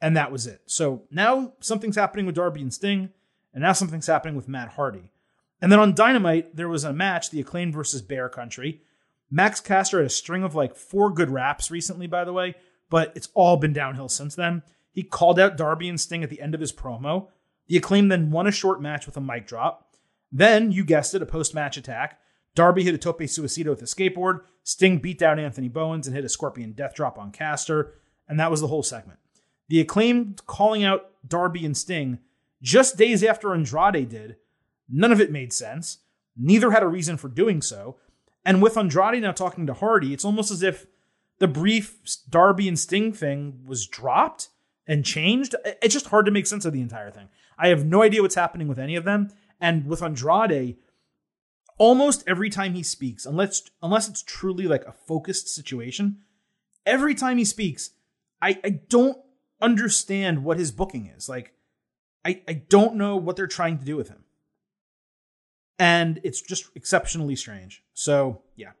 And 0.00 0.16
that 0.16 0.32
was 0.32 0.46
it. 0.46 0.62
So 0.66 1.02
now 1.10 1.52
something's 1.60 1.96
happening 1.96 2.24
with 2.24 2.36
Darby 2.36 2.62
and 2.62 2.72
Sting, 2.72 3.10
and 3.52 3.62
now 3.62 3.72
something's 3.72 4.06
happening 4.06 4.36
with 4.36 4.48
Matt 4.48 4.70
Hardy. 4.70 5.10
And 5.60 5.70
then 5.70 5.78
on 5.78 5.94
Dynamite, 5.94 6.56
there 6.56 6.68
was 6.68 6.84
a 6.84 6.92
match, 6.92 7.30
the 7.30 7.40
acclaimed 7.40 7.74
versus 7.74 8.00
Bear 8.00 8.28
Country. 8.28 8.82
Max 9.30 9.60
Caster 9.60 9.98
had 9.98 10.06
a 10.06 10.10
string 10.10 10.42
of 10.42 10.54
like 10.54 10.74
four 10.74 11.10
good 11.10 11.30
raps 11.30 11.70
recently, 11.70 12.06
by 12.06 12.24
the 12.24 12.32
way, 12.32 12.54
but 12.88 13.12
it's 13.14 13.28
all 13.34 13.56
been 13.56 13.72
downhill 13.72 14.08
since 14.08 14.34
then. 14.34 14.62
He 14.90 15.02
called 15.02 15.38
out 15.38 15.56
Darby 15.56 15.88
and 15.88 16.00
Sting 16.00 16.24
at 16.24 16.30
the 16.30 16.40
end 16.40 16.54
of 16.54 16.60
his 16.60 16.72
promo. 16.72 17.28
The 17.70 17.76
acclaim 17.76 18.08
then 18.08 18.32
won 18.32 18.48
a 18.48 18.50
short 18.50 18.82
match 18.82 19.06
with 19.06 19.16
a 19.16 19.20
mic 19.20 19.46
drop. 19.46 19.94
Then, 20.32 20.72
you 20.72 20.84
guessed 20.84 21.14
it, 21.14 21.22
a 21.22 21.26
post 21.26 21.54
match 21.54 21.76
attack. 21.76 22.18
Darby 22.56 22.82
hit 22.82 22.96
a 22.96 22.98
tope 22.98 23.20
suicida 23.20 23.66
with 23.66 23.80
a 23.80 23.84
skateboard. 23.84 24.40
Sting 24.64 24.98
beat 24.98 25.20
down 25.20 25.38
Anthony 25.38 25.68
Bowens 25.68 26.08
and 26.08 26.16
hit 26.16 26.24
a 26.24 26.28
scorpion 26.28 26.72
death 26.72 26.96
drop 26.96 27.16
on 27.16 27.30
Caster. 27.30 27.94
And 28.28 28.40
that 28.40 28.50
was 28.50 28.60
the 28.60 28.66
whole 28.66 28.82
segment. 28.82 29.20
The 29.68 29.80
acclaim 29.80 30.34
calling 30.48 30.82
out 30.82 31.12
Darby 31.24 31.64
and 31.64 31.76
Sting 31.76 32.18
just 32.60 32.96
days 32.96 33.22
after 33.22 33.54
Andrade 33.54 34.08
did 34.08 34.36
None 34.88 35.12
of 35.12 35.20
it 35.20 35.30
made 35.30 35.52
sense. 35.52 35.98
Neither 36.36 36.72
had 36.72 36.82
a 36.82 36.88
reason 36.88 37.16
for 37.16 37.28
doing 37.28 37.62
so. 37.62 37.98
And 38.44 38.60
with 38.60 38.76
Andrade 38.76 39.22
now 39.22 39.30
talking 39.30 39.68
to 39.68 39.74
Hardy, 39.74 40.12
it's 40.12 40.24
almost 40.24 40.50
as 40.50 40.64
if 40.64 40.86
the 41.38 41.46
brief 41.46 42.00
Darby 42.28 42.66
and 42.66 42.76
Sting 42.76 43.12
thing 43.12 43.60
was 43.64 43.86
dropped 43.86 44.48
and 44.88 45.04
changed. 45.04 45.54
It's 45.64 45.94
just 45.94 46.06
hard 46.06 46.26
to 46.26 46.32
make 46.32 46.48
sense 46.48 46.64
of 46.64 46.72
the 46.72 46.80
entire 46.80 47.12
thing. 47.12 47.28
I 47.60 47.68
have 47.68 47.84
no 47.84 48.02
idea 48.02 48.22
what's 48.22 48.34
happening 48.34 48.68
with 48.68 48.78
any 48.78 48.96
of 48.96 49.04
them. 49.04 49.28
And 49.60 49.86
with 49.86 50.02
Andrade, 50.02 50.76
almost 51.78 52.24
every 52.26 52.48
time 52.48 52.74
he 52.74 52.82
speaks, 52.82 53.26
unless 53.26 53.62
unless 53.82 54.08
it's 54.08 54.22
truly 54.22 54.64
like 54.64 54.84
a 54.86 54.92
focused 54.92 55.48
situation, 55.48 56.18
every 56.86 57.14
time 57.14 57.36
he 57.36 57.44
speaks, 57.44 57.90
I, 58.40 58.58
I 58.64 58.70
don't 58.88 59.18
understand 59.60 60.44
what 60.44 60.58
his 60.58 60.72
booking 60.72 61.12
is. 61.14 61.28
Like, 61.28 61.52
I, 62.24 62.40
I 62.48 62.54
don't 62.54 62.96
know 62.96 63.16
what 63.16 63.36
they're 63.36 63.46
trying 63.46 63.78
to 63.78 63.84
do 63.84 63.96
with 63.96 64.08
him 64.08 64.24
and 65.80 66.20
it's 66.22 66.42
just 66.42 66.68
exceptionally 66.76 67.34
strange. 67.34 67.82
So 67.94 68.42
yeah, 68.54 68.72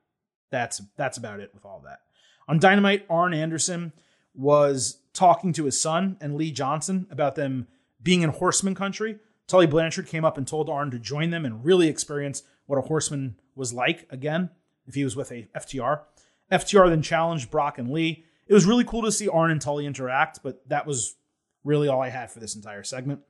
that's 0.50 0.82
that's 0.96 1.16
about 1.16 1.40
it 1.40 1.50
with 1.54 1.64
all 1.64 1.82
that. 1.86 2.00
On 2.46 2.58
Dynamite, 2.58 3.06
Arn 3.08 3.32
Anderson 3.32 3.92
was 4.34 5.00
talking 5.14 5.52
to 5.54 5.64
his 5.64 5.80
son 5.80 6.18
and 6.20 6.36
Lee 6.36 6.52
Johnson 6.52 7.06
about 7.10 7.34
them 7.34 7.66
being 8.02 8.22
in 8.22 8.30
horseman 8.30 8.74
country. 8.74 9.18
Tully 9.46 9.66
Blanchard 9.66 10.06
came 10.06 10.24
up 10.24 10.38
and 10.38 10.46
told 10.46 10.70
Arn 10.70 10.90
to 10.90 10.98
join 10.98 11.30
them 11.30 11.44
and 11.44 11.64
really 11.64 11.88
experience 11.88 12.42
what 12.66 12.78
a 12.78 12.82
horseman 12.82 13.36
was 13.54 13.72
like 13.72 14.06
again 14.10 14.50
if 14.86 14.94
he 14.94 15.04
was 15.04 15.16
with 15.16 15.32
a 15.32 15.48
FTR. 15.56 16.02
FTR 16.52 16.88
then 16.88 17.02
challenged 17.02 17.50
Brock 17.50 17.78
and 17.78 17.90
Lee. 17.90 18.24
It 18.46 18.54
was 18.54 18.66
really 18.66 18.84
cool 18.84 19.02
to 19.02 19.12
see 19.12 19.28
Arn 19.28 19.50
and 19.50 19.60
Tully 19.60 19.86
interact, 19.86 20.40
but 20.42 20.68
that 20.68 20.86
was 20.86 21.16
really 21.64 21.88
all 21.88 22.00
I 22.00 22.08
had 22.08 22.30
for 22.30 22.40
this 22.40 22.56
entire 22.56 22.82
segment. 22.82 23.20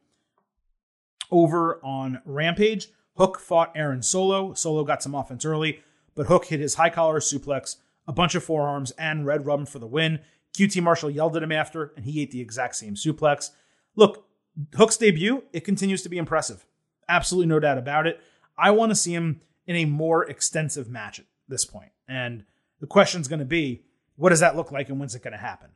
Over 1.30 1.80
on 1.84 2.20
Rampage, 2.24 2.88
Hook 3.16 3.38
fought 3.38 3.72
Aaron 3.74 4.02
Solo. 4.02 4.54
Solo 4.54 4.84
got 4.84 5.02
some 5.02 5.14
offense 5.14 5.44
early, 5.44 5.80
but 6.14 6.26
Hook 6.26 6.46
hit 6.46 6.60
his 6.60 6.74
high 6.76 6.90
collar 6.90 7.20
suplex, 7.20 7.76
a 8.08 8.12
bunch 8.12 8.34
of 8.34 8.42
forearms, 8.42 8.90
and 8.92 9.26
Redrum 9.26 9.68
for 9.68 9.78
the 9.78 9.86
win. 9.86 10.20
QT 10.56 10.82
Marshall 10.82 11.10
yelled 11.10 11.36
at 11.36 11.42
him 11.42 11.52
after, 11.52 11.92
and 11.96 12.04
he 12.04 12.20
ate 12.22 12.30
the 12.30 12.40
exact 12.40 12.76
same 12.76 12.94
suplex. 12.94 13.50
Look, 13.94 14.26
Hook's 14.74 14.96
debut, 14.96 15.44
it 15.52 15.64
continues 15.64 16.02
to 16.02 16.08
be 16.08 16.18
impressive. 16.18 16.64
Absolutely 17.08 17.48
no 17.48 17.60
doubt 17.60 17.78
about 17.78 18.06
it. 18.06 18.20
I 18.56 18.70
want 18.70 18.90
to 18.90 18.96
see 18.96 19.14
him 19.14 19.40
in 19.66 19.76
a 19.76 19.84
more 19.84 20.24
extensive 20.24 20.88
match 20.88 21.18
at 21.18 21.26
this 21.48 21.64
point. 21.64 21.92
And 22.08 22.44
the 22.80 22.86
question's 22.86 23.28
going 23.28 23.40
to 23.40 23.44
be, 23.44 23.82
what 24.16 24.30
does 24.30 24.40
that 24.40 24.56
look 24.56 24.72
like 24.72 24.88
and 24.88 24.98
when's 24.98 25.14
it 25.14 25.22
going 25.22 25.32
to 25.32 25.38
happen? 25.38 25.70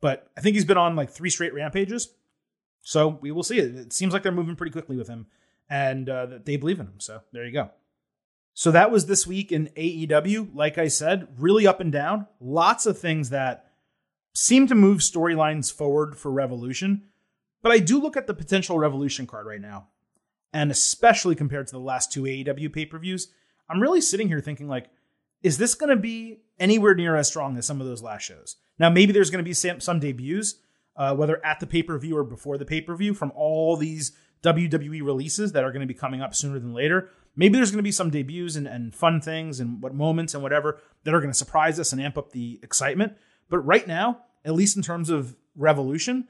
But 0.00 0.30
I 0.36 0.40
think 0.40 0.54
he's 0.54 0.64
been 0.64 0.78
on 0.78 0.96
like 0.96 1.10
three 1.10 1.30
straight 1.30 1.54
rampages. 1.54 2.12
So 2.82 3.18
we 3.20 3.30
will 3.30 3.42
see 3.42 3.58
it. 3.58 3.92
Seems 3.92 4.12
like 4.12 4.22
they're 4.22 4.32
moving 4.32 4.56
pretty 4.56 4.72
quickly 4.72 4.96
with 4.96 5.08
him 5.08 5.26
and 5.68 6.08
uh, 6.08 6.26
they 6.44 6.56
believe 6.56 6.80
in 6.80 6.86
him. 6.86 7.00
So 7.00 7.20
there 7.32 7.44
you 7.44 7.52
go. 7.52 7.70
So 8.54 8.70
that 8.72 8.90
was 8.90 9.06
this 9.06 9.26
week 9.26 9.52
in 9.52 9.68
AEW. 9.76 10.54
Like 10.54 10.76
I 10.76 10.88
said, 10.88 11.28
really 11.38 11.66
up 11.66 11.80
and 11.80 11.92
down. 11.92 12.26
Lots 12.40 12.86
of 12.86 12.98
things 12.98 13.30
that 13.30 13.70
seem 14.34 14.66
to 14.66 14.74
move 14.74 14.98
storylines 15.00 15.72
forward 15.72 16.16
for 16.16 16.30
Revolution. 16.30 17.04
But 17.62 17.72
I 17.72 17.78
do 17.78 18.00
look 18.00 18.16
at 18.16 18.26
the 18.26 18.34
potential 18.34 18.78
Revolution 18.78 19.26
card 19.26 19.46
right 19.46 19.60
now. 19.60 19.88
And 20.52 20.70
especially 20.70 21.34
compared 21.36 21.68
to 21.68 21.72
the 21.72 21.80
last 21.80 22.12
two 22.12 22.22
AEW 22.22 22.72
pay 22.72 22.86
per 22.86 22.98
views, 22.98 23.28
I'm 23.68 23.80
really 23.80 24.00
sitting 24.00 24.28
here 24.28 24.40
thinking, 24.40 24.68
like, 24.68 24.88
is 25.42 25.58
this 25.58 25.74
going 25.74 25.90
to 25.90 26.00
be 26.00 26.40
anywhere 26.58 26.94
near 26.94 27.16
as 27.16 27.28
strong 27.28 27.56
as 27.56 27.66
some 27.66 27.80
of 27.80 27.86
those 27.86 28.02
last 28.02 28.22
shows? 28.22 28.56
Now, 28.78 28.90
maybe 28.90 29.12
there's 29.12 29.30
going 29.30 29.44
to 29.44 29.48
be 29.48 29.54
some, 29.54 29.80
some 29.80 30.00
debuts, 30.00 30.56
uh, 30.96 31.14
whether 31.14 31.44
at 31.44 31.60
the 31.60 31.66
pay 31.66 31.82
per 31.82 31.98
view 31.98 32.16
or 32.16 32.24
before 32.24 32.58
the 32.58 32.64
pay 32.64 32.80
per 32.80 32.96
view, 32.96 33.14
from 33.14 33.32
all 33.34 33.76
these 33.76 34.12
WWE 34.42 35.02
releases 35.02 35.52
that 35.52 35.64
are 35.64 35.70
going 35.70 35.80
to 35.80 35.86
be 35.86 35.94
coming 35.94 36.20
up 36.20 36.34
sooner 36.34 36.58
than 36.58 36.74
later. 36.74 37.10
Maybe 37.36 37.56
there's 37.56 37.70
going 37.70 37.78
to 37.78 37.84
be 37.84 37.92
some 37.92 38.10
debuts 38.10 38.56
and, 38.56 38.66
and 38.66 38.94
fun 38.94 39.20
things 39.20 39.60
and 39.60 39.80
what 39.82 39.94
moments 39.94 40.34
and 40.34 40.42
whatever 40.42 40.80
that 41.04 41.14
are 41.14 41.20
going 41.20 41.30
to 41.30 41.38
surprise 41.38 41.78
us 41.78 41.92
and 41.92 42.02
amp 42.02 42.18
up 42.18 42.32
the 42.32 42.58
excitement. 42.62 43.14
But 43.48 43.60
right 43.60 43.86
now, 43.86 44.22
at 44.44 44.54
least 44.54 44.76
in 44.76 44.82
terms 44.82 45.10
of 45.10 45.36
Revolution, 45.54 46.26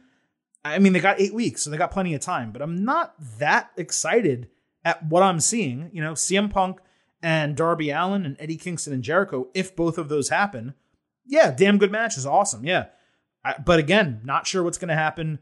I 0.65 0.79
mean, 0.79 0.93
they 0.93 1.01
got 1.01 1.21
eight 1.21 1.35
weeks, 1.35 1.63
so 1.63 1.71
they 1.71 1.77
got 1.77 1.91
plenty 1.91 2.15
of 2.15 2.21
time. 2.21 2.53
But 2.53 2.63
I'm 2.63 2.85
not 2.85 3.15
that 3.39 3.71
excited 3.77 4.49
at 4.85 5.05
what 5.07 5.23
I'm 5.23 5.41
seeing. 5.41 5.91
You 5.93 6.03
know, 6.03 6.13
CM 6.13 6.51
Punk 6.51 6.81
and 7.23 7.57
Darby 7.57 7.91
Allin 7.91 8.25
and 8.25 8.37
Eddie 8.39 8.57
Kingston 8.57 8.93
and 8.93 9.03
Jericho, 9.03 9.49
if 9.55 9.75
both 9.75 9.99
of 9.99 10.09
those 10.09 10.29
happen, 10.29 10.75
yeah, 11.27 11.51
damn 11.51 11.79
good 11.79 11.93
match 11.93 12.17
is 12.17 12.27
awesome. 12.27 12.65
Yeah. 12.65 12.87
I, 13.45 13.55
but 13.65 13.79
again, 13.79 14.21
not 14.25 14.47
sure 14.47 14.63
what's 14.63 14.79
going 14.79 14.89
to 14.89 14.95
happen 14.95 15.39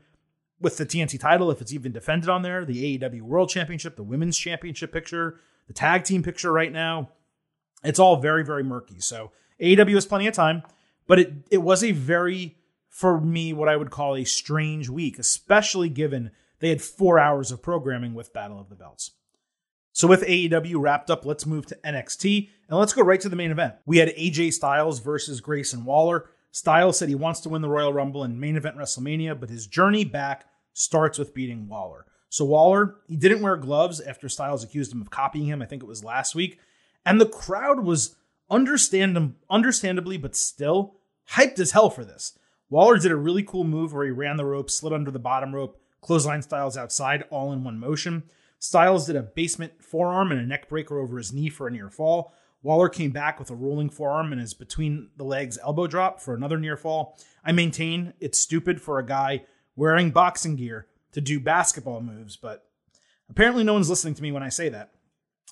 with 0.61 0.77
the 0.77 0.87
TNT 0.87 1.19
title, 1.21 1.51
if 1.51 1.61
it's 1.61 1.73
even 1.73 1.93
defended 1.93 2.29
on 2.29 2.43
there, 2.43 2.65
the 2.65 2.99
AEW 2.99 3.23
World 3.23 3.49
Championship, 3.49 3.97
the 3.97 4.03
Women's 4.03 4.37
Championship 4.37 4.93
picture, 4.93 5.41
the 5.67 5.73
tag 5.73 6.05
team 6.05 6.23
picture 6.23 6.53
right 6.53 6.73
now, 6.73 7.11
it's 7.85 7.99
all 7.99 8.17
very, 8.17 8.45
very 8.45 8.65
murky. 8.65 8.99
So 8.99 9.31
AEW 9.61 9.95
has 9.95 10.07
plenty 10.07 10.27
of 10.27 10.35
time, 10.35 10.63
but 11.07 11.21
it 11.21 11.33
it 11.51 11.59
was 11.59 11.85
a 11.85 11.93
very, 11.93 12.58
for 12.99 13.21
me, 13.21 13.53
what 13.53 13.69
I 13.69 13.77
would 13.77 13.93
call 13.93 14.17
a 14.17 14.25
strange 14.25 14.89
week, 14.89 15.21
especially 15.21 15.89
given 15.89 16.33
they 16.59 16.69
had 16.69 16.83
four 16.83 17.21
hours 17.21 17.53
of 17.53 17.63
programming 17.63 18.13
with 18.13 18.33
Battle 18.33 18.59
of 18.59 18.69
the 18.69 18.75
Belts. 18.75 19.13
So 19.93 20.09
with 20.09 20.27
AEW 20.27 20.81
wrapped 20.81 21.09
up, 21.09 21.25
let's 21.25 21.47
move 21.47 21.65
to 21.67 21.79
NXT 21.85 22.49
and 22.69 22.77
let's 22.77 22.93
go 22.93 23.03
right 23.03 23.21
to 23.21 23.29
the 23.29 23.37
main 23.37 23.53
event. 23.53 23.75
We 23.87 23.99
had 23.99 24.09
AJ 24.17 24.53
Styles 24.55 24.99
versus 24.99 25.41
Grayson 25.41 25.85
Waller. 25.85 26.31
Styles 26.51 26.99
said 26.99 27.09
he 27.09 27.15
wants 27.15 27.39
to 27.43 27.49
win 27.49 27.63
the 27.63 27.69
Royal 27.69 27.93
Rumble 27.93 28.25
and 28.25 28.41
main 28.41 28.57
event 28.57 28.77
WrestleMania, 28.77 29.39
but 29.39 29.49
his 29.49 29.69
journey 29.69 30.05
back 30.05 30.47
starts 30.73 31.19
with 31.19 31.33
beating 31.33 31.69
Waller. 31.69 32.05
So 32.31 32.47
Waller, 32.47 32.97
he 33.07 33.15
didn't 33.15 33.43
wear 33.43 33.57
gloves 33.57 34.01
after 34.01 34.29
Styles 34.29 34.65
accused 34.65 34.93
him 34.93 35.01
of 35.01 35.11
copying 35.11 35.47
him. 35.47 35.63
I 35.63 35.67
think 35.67 35.85
it 35.85 35.89
was 35.89 36.03
last 36.03 36.35
week. 36.35 36.59
And 37.07 37.21
the 37.21 37.27
crowd 37.27 37.79
was 37.79 38.17
understand- 38.51 39.37
understandably, 39.49 40.17
but 40.17 40.35
still 40.35 40.97
hyped 41.35 41.61
as 41.61 41.71
hell 41.71 41.91
for 41.91 42.05
this. 42.05 42.37
Waller 42.71 42.99
did 42.99 43.13
a 43.13 43.17
really 43.17 43.43
cool 43.43 43.65
move 43.65 43.93
where 43.93 44.05
he 44.05 44.11
ran 44.11 44.37
the 44.37 44.45
rope, 44.45 44.71
slid 44.71 44.93
under 44.93 45.11
the 45.11 45.19
bottom 45.19 45.55
rope, 45.55 45.81
clothesline 46.01 46.43
Styles 46.43 46.77
outside, 46.77 47.25
all 47.31 47.53
in 47.53 47.65
one 47.65 47.79
motion. 47.79 48.25
Styles 48.59 49.07
did 49.07 49.17
a 49.17 49.23
basement 49.23 49.83
forearm 49.83 50.33
and 50.33 50.41
a 50.41 50.47
neck 50.47 50.69
breaker 50.69 50.99
over 50.99 51.17
his 51.17 51.33
knee 51.33 51.49
for 51.49 51.67
a 51.67 51.71
near 51.71 51.91
fall. 51.91 52.35
Waller 52.63 52.89
came 52.89 53.13
back 53.13 53.39
with 53.39 53.51
a 53.51 53.55
rolling 53.55 53.89
forearm 53.89 54.33
and 54.33 54.41
his 54.41 54.53
between 54.53 55.11
the 55.17 55.25
legs 55.25 55.59
elbow 55.63 55.87
drop 55.87 56.21
for 56.21 56.35
another 56.35 56.59
near 56.59 56.77
fall. 56.77 57.19
I 57.45 57.53
maintain 57.53 58.15
it's 58.21 58.39
stupid 58.39 58.81
for 58.83 58.99
a 58.99 59.07
guy 59.07 59.45
wearing 59.77 60.11
boxing 60.11 60.57
gear 60.57 60.89
to 61.13 61.21
do 61.21 61.39
basketball 61.39 62.01
moves, 62.01 62.37
but 62.37 62.67
apparently 63.31 63.63
no 63.63 63.75
one's 63.75 63.89
listening 63.89 64.15
to 64.15 64.23
me 64.23 64.33
when 64.33 64.43
I 64.43 64.49
say 64.49 64.69
that. 64.71 64.91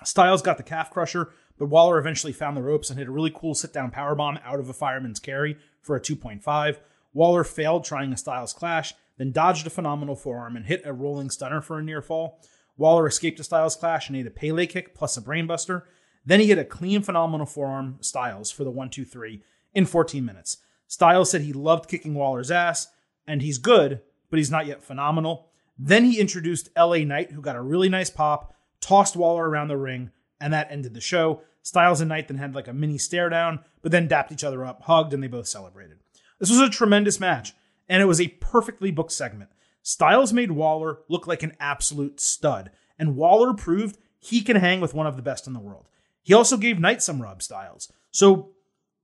Styles 0.05 0.43
got 0.43 0.57
the 0.57 0.63
calf 0.63 0.91
crusher, 0.91 1.31
but 1.59 1.67
Waller 1.67 1.99
eventually 1.99 2.33
found 2.33 2.57
the 2.57 2.63
ropes 2.63 2.91
and 2.91 2.99
hit 2.99 3.09
a 3.09 3.13
really 3.13 3.33
cool 3.35 3.55
sit 3.55 3.73
down 3.73 3.91
powerbomb 3.91 4.41
out 4.45 4.59
of 4.59 4.69
a 4.69 4.75
fireman's 4.75 5.21
carry 5.21 5.57
for 5.81 5.97
a 5.97 6.01
2.5. 6.01 6.77
Waller 7.17 7.45
failed 7.45 7.83
trying 7.83 8.13
a 8.13 8.17
Styles 8.17 8.53
clash, 8.53 8.93
then 9.17 9.33
dodged 9.33 9.67
a 9.67 9.71
phenomenal 9.71 10.17
forearm 10.17 10.55
and 10.55 10.67
hit 10.67 10.83
a 10.85 10.93
rolling 10.93 11.31
stunner 11.31 11.63
for 11.63 11.79
a 11.79 11.83
near 11.83 12.03
fall. 12.03 12.39
Waller 12.77 13.07
escaped 13.07 13.41
a 13.41 13.45
Styles 13.45 13.75
clash 13.75 14.09
and 14.09 14.19
ate 14.19 14.27
a 14.27 14.31
Pele 14.31 14.67
kick 14.67 14.95
plus 14.95 15.17
a 15.17 15.23
brainbuster. 15.23 15.85
Then 16.27 16.41
he 16.41 16.49
hit 16.49 16.59
a 16.59 16.65
clean, 16.65 17.01
phenomenal 17.01 17.47
forearm 17.47 17.97
Styles 18.03 18.51
for 18.51 18.65
the 18.65 18.71
1 18.71 18.91
2 18.91 19.07
3 19.07 19.43
in 19.73 19.87
14 19.87 20.27
minutes. 20.27 20.59
Styles 20.89 21.31
said 21.31 21.41
he 21.41 21.55
loved 21.55 21.89
kicking 21.89 22.13
Waller's 22.13 22.51
ass, 22.51 22.89
and 23.27 23.41
he's 23.41 23.57
good, 23.57 24.03
but 24.29 24.37
he's 24.37 24.51
not 24.51 24.67
yet 24.67 24.83
phenomenal. 24.83 25.49
Then 25.79 26.05
he 26.05 26.21
introduced 26.21 26.69
LA 26.77 26.99
Knight, 26.99 27.31
who 27.31 27.41
got 27.41 27.57
a 27.57 27.63
really 27.63 27.89
nice 27.89 28.11
pop, 28.11 28.55
tossed 28.83 29.17
Waller 29.17 29.49
around 29.49 29.69
the 29.69 29.79
ring, 29.79 30.11
and 30.39 30.53
that 30.53 30.71
ended 30.71 30.93
the 30.93 31.01
show. 31.01 31.41
Styles 31.63 32.03
and 32.03 32.11
Knight 32.11 32.29
then 32.29 32.37
had 32.37 32.55
like 32.55 32.69
a 32.69 32.75
mini 32.75 32.99
stare 32.99 33.31
down, 33.31 33.61
but 33.81 33.91
then 33.91 34.07
dapped 34.07 34.33
each 34.33 34.45
other 34.45 34.67
up, 34.67 34.83
hugged, 34.83 35.15
and 35.15 35.23
they 35.23 35.29
both 35.29 35.47
celebrated. 35.47 35.97
This 36.39 36.51
was 36.51 36.61
a 36.61 36.69
tremendous 36.69 37.21
match, 37.21 37.55
and 37.89 38.03
it 38.03 38.07
was 38.07 38.21
a 38.21 38.29
perfectly 38.29 38.91
booked 38.91 39.13
segment. 39.13 39.51
Styles 39.83 40.33
made 40.33 40.51
Waller 40.51 40.99
look 41.09 41.27
like 41.27 41.43
an 41.43 41.57
absolute 41.61 42.21
stud, 42.21 42.71
and 42.99 43.17
Waller 43.17 43.55
proved 43.55 43.99
he 44.19 44.43
can 44.43 44.57
hang 44.57 44.81
with 44.81 44.95
one 44.95 45.07
of 45.07 45.17
the 45.17 45.23
best 45.23 45.47
in 45.47 45.53
the 45.53 45.61
world. 45.61 45.89
He 46.23 46.35
also 46.35 46.57
gave 46.57 46.81
Knight 46.81 47.03
some 47.03 47.23
rub 47.23 47.43
Styles. 47.43 47.93
So 48.11 48.51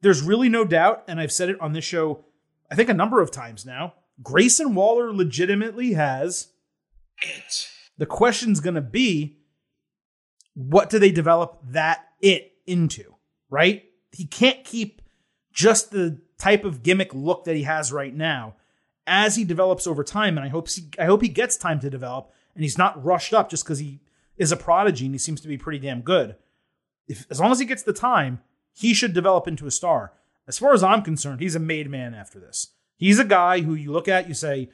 there's 0.00 0.22
really 0.22 0.48
no 0.48 0.64
doubt, 0.64 1.04
and 1.06 1.20
I've 1.20 1.32
said 1.32 1.48
it 1.48 1.60
on 1.60 1.72
this 1.72 1.84
show, 1.84 2.24
I 2.70 2.74
think 2.74 2.88
a 2.88 2.94
number 2.94 3.20
of 3.20 3.30
times 3.30 3.64
now. 3.64 3.94
Grayson 4.22 4.74
Waller 4.74 5.12
legitimately 5.12 5.92
has 5.92 6.48
it. 7.22 7.68
The 7.98 8.06
question's 8.06 8.60
going 8.60 8.74
to 8.74 8.80
be 8.80 9.38
what 10.54 10.90
do 10.90 10.98
they 10.98 11.12
develop 11.12 11.60
that 11.70 12.06
it 12.20 12.52
into, 12.66 13.14
right? 13.48 13.84
He 14.10 14.26
can't 14.26 14.64
keep 14.64 15.00
just 15.52 15.90
the 15.90 16.20
type 16.42 16.64
of 16.64 16.82
gimmick 16.82 17.14
look 17.14 17.44
that 17.44 17.54
he 17.54 17.62
has 17.62 17.92
right 17.92 18.12
now 18.12 18.56
as 19.06 19.36
he 19.36 19.44
develops 19.44 19.86
over 19.86 20.02
time, 20.02 20.36
and 20.36 20.44
I 20.44 20.48
hope 20.48 20.68
he, 20.68 20.82
I 20.98 21.04
hope 21.04 21.22
he 21.22 21.28
gets 21.28 21.56
time 21.56 21.78
to 21.80 21.90
develop, 21.90 22.32
and 22.56 22.64
he's 22.64 22.76
not 22.76 23.02
rushed 23.04 23.32
up 23.32 23.48
just 23.48 23.64
because 23.64 23.78
he 23.78 24.00
is 24.36 24.50
a 24.50 24.56
prodigy 24.56 25.06
and 25.06 25.14
he 25.14 25.18
seems 25.18 25.40
to 25.40 25.48
be 25.48 25.56
pretty 25.56 25.78
damn 25.78 26.00
good. 26.00 26.34
If 27.06 27.26
as 27.30 27.38
long 27.38 27.52
as 27.52 27.60
he 27.60 27.64
gets 27.64 27.84
the 27.84 27.92
time, 27.92 28.40
he 28.72 28.92
should 28.92 29.12
develop 29.12 29.46
into 29.46 29.68
a 29.68 29.70
star. 29.70 30.14
As 30.48 30.58
far 30.58 30.72
as 30.72 30.82
I'm 30.82 31.02
concerned, 31.02 31.40
he's 31.40 31.54
a 31.54 31.60
made 31.60 31.88
man 31.88 32.12
after 32.12 32.40
this. 32.40 32.68
He's 32.96 33.20
a 33.20 33.24
guy 33.24 33.60
who 33.60 33.74
you 33.74 33.92
look 33.92 34.08
at, 34.08 34.26
you 34.26 34.34
say, 34.34 34.68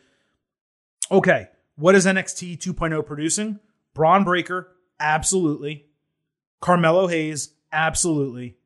okay, 1.11 1.49
what 1.77 1.95
is 1.95 2.07
NXT 2.07 2.59
2.0 2.59 3.05
producing? 3.05 3.61
Bron 3.93 4.25
Breakker, 4.25 4.69
absolutely. 4.99 5.87
Carmelo 6.61 7.09
Hayes, 7.09 7.51
absolutely. 7.73 8.58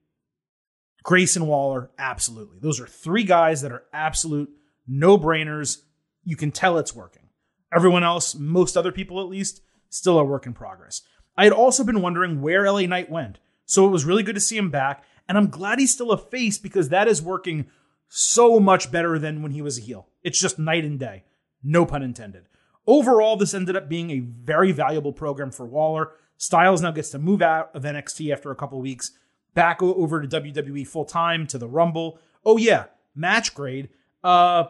Grayson 1.03 1.47
Waller, 1.47 1.91
absolutely. 1.99 2.59
Those 2.61 2.81
are 2.81 2.87
three 2.87 3.25
guys 3.25 3.63
that 3.63 3.73
are 3.73 3.85
absolute 3.93 4.51
no 4.87 5.19
brainers. 5.19 5.79
You 6.25 6.37
can 6.37 6.51
tell 6.51 6.79
it's 6.79 6.95
working. 6.95 7.29
Everyone 7.75 8.05
else, 8.05 8.35
most 8.35 8.77
other 8.77 8.93
people 8.93 9.21
at 9.21 9.29
least, 9.29 9.63
still 9.89 10.19
a 10.19 10.25
work 10.25 10.47
in 10.47 10.53
progress. 10.53 11.03
I 11.37 11.45
had 11.45 11.53
also 11.53 11.85
been 11.85 12.03
wondering 12.03 12.41
where 12.41 12.71
LA 12.71 12.83
Knight 12.83 13.11
went. 13.11 13.39
So 13.65 13.87
it 13.87 13.91
was 13.91 14.05
really 14.05 14.23
good 14.23 14.35
to 14.35 14.41
see 14.41 14.57
him 14.57 14.71
back. 14.71 15.05
And 15.29 15.39
I'm 15.39 15.49
glad 15.49 15.79
he's 15.79 15.93
still 15.93 16.13
a 16.13 16.19
face 16.19 16.59
because 16.59 16.91
that 16.91 17.09
is 17.09 17.23
working 17.23 17.67
so 18.09 18.61
much 18.61 18.93
better 18.93 19.19
than 19.19 19.43
when 19.43 19.53
he 19.53 19.63
was 19.63 19.79
a 19.79 19.83
heel. 19.83 20.09
It's 20.23 20.41
just 20.41 20.59
night 20.59 20.85
and 20.85 20.99
day. 20.99 21.25
No 21.63 21.87
pun 21.87 22.03
intended. 22.03 22.45
Overall, 22.87 23.37
this 23.37 23.55
ended 23.55 23.77
up 23.77 23.89
being 23.89 24.11
a 24.11 24.19
very 24.19 24.73
valuable 24.73 25.13
program 25.13 25.51
for 25.51 25.65
Waller. 25.65 26.11
Styles 26.37 26.83
now 26.83 26.91
gets 26.91 27.11
to 27.11 27.19
move 27.19 27.41
out 27.41 27.71
of 27.75 27.85
NXT 27.85 28.33
after 28.33 28.51
a 28.51 28.57
couple 28.57 28.81
weeks, 28.81 29.13
back 29.55 29.83
over 29.83 30.23
to 30.23 30.41
WWE 30.41 30.87
full 30.87 31.05
time 31.05 31.47
to 31.49 31.59
the 31.59 31.69
Rumble. 31.69 32.19
Oh, 32.45 32.57
yeah, 32.57 32.87
match 33.15 33.55
grade. 33.55 33.89
Uh, 34.23 34.65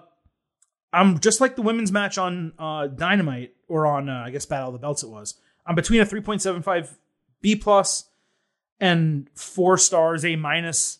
I'm 0.92 1.18
just 1.20 1.40
like 1.40 1.56
the 1.56 1.62
women's 1.62 1.92
match 1.92 2.18
on 2.18 2.52
uh, 2.58 2.86
Dynamite 2.86 3.54
or 3.68 3.86
on 3.86 4.08
uh, 4.08 4.24
I 4.26 4.30
guess 4.30 4.46
Battle 4.46 4.68
of 4.68 4.74
the 4.74 4.78
Belts. 4.78 5.02
It 5.02 5.08
was. 5.08 5.34
I'm 5.64 5.74
between 5.74 6.00
a 6.00 6.06
3.75 6.06 6.96
B 7.40 7.56
plus 7.56 8.04
and 8.80 9.28
four 9.34 9.78
stars 9.78 10.24
A 10.24 10.36
minus. 10.36 10.98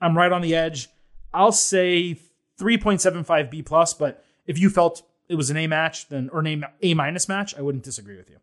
I'm 0.00 0.16
right 0.16 0.32
on 0.32 0.40
the 0.40 0.54
edge. 0.54 0.88
I'll 1.34 1.52
say 1.52 2.18
3.75 2.60 3.50
B 3.50 3.62
plus, 3.62 3.92
but 3.92 4.24
if 4.46 4.58
you 4.58 4.70
felt 4.70 5.02
it 5.28 5.34
was 5.34 5.50
an 5.50 5.56
A 5.56 5.66
match, 5.66 6.08
then 6.08 6.30
or 6.32 6.40
an 6.40 6.64
A 6.80 6.94
minus 6.94 7.28
match, 7.28 7.56
I 7.56 7.62
wouldn't 7.62 7.84
disagree 7.84 8.16
with 8.16 8.30
you. 8.30 8.38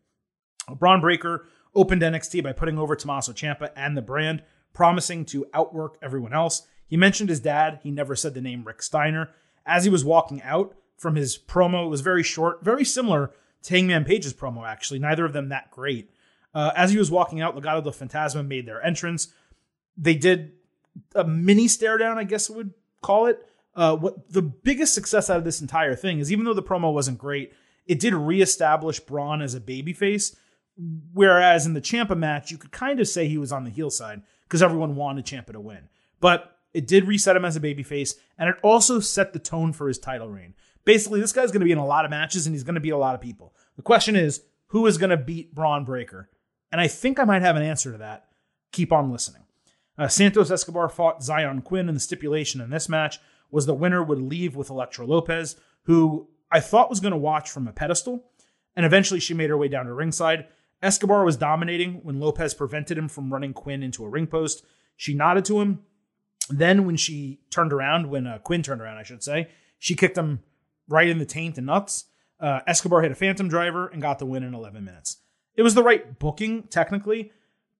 Bron 0.74 1.00
Breakker 1.00 1.46
opened 1.74 2.02
NXT 2.02 2.42
by 2.42 2.52
putting 2.52 2.78
over 2.78 2.94
Tommaso 2.94 3.32
Ciampa 3.32 3.70
and 3.74 3.96
the 3.96 4.02
brand, 4.02 4.42
promising 4.76 5.24
to 5.24 5.46
outwork 5.54 5.96
everyone 6.02 6.34
else. 6.34 6.68
He 6.86 6.98
mentioned 6.98 7.30
his 7.30 7.40
dad. 7.40 7.80
He 7.82 7.90
never 7.90 8.14
said 8.14 8.34
the 8.34 8.42
name 8.42 8.62
Rick 8.62 8.82
Steiner. 8.82 9.30
As 9.64 9.84
he 9.84 9.90
was 9.90 10.04
walking 10.04 10.42
out 10.42 10.76
from 10.98 11.16
his 11.16 11.38
promo, 11.38 11.86
it 11.86 11.88
was 11.88 12.02
very 12.02 12.22
short, 12.22 12.62
very 12.62 12.84
similar 12.84 13.32
to 13.62 13.74
Hangman 13.74 14.04
Page's 14.04 14.34
promo, 14.34 14.68
actually. 14.68 14.98
Neither 14.98 15.24
of 15.24 15.32
them 15.32 15.48
that 15.48 15.70
great. 15.70 16.10
Uh, 16.54 16.72
as 16.76 16.92
he 16.92 16.98
was 16.98 17.10
walking 17.10 17.40
out, 17.40 17.56
Legado 17.56 17.82
del 17.82 17.92
Fantasma 17.92 18.46
made 18.46 18.66
their 18.66 18.84
entrance. 18.84 19.28
They 19.96 20.14
did 20.14 20.52
a 21.14 21.24
mini 21.24 21.68
stare 21.68 21.96
down, 21.96 22.18
I 22.18 22.24
guess 22.24 22.50
would 22.50 22.74
call 23.02 23.26
it. 23.26 23.44
Uh, 23.74 23.96
what 23.96 24.30
the 24.30 24.42
biggest 24.42 24.94
success 24.94 25.30
out 25.30 25.38
of 25.38 25.44
this 25.44 25.62
entire 25.62 25.96
thing 25.96 26.18
is, 26.18 26.30
even 26.30 26.44
though 26.44 26.54
the 26.54 26.62
promo 26.62 26.92
wasn't 26.92 27.18
great, 27.18 27.54
it 27.86 27.98
did 27.98 28.14
reestablish 28.14 29.00
Bron 29.00 29.40
as 29.40 29.54
a 29.54 29.60
babyface. 29.60 30.36
Whereas 31.14 31.64
in 31.64 31.72
the 31.72 31.80
Ciampa 31.80 32.16
match, 32.16 32.50
you 32.50 32.58
could 32.58 32.72
kind 32.72 33.00
of 33.00 33.08
say 33.08 33.26
he 33.26 33.38
was 33.38 33.52
on 33.52 33.64
the 33.64 33.70
heel 33.70 33.90
side 33.90 34.20
because 34.46 34.62
everyone 34.62 34.96
wanted 34.96 35.26
Ciampa 35.26 35.52
to 35.52 35.60
win. 35.60 35.88
But 36.20 36.56
it 36.72 36.86
did 36.86 37.06
reset 37.06 37.36
him 37.36 37.44
as 37.44 37.56
a 37.56 37.60
babyface, 37.60 38.14
and 38.38 38.48
it 38.48 38.56
also 38.62 39.00
set 39.00 39.32
the 39.32 39.38
tone 39.38 39.72
for 39.72 39.88
his 39.88 39.98
title 39.98 40.28
reign. 40.28 40.54
Basically, 40.84 41.20
this 41.20 41.32
guy's 41.32 41.50
going 41.50 41.60
to 41.60 41.66
be 41.66 41.72
in 41.72 41.78
a 41.78 41.86
lot 41.86 42.04
of 42.04 42.10
matches 42.10 42.46
and 42.46 42.54
he's 42.54 42.62
going 42.62 42.74
to 42.74 42.80
beat 42.80 42.90
a 42.90 42.98
lot 42.98 43.14
of 43.14 43.20
people. 43.20 43.54
The 43.76 43.82
question 43.82 44.14
is, 44.14 44.42
who 44.68 44.86
is 44.86 44.98
going 44.98 45.10
to 45.10 45.16
beat 45.16 45.54
Bron 45.54 45.84
Breakker? 45.84 46.30
And 46.70 46.80
I 46.80 46.86
think 46.86 47.18
I 47.18 47.24
might 47.24 47.42
have 47.42 47.56
an 47.56 47.62
answer 47.62 47.92
to 47.92 47.98
that. 47.98 48.26
Keep 48.72 48.92
on 48.92 49.10
listening. 49.10 49.42
Uh, 49.98 50.08
Santos 50.08 50.50
Escobar 50.50 50.88
fought 50.88 51.20
Xyon 51.20 51.64
Quinn, 51.64 51.88
and 51.88 51.96
the 51.96 52.00
stipulation 52.00 52.60
in 52.60 52.70
this 52.70 52.88
match 52.88 53.18
was 53.50 53.66
the 53.66 53.74
winner 53.74 54.02
would 54.02 54.20
leave 54.20 54.54
with 54.54 54.70
Elektra 54.70 55.06
Lopez, 55.06 55.56
who 55.84 56.28
I 56.50 56.60
thought 56.60 56.90
was 56.90 57.00
going 57.00 57.12
to 57.12 57.18
watch 57.18 57.50
from 57.50 57.66
a 57.66 57.72
pedestal, 57.72 58.24
and 58.74 58.84
eventually 58.84 59.20
she 59.20 59.34
made 59.34 59.50
her 59.50 59.56
way 59.56 59.68
down 59.68 59.86
to 59.86 59.94
ringside. 59.94 60.46
Escobar 60.82 61.24
was 61.24 61.36
dominating 61.36 62.00
when 62.02 62.20
Lopez 62.20 62.54
prevented 62.54 62.98
him 62.98 63.08
from 63.08 63.32
running 63.32 63.52
Quinn 63.52 63.82
into 63.82 64.04
a 64.04 64.08
ring 64.08 64.26
post. 64.26 64.64
She 64.96 65.14
nodded 65.14 65.44
to 65.46 65.60
him, 65.60 65.80
then 66.48 66.86
when 66.86 66.96
she 66.96 67.40
turned 67.50 67.72
around, 67.72 68.08
when 68.08 68.26
uh, 68.26 68.38
Quinn 68.38 68.62
turned 68.62 68.80
around, 68.80 68.98
I 68.98 69.02
should 69.02 69.22
say, 69.22 69.48
she 69.78 69.94
kicked 69.94 70.16
him 70.16 70.40
right 70.88 71.08
in 71.08 71.18
the 71.18 71.26
taint 71.26 71.58
and 71.58 71.66
nuts. 71.66 72.04
Uh, 72.38 72.60
Escobar 72.66 73.02
hit 73.02 73.12
a 73.12 73.16
phantom 73.16 73.48
driver 73.48 73.88
and 73.88 74.02
got 74.02 74.18
the 74.18 74.26
win 74.26 74.42
in 74.42 74.54
11 74.54 74.84
minutes. 74.84 75.18
It 75.54 75.62
was 75.62 75.74
the 75.74 75.82
right 75.82 76.18
booking, 76.18 76.64
technically, 76.64 77.32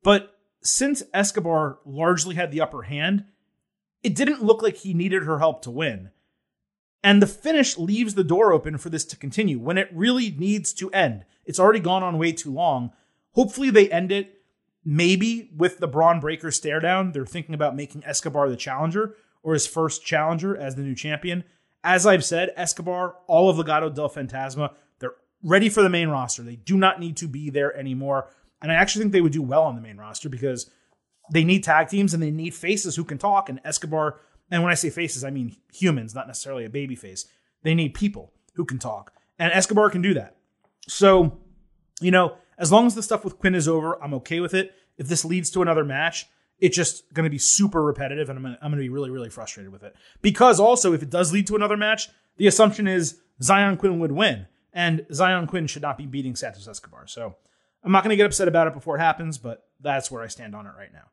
but 0.02 0.38
since 0.62 1.02
Escobar 1.12 1.78
largely 1.84 2.34
had 2.34 2.50
the 2.50 2.62
upper 2.62 2.82
hand, 2.82 3.24
it 4.02 4.14
didn't 4.14 4.42
look 4.42 4.62
like 4.62 4.76
he 4.76 4.94
needed 4.94 5.24
her 5.24 5.38
help 5.38 5.62
to 5.62 5.70
win. 5.70 6.10
And 7.06 7.22
the 7.22 7.26
finish 7.26 7.78
leaves 7.78 8.14
the 8.14 8.24
door 8.24 8.52
open 8.52 8.78
for 8.78 8.90
this 8.90 9.04
to 9.06 9.16
continue 9.16 9.60
when 9.60 9.78
it 9.78 9.88
really 9.92 10.32
needs 10.32 10.72
to 10.74 10.90
end. 10.90 11.24
It's 11.44 11.60
already 11.60 11.78
gone 11.78 12.02
on 12.02 12.18
way 12.18 12.32
too 12.32 12.52
long. 12.52 12.90
Hopefully, 13.32 13.70
they 13.70 13.88
end 13.90 14.10
it 14.10 14.36
maybe 14.86 15.50
with 15.54 15.78
the 15.78 15.88
Bron 15.88 16.20
Breakker 16.20 16.52
stare 16.52 16.78
down, 16.78 17.10
they're 17.10 17.26
thinking 17.26 17.54
about 17.54 17.74
making 17.74 18.04
Escobar 18.04 18.48
the 18.48 18.56
challenger 18.56 19.16
or 19.42 19.52
his 19.52 19.66
first 19.66 20.04
challenger 20.04 20.56
as 20.56 20.76
the 20.76 20.82
new 20.82 20.94
champion. 20.94 21.44
As 21.82 22.06
I've 22.06 22.24
said, 22.24 22.52
Escobar, 22.56 23.16
all 23.26 23.50
of 23.50 23.56
Legado 23.56 23.92
del 23.92 24.08
Fantasma, 24.08 24.72
they're 25.00 25.14
ready 25.42 25.68
for 25.68 25.82
the 25.82 25.90
main 25.90 26.08
roster. 26.08 26.42
They 26.42 26.56
do 26.56 26.76
not 26.76 27.00
need 27.00 27.16
to 27.18 27.28
be 27.28 27.50
there 27.50 27.76
anymore. 27.76 28.30
And 28.62 28.70
I 28.70 28.76
actually 28.76 29.02
think 29.02 29.12
they 29.12 29.20
would 29.20 29.32
do 29.32 29.42
well 29.42 29.64
on 29.64 29.74
the 29.74 29.82
main 29.82 29.96
roster 29.96 30.28
because 30.28 30.70
they 31.32 31.44
need 31.44 31.64
tag 31.64 31.88
teams 31.88 32.14
and 32.14 32.22
they 32.22 32.30
need 32.30 32.54
faces 32.54 32.94
who 32.96 33.04
can 33.04 33.18
talk. 33.18 33.48
And 33.48 33.60
Escobar, 33.64 34.20
and 34.50 34.62
when 34.62 34.70
I 34.70 34.74
say 34.74 34.90
faces, 34.90 35.24
I 35.24 35.30
mean 35.30 35.56
humans, 35.72 36.14
not 36.14 36.26
necessarily 36.26 36.64
a 36.64 36.70
baby 36.70 36.94
face. 36.94 37.26
They 37.62 37.74
need 37.74 37.94
people 37.94 38.32
who 38.54 38.64
can 38.64 38.78
talk. 38.78 39.12
And 39.38 39.52
Escobar 39.52 39.90
can 39.90 40.02
do 40.02 40.14
that. 40.14 40.36
So, 40.88 41.38
you 42.00 42.10
know, 42.10 42.36
as 42.58 42.72
long 42.72 42.86
as 42.86 42.94
the 42.94 43.02
stuff 43.02 43.24
with 43.24 43.38
Quinn 43.38 43.54
is 43.54 43.68
over, 43.68 44.02
I'm 44.02 44.14
okay 44.14 44.40
with 44.40 44.54
it. 44.54 44.72
If 44.98 45.08
this 45.08 45.24
leads 45.24 45.50
to 45.50 45.62
another 45.62 45.84
match, 45.84 46.26
it's 46.58 46.76
just 46.76 47.12
going 47.12 47.24
to 47.24 47.30
be 47.30 47.38
super 47.38 47.82
repetitive 47.82 48.30
and 48.30 48.38
I'm 48.38 48.42
going, 48.60 48.72
to, 48.72 48.76
be 48.76 48.88
really, 48.88 49.10
really 49.10 49.28
frustrated 49.28 49.72
with 49.72 49.82
it. 49.82 49.94
Because 50.22 50.58
also, 50.58 50.92
if 50.92 51.02
it 51.02 51.10
does 51.10 51.32
lead 51.32 51.46
to 51.48 51.56
another 51.56 51.76
match, 51.76 52.08
the 52.38 52.46
assumption 52.46 52.86
is 52.86 53.20
Xyon 53.42 53.78
Quinn 53.78 53.98
would 53.98 54.12
win. 54.12 54.46
And 54.72 55.00
Xyon 55.10 55.48
Quinn 55.48 55.66
should 55.66 55.82
not 55.82 55.98
be 55.98 56.06
beating 56.06 56.36
Santos 56.36 56.68
Escobar. 56.68 57.06
So 57.06 57.36
I'm 57.82 57.92
not 57.92 58.04
going 58.04 58.10
to 58.10 58.16
get 58.16 58.26
upset 58.26 58.48
about 58.48 58.66
it 58.66 58.74
before 58.74 58.96
it 58.96 59.00
happens, 59.00 59.38
but 59.38 59.68
that's 59.80 60.10
where 60.10 60.22
I 60.22 60.28
stand 60.28 60.54
on 60.54 60.66
it 60.66 60.72
right 60.78 60.92
now. 60.92 61.04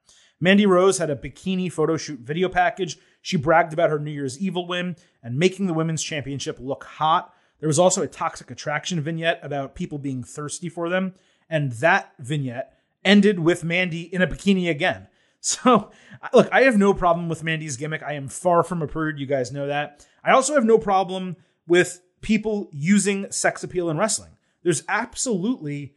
Mandy 0.43 0.65
Rose 0.65 0.97
had 0.97 1.09
a 1.09 1.15
bikini 1.15 1.71
photo 1.71 1.95
shoot 1.95 2.19
video 2.19 2.49
package. 2.49 2.97
She 3.21 3.37
bragged 3.37 3.71
about 3.71 3.89
her 3.89 3.97
New 3.97 4.11
Year's 4.11 4.37
Evil 4.37 4.67
win 4.67 4.97
and 5.23 5.39
making 5.39 5.67
the 5.67 5.73
women's 5.73 6.03
championship 6.03 6.57
look 6.59 6.83
hot. 6.83 7.33
There 7.61 7.67
was 7.67 7.79
also 7.79 8.01
a 8.01 8.07
toxic 8.07 8.51
attraction 8.51 8.99
vignette 8.99 9.39
about 9.41 9.73
people 9.73 9.99
being 9.99 10.21
thirsty 10.21 10.67
for 10.67 10.89
them. 10.89 11.13
And 11.49 11.71
that 11.73 12.11
vignette 12.19 12.77
ended 13.05 13.39
with 13.39 13.63
Mandy 13.63 14.13
in 14.13 14.21
a 14.21 14.27
bikini 14.27 14.69
again. 14.69 15.07
So, 15.45 15.91
look, 16.33 16.47
I 16.53 16.61
have 16.61 16.77
no 16.77 16.93
problem 16.93 17.27
with 17.27 17.43
Mandy's 17.43 17.75
gimmick. 17.75 18.01
I 18.01 18.13
am 18.13 18.29
far 18.29 18.63
from 18.63 18.81
a 18.81 18.87
prude. 18.87 19.19
You 19.19 19.25
guys 19.25 19.51
know 19.51 19.67
that. 19.67 20.07
I 20.23 20.31
also 20.31 20.53
have 20.53 20.63
no 20.63 20.77
problem 20.77 21.35
with 21.67 21.99
people 22.21 22.69
using 22.71 23.29
sex 23.29 23.61
appeal 23.61 23.89
in 23.89 23.97
wrestling. 23.97 24.37
There's 24.63 24.85
absolutely 24.87 25.95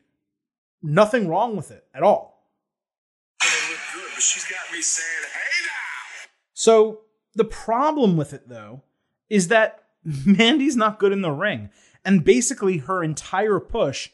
nothing 0.82 1.28
wrong 1.28 1.54
with 1.54 1.70
it 1.70 1.84
at 1.94 2.02
all. 2.02 2.35
So, 6.54 7.02
the 7.34 7.44
problem 7.44 8.16
with 8.16 8.32
it, 8.32 8.48
though, 8.48 8.82
is 9.28 9.48
that 9.48 9.84
Mandy's 10.04 10.76
not 10.76 10.98
good 10.98 11.12
in 11.12 11.22
the 11.22 11.30
ring. 11.30 11.70
And 12.04 12.24
basically, 12.24 12.78
her 12.78 13.02
entire 13.02 13.60
push 13.60 14.10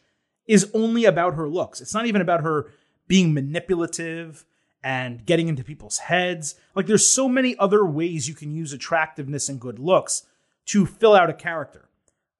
is 0.46 0.70
only 0.74 1.04
about 1.04 1.34
her 1.34 1.48
looks. 1.48 1.80
It's 1.80 1.94
not 1.94 2.06
even 2.06 2.20
about 2.20 2.42
her 2.42 2.70
being 3.06 3.34
manipulative 3.34 4.44
and 4.82 5.24
getting 5.24 5.48
into 5.48 5.62
people's 5.62 5.98
heads. 5.98 6.54
Like 6.74 6.86
there's 6.86 7.06
so 7.06 7.28
many 7.28 7.56
other 7.58 7.84
ways 7.84 8.28
you 8.28 8.34
can 8.34 8.50
use 8.50 8.72
attractiveness 8.72 9.48
and 9.48 9.60
good 9.60 9.78
looks 9.78 10.24
to 10.66 10.86
fill 10.86 11.14
out 11.14 11.30
a 11.30 11.34
character. 11.34 11.88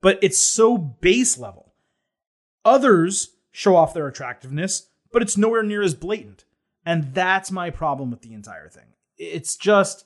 But 0.00 0.18
it's 0.22 0.38
so 0.38 0.76
base 0.76 1.38
level. 1.38 1.72
Others 2.64 3.30
show 3.50 3.76
off 3.76 3.94
their 3.94 4.08
attractiveness, 4.08 4.88
but 5.12 5.22
it's 5.22 5.36
nowhere 5.36 5.62
near 5.62 5.82
as 5.82 5.94
blatant. 5.94 6.44
And 6.84 7.14
that's 7.14 7.50
my 7.50 7.70
problem 7.70 8.10
with 8.10 8.22
the 8.22 8.34
entire 8.34 8.68
thing. 8.68 8.94
It's 9.16 9.56
just, 9.56 10.04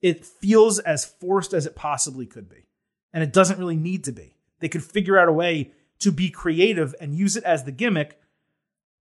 it 0.00 0.24
feels 0.24 0.78
as 0.78 1.04
forced 1.04 1.52
as 1.52 1.66
it 1.66 1.74
possibly 1.74 2.26
could 2.26 2.48
be. 2.48 2.68
And 3.12 3.22
it 3.22 3.32
doesn't 3.32 3.58
really 3.58 3.76
need 3.76 4.04
to 4.04 4.12
be. 4.12 4.34
They 4.60 4.68
could 4.68 4.84
figure 4.84 5.18
out 5.18 5.28
a 5.28 5.32
way 5.32 5.72
to 5.98 6.12
be 6.12 6.30
creative 6.30 6.94
and 7.00 7.14
use 7.14 7.36
it 7.36 7.44
as 7.44 7.64
the 7.64 7.72
gimmick 7.72 8.18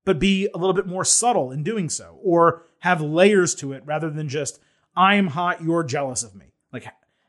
but 0.05 0.19
be 0.19 0.49
a 0.53 0.57
little 0.57 0.73
bit 0.73 0.87
more 0.87 1.05
subtle 1.05 1.51
in 1.51 1.63
doing 1.63 1.89
so 1.89 2.19
or 2.23 2.63
have 2.79 3.01
layers 3.01 3.53
to 3.55 3.73
it 3.73 3.83
rather 3.85 4.09
than 4.09 4.27
just 4.27 4.59
I'm 4.95 5.27
hot, 5.27 5.63
you're 5.63 5.83
jealous 5.83 6.23
of 6.23 6.35
me. 6.35 6.53
Like 6.73 6.87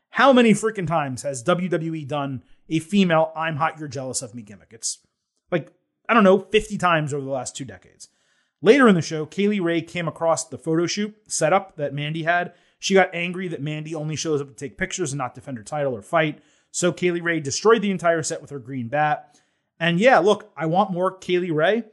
how 0.09 0.33
many 0.33 0.51
freaking 0.51 0.87
times 0.87 1.21
has 1.23 1.43
WWE 1.43 2.07
done 2.07 2.43
a 2.69 2.79
female 2.79 3.31
I'm 3.35 3.57
hot, 3.57 3.79
you're 3.79 3.87
jealous 3.87 4.21
of 4.21 4.33
me 4.33 4.41
gimmick? 4.41 4.69
It's 4.71 4.99
like 5.51 5.71
I 6.09 6.13
don't 6.13 6.23
know, 6.23 6.39
50 6.39 6.77
times 6.77 7.13
over 7.13 7.23
the 7.23 7.31
last 7.31 7.55
2 7.55 7.65
decades. 7.65 8.09
Later 8.63 8.87
in 8.87 8.95
the 8.95 9.01
show, 9.01 9.25
Kay 9.25 9.49
Lee 9.49 9.59
Ray 9.59 9.81
came 9.81 10.07
across 10.07 10.45
the 10.45 10.57
photo 10.57 10.87
shoot 10.87 11.13
setup 11.27 11.75
that 11.75 11.93
Mandy 11.93 12.23
had. 12.23 12.53
She 12.79 12.93
got 12.93 13.13
angry 13.13 13.47
that 13.49 13.61
Mandy 13.61 13.93
only 13.93 14.15
shows 14.15 14.41
up 14.41 14.47
to 14.47 14.53
take 14.55 14.77
pictures 14.77 15.11
and 15.11 15.17
not 15.17 15.35
defend 15.35 15.57
her 15.57 15.63
title 15.63 15.95
or 15.95 16.01
fight. 16.01 16.41
So 16.71 16.91
Kay 16.91 17.11
Lee 17.11 17.21
Ray 17.21 17.39
destroyed 17.41 17.81
the 17.81 17.91
entire 17.91 18.23
set 18.23 18.41
with 18.41 18.49
her 18.49 18.59
green 18.59 18.87
bat. 18.87 19.39
And 19.79 19.99
yeah, 19.99 20.19
look, 20.19 20.51
I 20.57 20.65
want 20.65 20.91
more 20.91 21.15
Kay 21.15 21.39
Lee 21.39 21.51
Ray 21.51 21.83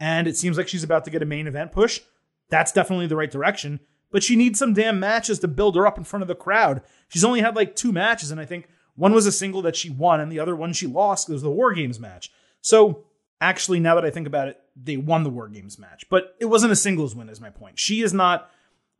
and 0.00 0.26
it 0.26 0.36
seems 0.36 0.56
like 0.56 0.68
she's 0.68 0.84
about 0.84 1.04
to 1.04 1.10
get 1.10 1.22
a 1.22 1.26
main 1.26 1.46
event 1.46 1.72
push. 1.72 2.00
That's 2.48 2.72
definitely 2.72 3.06
the 3.06 3.16
right 3.16 3.30
direction. 3.30 3.80
But 4.10 4.22
she 4.22 4.36
needs 4.36 4.58
some 4.58 4.72
damn 4.72 5.00
matches 5.00 5.38
to 5.40 5.48
build 5.48 5.76
her 5.76 5.86
up 5.86 5.98
in 5.98 6.04
front 6.04 6.22
of 6.22 6.28
the 6.28 6.34
crowd. 6.34 6.82
She's 7.08 7.24
only 7.24 7.40
had 7.40 7.56
like 7.56 7.76
two 7.76 7.92
matches, 7.92 8.30
and 8.30 8.40
I 8.40 8.44
think 8.44 8.68
one 8.94 9.12
was 9.12 9.26
a 9.26 9.32
single 9.32 9.62
that 9.62 9.76
she 9.76 9.90
won, 9.90 10.20
and 10.20 10.30
the 10.30 10.38
other 10.38 10.54
one 10.54 10.72
she 10.72 10.86
lost. 10.86 11.28
It 11.28 11.32
was 11.32 11.42
the 11.42 11.50
War 11.50 11.74
Games 11.74 11.98
match. 11.98 12.30
So 12.60 13.04
actually, 13.40 13.80
now 13.80 13.94
that 13.94 14.04
I 14.04 14.10
think 14.10 14.26
about 14.26 14.48
it, 14.48 14.60
they 14.76 14.96
won 14.96 15.22
the 15.22 15.30
War 15.30 15.48
Games 15.48 15.78
match, 15.78 16.08
but 16.08 16.36
it 16.40 16.46
wasn't 16.46 16.72
a 16.72 16.76
singles 16.76 17.14
win, 17.14 17.28
is 17.28 17.40
my 17.40 17.50
point. 17.50 17.78
She 17.78 18.02
is 18.02 18.12
not 18.12 18.50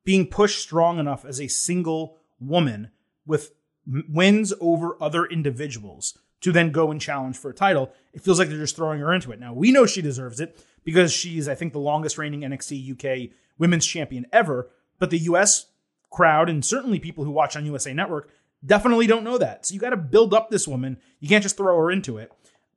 being 0.05 0.27
pushed 0.27 0.61
strong 0.61 0.99
enough 0.99 1.25
as 1.25 1.41
a 1.41 1.49
single 1.49 2.19
woman 2.41 2.91
with 3.27 3.53
wins 3.87 4.53
over 4.61 4.97
other 5.01 5.27
individuals 5.27 6.19
to 6.41 6.53
then 6.53 6.71
go 6.71 6.91
and 6.91 7.01
challenge 7.01 7.37
for 7.37 7.51
a 7.51 7.55
title. 7.55 7.93
It 8.13 8.23
feels 8.23 8.39
like 8.39 8.49
they're 8.49 8.59
just 8.59 8.77
throwing 8.77 9.01
her 9.01 9.13
into 9.13 9.33
it. 9.33 9.41
Now, 9.41 9.53
we 9.53 9.73
know 9.73 9.87
she 9.87 10.03
deserves 10.03 10.39
it 10.41 10.63
because 10.85 11.13
she's, 11.13 11.49
I 11.49 11.55
think, 11.55 11.73
the 11.73 11.79
longest 11.79 12.19
reigning 12.19 12.43
NXT 12.43 12.93
UK 12.93 13.33
women's 13.59 13.87
champion 13.87 14.27
ever. 14.33 14.71
But 14.99 15.11
the 15.11 15.19
US 15.21 15.67
crowd 16.11 16.49
and 16.49 16.65
certainly 16.65 16.99
people 16.99 17.25
who 17.25 17.31
watch 17.31 17.57
on 17.57 17.67
USA 17.67 17.93
Network 17.93 18.31
definitely 18.65 19.07
don't 19.07 19.25
know 19.25 19.39
that. 19.39 19.67
So 19.67 19.75
you 19.75 19.81
got 19.81 19.91
to 19.91 19.97
build 19.97 20.35
up 20.35 20.51
this 20.51 20.69
woman. 20.69 20.99
You 21.21 21.29
can't 21.29 21.43
just 21.43 21.57
throw 21.57 21.77
her 21.77 21.91
into 21.91 22.19
it. 22.19 22.33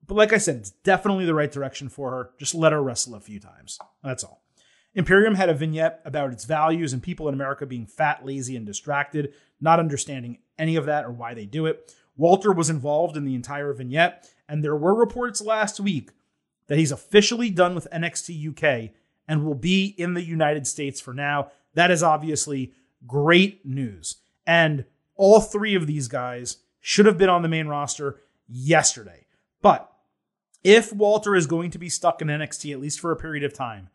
But 0.09 0.15
like 0.15 0.33
I 0.33 0.39
said, 0.39 0.55
it's 0.55 0.71
definitely 0.71 1.25
the 1.25 1.35
right 1.35 1.51
direction 1.51 1.87
for 1.87 2.09
her. 2.09 2.31
Just 2.39 2.55
let 2.55 2.71
her 2.71 2.81
wrestle 2.81 3.13
a 3.13 3.19
few 3.19 3.39
times. 3.39 3.77
That's 4.03 4.23
all. 4.23 4.41
Imperium 4.95 5.35
had 5.35 5.49
a 5.49 5.53
vignette 5.53 6.01
about 6.03 6.33
its 6.33 6.45
values 6.45 6.93
and 6.93 7.03
people 7.03 7.27
in 7.27 7.35
America 7.35 7.67
being 7.67 7.85
fat, 7.85 8.25
lazy, 8.25 8.55
and 8.55 8.65
distracted, 8.65 9.35
not 9.61 9.79
understanding 9.79 10.39
any 10.57 10.75
of 10.75 10.87
that 10.87 11.05
or 11.05 11.11
why 11.11 11.35
they 11.35 11.45
do 11.45 11.67
it. 11.67 11.95
Walter 12.17 12.51
was 12.51 12.71
involved 12.71 13.17
in 13.17 13.23
the 13.23 13.35
entire 13.35 13.71
vignette, 13.71 14.27
and 14.47 14.63
there 14.63 14.75
were 14.75 14.95
reports 14.95 15.41
last 15.41 15.79
week 15.79 16.09
that 16.65 16.79
he's 16.79 16.91
officially 16.91 17.51
done 17.51 17.75
with 17.75 17.87
NXT 17.93 18.49
UK 18.49 18.91
and 19.27 19.45
will 19.45 19.53
be 19.53 19.93
in 19.95 20.15
the 20.15 20.23
United 20.23 20.65
States 20.65 20.99
for 20.99 21.13
now. 21.13 21.51
That 21.75 21.91
is 21.91 22.01
obviously 22.01 22.73
great 23.05 23.63
news. 23.63 24.15
And 24.47 24.85
all 25.15 25.39
three 25.39 25.75
of 25.75 25.85
these 25.85 26.07
guys 26.07 26.57
should 26.79 27.05
have 27.05 27.19
been 27.19 27.29
on 27.29 27.43
the 27.43 27.47
main 27.47 27.67
roster 27.67 28.21
yesterday. 28.47 29.27
But 29.61 29.88
if 30.63 30.91
Walter 30.93 31.35
is 31.35 31.47
going 31.47 31.71
to 31.71 31.79
be 31.79 31.89
stuck 31.89 32.21
in 32.21 32.27
NXT, 32.27 32.71
at 32.71 32.81
least 32.81 32.99
for 32.99 33.11
a 33.11 33.17
period 33.17 33.43
of 33.43 33.53
time, 33.53 33.89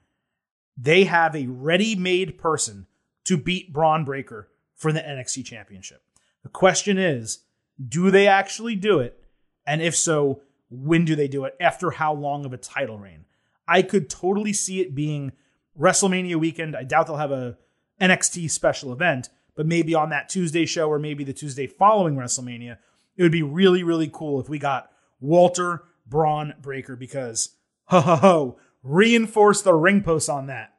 they 0.76 1.04
have 1.04 1.36
a 1.36 1.46
ready 1.46 1.94
made 1.94 2.38
person 2.38 2.86
to 3.24 3.36
beat 3.36 3.72
Bron 3.72 4.04
Breakker 4.04 4.48
for 4.74 4.92
the 4.92 5.00
NXT 5.00 5.44
championship. 5.44 6.02
The 6.42 6.48
question 6.48 6.98
is, 6.98 7.40
do 7.86 8.10
they 8.10 8.26
actually 8.26 8.76
do 8.76 9.00
it? 9.00 9.18
And 9.66 9.80
if 9.80 9.96
so, 9.96 10.42
when 10.70 11.04
do 11.04 11.14
they 11.16 11.28
do 11.28 11.44
it? 11.44 11.56
After 11.60 11.92
how 11.92 12.12
long 12.12 12.44
of 12.44 12.52
a 12.52 12.58
title 12.58 12.98
reign? 12.98 13.24
I 13.66 13.82
could 13.82 14.10
totally 14.10 14.52
see 14.52 14.80
it 14.80 14.94
being 14.94 15.32
WrestleMania 15.78 16.36
weekend. 16.36 16.76
I 16.76 16.84
doubt 16.84 17.06
they'll 17.06 17.16
have 17.16 17.32
a 17.32 17.56
NXT 18.00 18.50
special 18.50 18.92
event, 18.92 19.30
but 19.54 19.66
maybe 19.66 19.94
on 19.94 20.10
that 20.10 20.28
Tuesday 20.28 20.66
show 20.66 20.88
or 20.88 20.98
maybe 20.98 21.24
the 21.24 21.32
Tuesday 21.32 21.66
following 21.66 22.16
WrestleMania, 22.16 22.78
it 23.16 23.22
would 23.22 23.32
be 23.32 23.42
really, 23.42 23.82
really 23.82 24.10
cool 24.12 24.40
if 24.40 24.48
we 24.48 24.58
got 24.58 24.90
Walter 25.20 25.84
Bron 26.07 26.55
Breakker 26.61 26.96
because 26.96 27.57
ho 27.86 28.00
ho 28.00 28.16
ho, 28.16 28.59
reinforce 28.82 29.62
the 29.62 29.74
ring 29.74 30.02
post 30.02 30.28
on 30.28 30.46
that. 30.46 30.74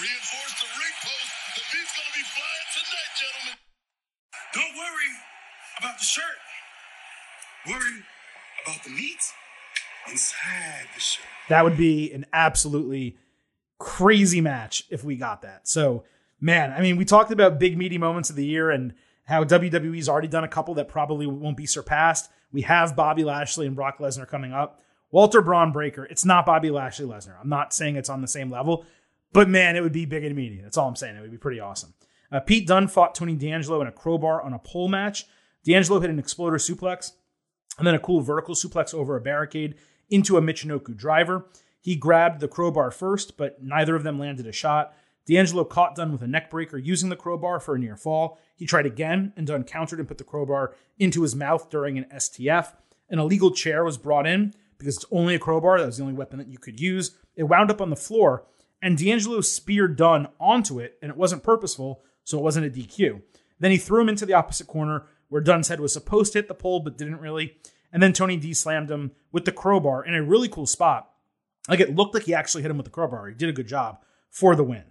Reinforce 0.00 0.54
the 0.60 0.66
ring 0.78 0.96
post. 1.02 1.30
The 1.54 1.62
beat's 1.72 1.92
gonna 1.96 2.14
be 2.14 2.24
flying 2.24 2.68
tonight, 2.74 3.12
gentlemen. 3.20 3.58
Don't 4.54 4.76
worry 4.76 5.12
about 5.78 5.98
the 5.98 6.04
shirt. 6.04 6.38
Worry 7.66 8.02
about 8.64 8.84
the 8.84 8.90
meat 8.90 9.22
inside 10.10 10.86
the 10.94 11.00
shirt. 11.00 11.24
That 11.48 11.64
would 11.64 11.76
be 11.76 12.12
an 12.12 12.26
absolutely 12.32 13.16
crazy 13.78 14.40
match 14.40 14.84
if 14.90 15.04
we 15.04 15.16
got 15.16 15.42
that. 15.42 15.68
So, 15.68 16.04
man, 16.40 16.72
I 16.72 16.80
mean, 16.80 16.96
we 16.96 17.04
talked 17.04 17.30
about 17.30 17.58
big 17.58 17.76
meaty 17.76 17.98
moments 17.98 18.30
of 18.30 18.36
the 18.36 18.46
year 18.46 18.70
and 18.70 18.94
how 19.24 19.44
WWE's 19.44 20.08
already 20.08 20.28
done 20.28 20.44
a 20.44 20.48
couple 20.48 20.74
that 20.74 20.88
probably 20.88 21.26
won't 21.26 21.56
be 21.56 21.66
surpassed. 21.66 22.30
We 22.52 22.62
have 22.62 22.96
Bobby 22.96 23.24
Lashley 23.24 23.66
and 23.66 23.76
Brock 23.76 23.98
Lesnar 23.98 24.28
coming 24.28 24.52
up. 24.52 24.80
Walter 25.10 25.40
Bron 25.40 25.72
Breakker, 25.72 26.04
it's 26.04 26.24
not 26.24 26.46
Bobby 26.46 26.70
Lashley 26.70 27.06
Lesnar. 27.06 27.40
I'm 27.40 27.48
not 27.48 27.72
saying 27.72 27.96
it's 27.96 28.10
on 28.10 28.20
the 28.20 28.28
same 28.28 28.50
level, 28.50 28.84
but 29.32 29.48
man, 29.48 29.76
it 29.76 29.82
would 29.82 29.92
be 29.92 30.06
big 30.06 30.24
and 30.24 30.34
meaty. 30.34 30.60
That's 30.60 30.76
all 30.76 30.88
I'm 30.88 30.96
saying. 30.96 31.16
It 31.16 31.20
would 31.20 31.30
be 31.30 31.38
pretty 31.38 31.60
awesome. 31.60 31.94
Uh, 32.32 32.40
Pete 32.40 32.66
Dunne 32.66 32.88
fought 32.88 33.14
Tony 33.14 33.36
D'Angelo 33.36 33.80
in 33.80 33.86
a 33.86 33.92
crowbar 33.92 34.42
on 34.42 34.52
a 34.52 34.58
pole 34.58 34.88
match. 34.88 35.24
D'Angelo 35.64 36.00
hit 36.00 36.10
an 36.10 36.18
exploder 36.18 36.56
suplex 36.56 37.12
and 37.78 37.86
then 37.86 37.94
a 37.94 37.98
cool 38.00 38.20
vertical 38.20 38.54
suplex 38.54 38.92
over 38.92 39.16
a 39.16 39.20
barricade 39.20 39.76
into 40.10 40.36
a 40.36 40.42
Michinoku 40.42 40.96
driver. 40.96 41.46
He 41.80 41.96
grabbed 41.96 42.40
the 42.40 42.48
crowbar 42.48 42.90
first, 42.90 43.36
but 43.36 43.62
neither 43.62 43.94
of 43.94 44.02
them 44.02 44.18
landed 44.18 44.46
a 44.46 44.52
shot. 44.52 44.94
D'Angelo 45.26 45.64
caught 45.64 45.94
Dunne 45.94 46.12
with 46.12 46.22
a 46.22 46.26
neckbreaker 46.26 46.82
using 46.82 47.08
the 47.08 47.16
crowbar 47.16 47.60
for 47.60 47.74
a 47.74 47.78
near 47.78 47.96
fall. 47.96 48.38
He 48.56 48.66
tried 48.66 48.86
again, 48.86 49.32
and 49.36 49.46
Dunne 49.46 49.64
countered 49.64 49.98
and 49.98 50.08
put 50.08 50.18
the 50.18 50.24
crowbar 50.24 50.74
into 50.98 51.22
his 51.22 51.34
mouth 51.34 51.70
during 51.70 51.96
an 51.96 52.06
STF. 52.12 52.74
An 53.08 53.18
illegal 53.18 53.50
chair 53.50 53.84
was 53.84 53.96
brought 53.96 54.26
in 54.26 54.54
because 54.78 54.96
it's 54.96 55.06
only 55.10 55.34
a 55.34 55.38
crowbar. 55.38 55.78
That 55.78 55.86
was 55.86 55.96
the 55.96 56.02
only 56.02 56.14
weapon 56.14 56.38
that 56.38 56.48
you 56.48 56.58
could 56.58 56.78
use. 56.78 57.16
It 57.36 57.44
wound 57.44 57.70
up 57.70 57.80
on 57.80 57.90
the 57.90 57.96
floor, 57.96 58.44
and 58.82 58.98
D'Angelo 58.98 59.40
speared 59.40 59.96
Dunne 59.96 60.28
onto 60.38 60.78
it, 60.78 60.98
and 61.00 61.10
it 61.10 61.16
wasn't 61.16 61.42
purposeful, 61.42 62.02
so 62.22 62.38
it 62.38 62.44
wasn't 62.44 62.66
a 62.66 62.70
DQ. 62.70 63.22
Then 63.58 63.70
he 63.70 63.78
threw 63.78 64.02
him 64.02 64.08
into 64.08 64.26
the 64.26 64.34
opposite 64.34 64.66
corner 64.66 65.06
where 65.28 65.40
Dunne's 65.40 65.68
head 65.68 65.80
was 65.80 65.92
supposed 65.92 66.32
to 66.32 66.38
hit 66.38 66.48
the 66.48 66.54
pole, 66.54 66.80
but 66.80 66.98
didn't 66.98 67.20
really. 67.20 67.56
And 67.92 68.02
then 68.02 68.12
Tony 68.12 68.36
D 68.36 68.52
slammed 68.52 68.90
him 68.90 69.12
with 69.32 69.44
the 69.44 69.52
crowbar 69.52 70.04
in 70.04 70.14
a 70.14 70.22
really 70.22 70.48
cool 70.48 70.66
spot. 70.66 71.10
Like 71.68 71.80
it 71.80 71.94
looked 71.94 72.14
like 72.14 72.24
he 72.24 72.34
actually 72.34 72.62
hit 72.62 72.70
him 72.70 72.76
with 72.76 72.84
the 72.84 72.90
crowbar. 72.90 73.28
He 73.28 73.34
did 73.34 73.48
a 73.48 73.52
good 73.52 73.68
job 73.68 74.02
for 74.30 74.54
the 74.54 74.64
win. 74.64 74.84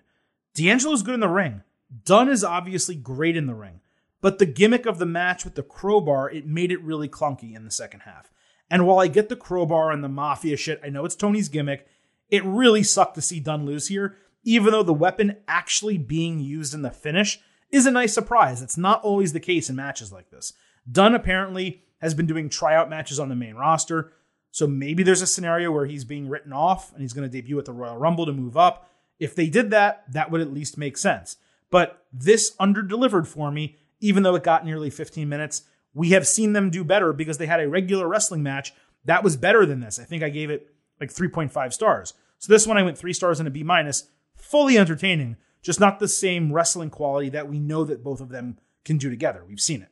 D'Angelo's 0.53 1.03
good 1.03 1.15
in 1.15 1.19
the 1.19 1.27
ring. 1.27 1.63
Dunne 2.05 2.29
is 2.29 2.43
obviously 2.43 2.95
great 2.95 3.35
in 3.35 3.47
the 3.47 3.53
ring. 3.53 3.81
But 4.21 4.39
the 4.39 4.45
gimmick 4.45 4.85
of 4.85 4.99
the 4.99 5.05
match 5.05 5.43
with 5.43 5.55
the 5.55 5.63
crowbar, 5.63 6.29
it 6.29 6.47
made 6.47 6.71
it 6.71 6.81
really 6.81 7.09
clunky 7.09 7.55
in 7.55 7.65
the 7.65 7.71
second 7.71 8.01
half. 8.01 8.31
And 8.69 8.87
while 8.87 8.99
I 8.99 9.07
get 9.07 9.29
the 9.29 9.35
crowbar 9.35 9.91
and 9.91 10.03
the 10.03 10.09
mafia 10.09 10.55
shit, 10.55 10.79
I 10.83 10.89
know 10.89 11.05
it's 11.05 11.15
Tony's 11.15 11.49
gimmick, 11.49 11.87
it 12.29 12.43
really 12.45 12.83
sucked 12.83 13.15
to 13.15 13.21
see 13.21 13.39
Dunne 13.39 13.65
lose 13.65 13.89
here, 13.89 14.17
even 14.43 14.71
though 14.71 14.83
the 14.83 14.93
weapon 14.93 15.37
actually 15.47 15.97
being 15.97 16.39
used 16.39 16.73
in 16.73 16.81
the 16.81 16.89
finish 16.89 17.39
is 17.69 17.85
a 17.85 17.91
nice 17.91 18.13
surprise. 18.13 18.61
It's 18.61 18.77
not 18.77 19.03
always 19.03 19.33
the 19.33 19.39
case 19.39 19.69
in 19.69 19.75
matches 19.75 20.11
like 20.11 20.29
this. 20.29 20.53
Dunne 20.89 21.15
apparently 21.15 21.83
has 21.99 22.13
been 22.13 22.25
doing 22.25 22.49
tryout 22.49 22.89
matches 22.89 23.19
on 23.19 23.29
the 23.29 23.35
main 23.35 23.55
roster, 23.55 24.13
so 24.51 24.67
maybe 24.67 25.03
there's 25.03 25.21
a 25.21 25.27
scenario 25.27 25.71
where 25.71 25.85
he's 25.85 26.05
being 26.05 26.29
written 26.29 26.53
off 26.53 26.91
and 26.93 27.01
he's 27.01 27.13
going 27.13 27.29
to 27.29 27.31
debut 27.31 27.59
at 27.59 27.65
the 27.65 27.73
Royal 27.73 27.97
Rumble 27.97 28.25
to 28.25 28.33
move 28.33 28.55
up. 28.55 28.89
If 29.23 29.35
they 29.35 29.47
did 29.47 29.71
that, 29.71 30.03
that 30.11 30.31
would 30.31 30.41
at 30.41 30.53
least 30.53 30.77
make 30.77 30.97
sense. 30.97 31.37
But 31.69 32.05
this 32.11 32.55
underdelivered 32.57 33.25
for 33.25 33.51
me, 33.51 33.77
even 33.99 34.23
though 34.23 34.35
it 34.35 34.43
got 34.43 34.65
nearly 34.65 34.89
15 34.89 35.27
minutes. 35.29 35.63
We 35.93 36.09
have 36.09 36.27
seen 36.27 36.53
them 36.53 36.69
do 36.69 36.83
better 36.83 37.13
because 37.13 37.37
they 37.37 37.45
had 37.45 37.61
a 37.61 37.69
regular 37.69 38.07
wrestling 38.07 38.43
match 38.43 38.73
that 39.05 39.23
was 39.23 39.37
better 39.37 39.65
than 39.65 39.79
this. 39.79 39.99
I 39.99 40.03
think 40.03 40.23
I 40.23 40.29
gave 40.29 40.49
it 40.49 40.67
like 40.99 41.13
3.5 41.13 41.73
stars. 41.73 42.13
So 42.39 42.51
this 42.51 42.67
one 42.67 42.77
I 42.77 42.83
went 42.83 42.97
three 42.97 43.13
stars 43.13 43.39
and 43.39 43.47
a 43.47 43.51
B 43.51 43.63
minus. 43.63 44.09
Fully 44.35 44.77
entertaining, 44.77 45.37
just 45.61 45.79
not 45.79 45.99
the 45.99 46.07
same 46.07 46.51
wrestling 46.51 46.89
quality 46.89 47.29
that 47.29 47.47
we 47.47 47.59
know 47.59 47.85
that 47.85 48.03
both 48.03 48.19
of 48.19 48.29
them 48.29 48.57
can 48.83 48.97
do 48.97 49.09
together. 49.09 49.45
We've 49.47 49.59
seen 49.61 49.81
it. 49.81 49.89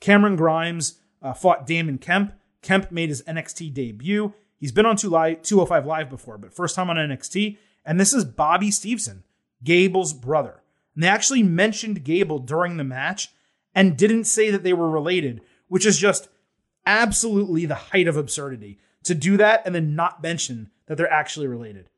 Cameron 0.00 0.36
Grimes 0.36 0.98
uh, 1.22 1.32
fought 1.32 1.66
Damon 1.66 1.98
Kemp. 1.98 2.34
Kemp 2.62 2.90
made 2.90 3.08
his 3.08 3.22
NXT 3.22 3.72
debut. 3.72 4.34
He's 4.58 4.72
been 4.72 4.84
on 4.84 4.96
205 4.96 5.86
Live 5.86 6.10
before, 6.10 6.36
but 6.36 6.52
first 6.52 6.74
time 6.74 6.90
on 6.90 6.96
NXT. 6.96 7.56
And 7.84 7.98
this 7.98 8.12
is 8.12 8.24
Bobby 8.24 8.68
Steveson, 8.68 9.22
Gable's 9.64 10.12
brother. 10.12 10.62
And 10.94 11.02
they 11.02 11.08
actually 11.08 11.42
mentioned 11.42 12.04
Gable 12.04 12.38
during 12.38 12.76
the 12.76 12.84
match 12.84 13.28
and 13.74 13.96
didn't 13.96 14.24
say 14.24 14.50
that 14.50 14.62
they 14.62 14.72
were 14.72 14.90
related, 14.90 15.42
which 15.68 15.86
is 15.86 15.98
just 15.98 16.28
absolutely 16.86 17.66
the 17.66 17.74
height 17.74 18.08
of 18.08 18.16
absurdity 18.16 18.78
to 19.04 19.14
do 19.14 19.36
that 19.36 19.62
and 19.64 19.74
then 19.74 19.94
not 19.94 20.22
mention 20.22 20.70
that 20.86 20.96
they're 20.96 21.12
actually 21.12 21.46
related. 21.46 21.88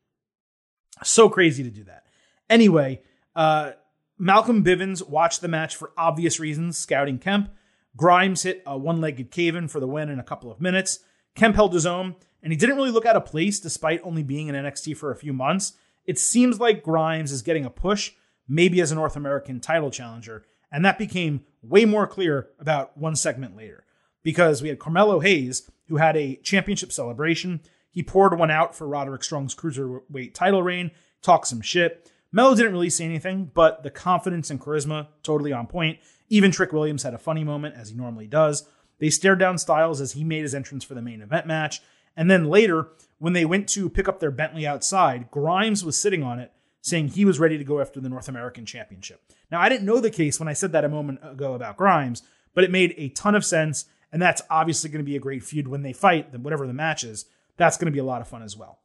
So 1.02 1.28
crazy 1.28 1.62
to 1.62 1.70
do 1.70 1.84
that. 1.84 2.06
Anyway, 2.48 3.02
uh, 3.34 3.72
Malcolm 4.18 4.62
Bivens 4.62 5.08
watched 5.08 5.40
the 5.40 5.48
match 5.48 5.74
for 5.74 5.92
obvious 5.96 6.38
reasons, 6.38 6.78
scouting 6.78 7.18
Kemp. 7.18 7.50
Grimes 7.96 8.42
hit 8.42 8.62
a 8.66 8.76
one 8.76 9.00
legged 9.00 9.30
cave 9.30 9.56
in 9.56 9.68
for 9.68 9.80
the 9.80 9.86
win 9.86 10.08
in 10.08 10.18
a 10.18 10.24
couple 10.24 10.50
of 10.50 10.60
minutes. 10.60 11.00
Kemp 11.34 11.56
held 11.56 11.72
his 11.72 11.86
own, 11.86 12.14
and 12.42 12.52
he 12.52 12.56
didn't 12.56 12.76
really 12.76 12.90
look 12.90 13.06
out 13.06 13.16
of 13.16 13.24
place 13.24 13.60
despite 13.60 14.00
only 14.02 14.22
being 14.22 14.48
in 14.48 14.54
NXT 14.54 14.96
for 14.96 15.10
a 15.10 15.16
few 15.16 15.32
months. 15.32 15.74
It 16.04 16.18
seems 16.18 16.58
like 16.58 16.82
Grimes 16.82 17.30
is 17.30 17.42
getting 17.42 17.64
a 17.64 17.70
push, 17.70 18.12
maybe 18.48 18.80
as 18.80 18.90
a 18.90 18.96
North 18.96 19.16
American 19.16 19.60
title 19.60 19.90
challenger. 19.90 20.44
And 20.70 20.84
that 20.84 20.98
became 20.98 21.44
way 21.62 21.84
more 21.84 22.06
clear 22.06 22.48
about 22.58 22.96
one 22.96 23.14
segment 23.14 23.56
later 23.56 23.84
because 24.22 24.62
we 24.62 24.68
had 24.68 24.78
Carmelo 24.78 25.20
Hayes, 25.20 25.70
who 25.88 25.96
had 25.96 26.16
a 26.16 26.36
championship 26.36 26.92
celebration. 26.92 27.60
He 27.90 28.02
poured 28.02 28.38
one 28.38 28.50
out 28.50 28.74
for 28.74 28.88
Roderick 28.88 29.22
Strong's 29.22 29.54
cruiserweight 29.54 30.34
title 30.34 30.62
reign, 30.62 30.90
talked 31.20 31.46
some 31.46 31.60
shit. 31.60 32.10
Melo 32.32 32.54
didn't 32.54 32.72
really 32.72 32.90
say 32.90 33.04
anything, 33.04 33.50
but 33.52 33.82
the 33.82 33.90
confidence 33.90 34.50
and 34.50 34.60
charisma 34.60 35.08
totally 35.22 35.52
on 35.52 35.66
point. 35.66 35.98
Even 36.30 36.50
Trick 36.50 36.72
Williams 36.72 37.02
had 37.02 37.12
a 37.12 37.18
funny 37.18 37.44
moment, 37.44 37.74
as 37.76 37.90
he 37.90 37.94
normally 37.96 38.26
does. 38.26 38.66
They 38.98 39.10
stared 39.10 39.38
down 39.38 39.58
Styles 39.58 40.00
as 40.00 40.12
he 40.12 40.24
made 40.24 40.42
his 40.42 40.54
entrance 40.54 40.82
for 40.82 40.94
the 40.94 41.02
main 41.02 41.20
event 41.20 41.46
match. 41.46 41.82
And 42.16 42.30
then 42.30 42.44
later, 42.44 42.88
when 43.18 43.32
they 43.32 43.44
went 43.44 43.68
to 43.70 43.88
pick 43.88 44.08
up 44.08 44.20
their 44.20 44.30
Bentley 44.30 44.66
outside, 44.66 45.30
Grimes 45.30 45.84
was 45.84 46.00
sitting 46.00 46.22
on 46.22 46.38
it, 46.38 46.52
saying 46.80 47.08
he 47.08 47.24
was 47.24 47.38
ready 47.38 47.56
to 47.56 47.64
go 47.64 47.80
after 47.80 48.00
the 48.00 48.08
North 48.08 48.28
American 48.28 48.66
Championship. 48.66 49.22
Now, 49.50 49.60
I 49.60 49.68
didn't 49.68 49.86
know 49.86 50.00
the 50.00 50.10
case 50.10 50.40
when 50.40 50.48
I 50.48 50.52
said 50.54 50.72
that 50.72 50.84
a 50.84 50.88
moment 50.88 51.20
ago 51.22 51.54
about 51.54 51.76
Grimes, 51.76 52.22
but 52.54 52.64
it 52.64 52.70
made 52.70 52.94
a 52.96 53.08
ton 53.10 53.34
of 53.34 53.44
sense. 53.44 53.86
And 54.12 54.20
that's 54.20 54.42
obviously 54.50 54.90
going 54.90 55.04
to 55.04 55.10
be 55.10 55.16
a 55.16 55.20
great 55.20 55.42
feud 55.42 55.68
when 55.68 55.82
they 55.82 55.92
fight, 55.92 56.38
whatever 56.38 56.66
the 56.66 56.74
match 56.74 57.02
is. 57.02 57.24
That's 57.56 57.78
going 57.78 57.86
to 57.86 57.92
be 57.92 57.98
a 57.98 58.04
lot 58.04 58.20
of 58.20 58.28
fun 58.28 58.42
as 58.42 58.56
well. 58.56 58.80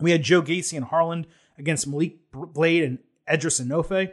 We 0.00 0.10
had 0.10 0.22
Joe 0.22 0.42
Gacy 0.42 0.76
and 0.76 0.86
Harland 0.86 1.26
against 1.58 1.86
Malik 1.86 2.18
Blade 2.32 2.82
and 2.84 2.98
Edris 3.28 3.60
Enofe. 3.60 4.12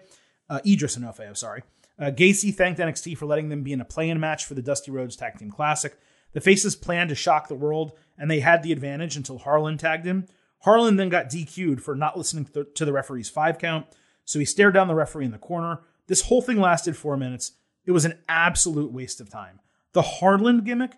Uh, 0.49 0.59
Idris 0.65 0.97
Enofe, 0.97 1.25
I'm 1.25 1.35
sorry. 1.35 1.63
Uh, 1.97 2.05
Gacy 2.11 2.53
thanked 2.53 2.79
NXT 2.79 3.17
for 3.17 3.25
letting 3.25 3.49
them 3.49 3.63
be 3.63 3.73
in 3.73 3.81
a 3.81 3.85
play-in 3.85 4.19
match 4.19 4.45
for 4.45 4.55
the 4.55 4.61
Dusty 4.61 4.91
Rhodes 4.91 5.15
Tag 5.15 5.37
Team 5.37 5.51
Classic. 5.51 5.95
The 6.33 6.41
Faces 6.41 6.75
planned 6.75 7.09
to 7.09 7.15
shock 7.15 7.47
the 7.47 7.55
world, 7.55 7.93
and 8.17 8.29
they 8.29 8.39
had 8.39 8.63
the 8.63 8.71
advantage 8.71 9.17
until 9.17 9.39
Harland 9.39 9.79
tagged 9.79 10.05
him. 10.05 10.27
Harland 10.59 10.99
then 10.99 11.09
got 11.09 11.29
DQ'd 11.29 11.81
for 11.81 11.95
not 11.95 12.17
listening 12.17 12.47
to 12.75 12.85
the 12.85 12.93
referee's 12.93 13.29
five 13.29 13.57
count, 13.57 13.87
so 14.25 14.39
he 14.39 14.45
stared 14.45 14.73
down 14.73 14.87
the 14.87 14.95
referee 14.95 15.25
in 15.25 15.31
the 15.31 15.37
corner. 15.37 15.81
This 16.07 16.23
whole 16.23 16.41
thing 16.41 16.59
lasted 16.59 16.95
four 16.95 17.17
minutes. 17.17 17.53
It 17.85 17.91
was 17.91 18.05
an 18.05 18.19
absolute 18.29 18.91
waste 18.91 19.19
of 19.19 19.29
time. 19.29 19.59
The 19.93 20.01
Harland 20.03 20.65
gimmick, 20.65 20.93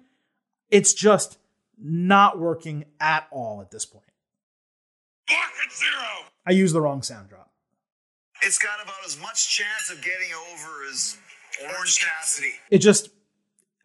it's 0.69 0.93
just 0.93 1.38
not 1.81 2.39
working 2.39 2.86
at 2.99 3.27
all 3.31 3.61
at 3.61 3.71
this 3.71 3.86
point. 3.86 4.05
Market 5.29 5.73
zero. 5.73 6.29
I 6.45 6.51
used 6.51 6.75
the 6.75 6.81
wrong 6.81 7.01
sound 7.01 7.29
drop. 7.29 7.51
It's 8.41 8.59
got 8.59 8.84
about 8.84 9.05
as 9.05 9.19
much 9.21 9.55
chance 9.55 9.89
of 9.89 10.03
getting 10.03 10.27
over 10.51 10.84
as 10.91 11.17
Orange 11.63 12.03
Cassidy. 12.03 12.53
It 12.69 12.79
just, 12.79 13.09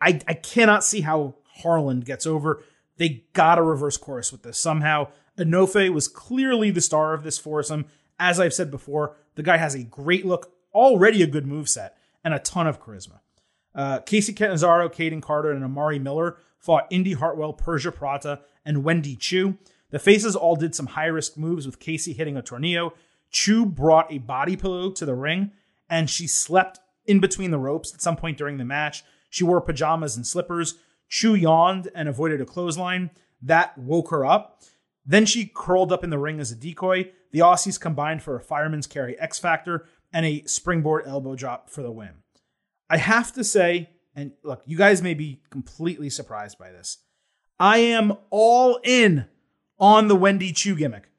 I, 0.01 0.21
I 0.27 0.35
cannot 0.35 0.85
see 0.85 1.01
how 1.01 1.35
Harland 1.63 2.05
gets 2.05 2.27
over. 2.27 2.63
They 2.97 3.25
got 3.33 3.59
a 3.59 3.63
reverse 3.63 3.97
chorus 3.97 4.33
with 4.33 4.43
this 4.43 4.59
somehow. 4.59 5.09
Enofe 5.39 5.93
was 5.93 6.09
clearly 6.09 6.71
the 6.71 6.81
star 6.81 7.15
of 7.15 7.23
this 7.23 7.39
foursome. 7.39 7.87
As 8.19 8.41
I've 8.41 8.55
said 8.55 8.71
before, 8.71 9.17
the 9.37 9.43
guy 9.43 9.57
has 9.57 9.75
a 9.75 9.85
great 9.85 10.27
look, 10.27 10.53
already 10.75 11.23
a 11.23 11.27
good 11.27 11.47
move 11.47 11.69
set, 11.69 11.97
and 12.25 12.35
a 12.35 12.41
ton 12.41 12.67
of 12.67 12.83
charisma. 12.83 13.21
Uh, 13.75 14.01
Kacy 14.01 14.35
Catanzaro, 14.35 14.89
Kayden 14.89 15.23
Carter, 15.23 15.53
and 15.53 15.65
Amari 15.65 16.01
Miller 16.01 16.39
fought 16.59 16.89
Indi 16.91 17.13
Hartwell, 17.13 17.53
Persia 17.53 17.93
Pirotta, 17.93 18.41
and 18.65 18.83
Wendy 18.83 19.15
Choo. 19.15 19.57
The 19.91 20.01
faces 20.01 20.35
all 20.35 20.57
did 20.57 20.75
some 20.75 20.87
high 20.87 21.07
risk 21.07 21.37
moves 21.37 21.65
with 21.65 21.79
Kacy 21.79 22.15
hitting 22.17 22.37
a 22.37 22.43
tornado. 22.43 22.93
Choo 23.31 23.65
brought 23.65 24.13
a 24.13 24.19
body 24.19 24.57
pillow 24.57 24.91
to 24.91 25.07
the 25.07 25.15
ring, 25.15 25.53
and 25.89 26.11
she 26.11 26.27
slept 26.27 26.81
in 27.07 27.21
between 27.21 27.53
the 27.53 27.59
ropes 27.59 27.95
at 27.95 28.03
some 28.03 28.17
point 28.17 28.37
during 28.37 28.59
the 28.59 28.65
match. 28.65 29.05
She 29.29 29.45
wore 29.45 29.61
pajamas 29.61 30.17
and 30.17 30.27
slippers. 30.27 30.77
Choo 31.09 31.35
yawned 31.35 31.89
and 31.95 32.09
avoided 32.09 32.41
a 32.41 32.47
clothesline. 32.47 33.11
That 33.43 33.77
woke 33.79 34.11
her 34.11 34.25
up. 34.27 34.63
Then 35.07 35.25
she 35.25 35.51
curled 35.55 35.93
up 35.93 36.05
in 36.05 36.11
the 36.11 36.19
ring 36.19 36.41
as 36.41 36.53
a 36.53 36.57
decoy. 36.57 37.11
The 37.33 37.41
Aussies 37.41 37.81
combined 37.81 38.23
for 38.23 38.37
a 38.37 38.43
fireman's 38.43 38.87
carry 38.87 39.19
X 39.19 39.39
Factor 39.39 39.87
and 40.13 40.27
a 40.27 40.45
springboard 40.45 41.07
elbow 41.07 41.35
drop 41.35 41.71
for 41.71 41.83
the 41.83 41.91
win. 41.91 42.11
I 42.91 42.97
have 42.97 43.33
to 43.35 43.45
say, 43.45 43.91
and 44.15 44.33
look, 44.43 44.63
you 44.67 44.77
guys 44.77 45.03
may 45.03 45.15
be 45.15 45.43
completely 45.51 46.11
surprised 46.11 46.59
by 46.59 46.71
this. 46.71 46.99
I 47.59 47.79
am 47.79 48.15
all 48.31 48.81
in 48.85 49.27
on 49.79 50.09
the 50.09 50.17
Wendy 50.17 50.53
Choo 50.53 50.77
gimmick. 50.77 51.11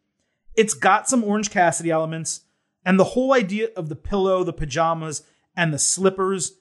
It's 0.56 0.74
got 0.74 1.08
some 1.08 1.24
Orange 1.24 1.52
Cassidy 1.52 1.92
elements, 1.92 2.42
and 2.86 3.00
the 3.00 3.06
whole 3.06 3.34
idea 3.34 3.70
of 3.76 3.90
the 3.90 3.96
pillow, 3.96 4.44
the 4.44 4.54
pajamas, 4.54 5.24
and 5.56 5.74
the 5.74 5.80
slippers, 5.80 6.54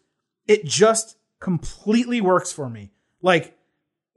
it 0.47 0.65
just 0.65 1.18
completely 1.41 2.21
works 2.21 2.53
for 2.53 2.69
me. 2.69 2.93
Like 3.23 3.59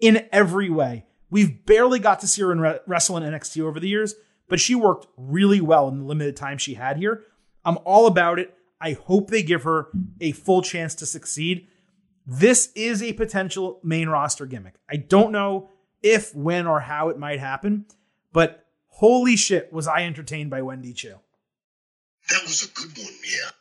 in 0.02 0.28
every 0.32 0.70
way. 0.70 1.06
We've 1.30 1.66
barely 1.66 2.00
got 2.00 2.20
to 2.22 2.28
see 2.28 2.42
her 2.42 2.52
in 2.52 2.60
re- 2.60 2.80
wrestle 2.86 3.16
in 3.16 3.24
NXT 3.24 3.62
over 3.62 3.80
the 3.80 3.88
years, 3.88 4.16
but 4.50 4.60
she 4.60 4.76
worked 4.76 5.08
really 5.16 5.62
well 5.62 5.88
in 5.88 6.00
the 6.00 6.06
limited 6.06 6.36
time 6.36 6.58
she 6.58 6.74
had 6.74 6.98
here. 6.98 7.24
I'm 7.64 7.78
all 7.86 8.08
about 8.08 8.40
it. 8.40 8.54
I 8.82 8.94
hope 8.94 9.30
they 9.30 9.44
give 9.44 9.64
her 9.64 9.88
a 10.20 10.34
full 10.34 10.62
chance 10.62 10.96
to 10.96 11.06
succeed. 11.06 11.68
This 12.26 12.72
is 12.76 13.02
a 13.02 13.14
potential 13.14 13.80
main 13.84 14.10
roster 14.10 14.46
gimmick. 14.46 14.74
I 14.90 14.98
don't 14.98 15.32
know 15.32 15.70
if, 16.02 16.36
when, 16.36 16.68
or 16.68 16.82
how 16.82 17.10
it 17.10 17.20
might 17.20 17.40
happen, 17.40 17.86
but 18.34 18.66
holy 18.88 19.36
shit, 19.36 19.72
was 19.72 19.88
I 19.88 20.04
entertained 20.04 20.50
by 20.50 20.64
Wendy 20.64 20.94
Choo. 20.94 21.16
That 22.30 22.42
was 22.44 22.64
a 22.64 22.68
good 22.74 22.98
one, 22.98 23.14
yeah. 23.24 23.52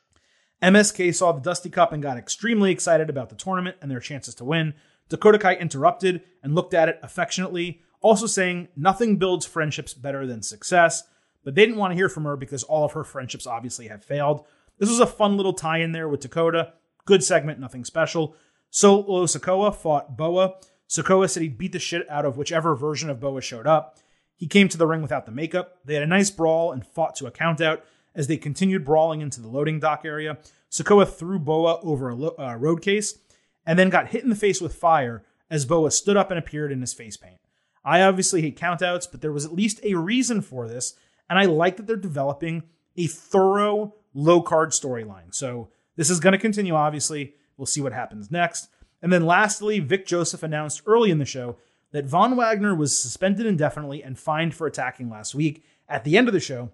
MSK 0.62 1.14
saw 1.14 1.32
the 1.32 1.40
Dusty 1.40 1.70
Cup 1.70 1.92
and 1.92 2.02
got 2.02 2.18
extremely 2.18 2.70
excited 2.70 3.08
about 3.08 3.30
the 3.30 3.34
tournament 3.34 3.76
and 3.80 3.90
their 3.90 4.00
chances 4.00 4.34
to 4.36 4.44
win. 4.44 4.74
Dakota 5.08 5.38
Kai 5.38 5.54
interrupted 5.54 6.22
and 6.42 6.54
looked 6.54 6.74
at 6.74 6.88
it 6.88 7.00
affectionately, 7.02 7.80
also 8.00 8.26
saying 8.26 8.68
nothing 8.76 9.16
builds 9.16 9.46
friendships 9.46 9.94
better 9.94 10.26
than 10.26 10.42
success. 10.42 11.04
But 11.42 11.54
they 11.54 11.62
didn't 11.64 11.78
want 11.78 11.92
to 11.92 11.96
hear 11.96 12.10
from 12.10 12.24
her 12.24 12.36
because 12.36 12.62
all 12.62 12.84
of 12.84 12.92
her 12.92 13.04
friendships 13.04 13.46
obviously 13.46 13.88
have 13.88 14.04
failed. 14.04 14.44
This 14.78 14.90
was 14.90 15.00
a 15.00 15.06
fun 15.06 15.36
little 15.36 15.54
tie 15.54 15.78
in 15.78 15.92
there 15.92 16.08
with 16.08 16.20
Dakota. 16.20 16.74
Good 17.06 17.24
segment, 17.24 17.58
nothing 17.58 17.84
special. 17.84 18.36
Solo 18.68 19.24
Sikoa 19.24 19.74
fought 19.74 20.16
Boa. 20.16 20.54
Sikoa 20.88 21.30
said 21.30 21.42
he'd 21.42 21.58
beat 21.58 21.72
the 21.72 21.78
shit 21.78 22.08
out 22.10 22.26
of 22.26 22.36
whichever 22.36 22.74
version 22.76 23.08
of 23.08 23.20
Boa 23.20 23.40
showed 23.40 23.66
up. 23.66 23.98
He 24.36 24.46
came 24.46 24.68
to 24.68 24.78
the 24.78 24.86
ring 24.86 25.02
without 25.02 25.26
the 25.26 25.32
makeup. 25.32 25.78
They 25.84 25.94
had 25.94 26.02
a 26.02 26.06
nice 26.06 26.30
brawl 26.30 26.72
and 26.72 26.86
fought 26.86 27.14
to 27.16 27.26
a 27.26 27.30
countout. 27.30 27.80
As 28.14 28.26
they 28.26 28.36
continued 28.36 28.84
brawling 28.84 29.20
into 29.20 29.40
the 29.40 29.48
loading 29.48 29.80
dock 29.80 30.02
area, 30.04 30.38
Sikoa 30.70 31.08
threw 31.08 31.38
Boa 31.38 31.80
over 31.80 32.08
a 32.08 32.14
lo- 32.14 32.34
uh, 32.38 32.56
road 32.56 32.82
case 32.82 33.18
and 33.66 33.78
then 33.78 33.90
got 33.90 34.08
hit 34.08 34.24
in 34.24 34.30
the 34.30 34.36
face 34.36 34.60
with 34.60 34.74
fire 34.74 35.24
as 35.50 35.66
Boa 35.66 35.90
stood 35.90 36.16
up 36.16 36.30
and 36.30 36.38
appeared 36.38 36.72
in 36.72 36.80
his 36.80 36.94
face 36.94 37.16
paint. 37.16 37.38
I 37.84 38.02
obviously 38.02 38.42
hate 38.42 38.58
countouts, 38.58 39.10
but 39.10 39.20
there 39.20 39.32
was 39.32 39.44
at 39.44 39.54
least 39.54 39.80
a 39.82 39.94
reason 39.94 40.42
for 40.42 40.68
this, 40.68 40.94
and 41.28 41.38
I 41.38 41.44
like 41.46 41.76
that 41.76 41.86
they're 41.86 41.96
developing 41.96 42.64
a 42.96 43.06
thorough 43.06 43.94
low 44.14 44.42
card 44.42 44.70
storyline. 44.70 45.34
So 45.34 45.68
this 45.96 46.10
is 46.10 46.20
going 46.20 46.32
to 46.32 46.38
continue, 46.38 46.74
obviously. 46.74 47.34
We'll 47.56 47.66
see 47.66 47.80
what 47.80 47.92
happens 47.92 48.30
next. 48.30 48.68
And 49.02 49.12
then 49.12 49.24
lastly, 49.24 49.80
Vic 49.80 50.06
Joseph 50.06 50.42
announced 50.42 50.82
early 50.86 51.10
in 51.10 51.18
the 51.18 51.24
show 51.24 51.56
that 51.92 52.04
Von 52.04 52.36
Wagner 52.36 52.74
was 52.74 52.96
suspended 52.96 53.46
indefinitely 53.46 54.02
and 54.02 54.18
fined 54.18 54.54
for 54.54 54.66
attacking 54.66 55.10
last 55.10 55.34
week. 55.34 55.64
At 55.88 56.04
the 56.04 56.16
end 56.16 56.28
of 56.28 56.34
the 56.34 56.40
show, 56.40 56.70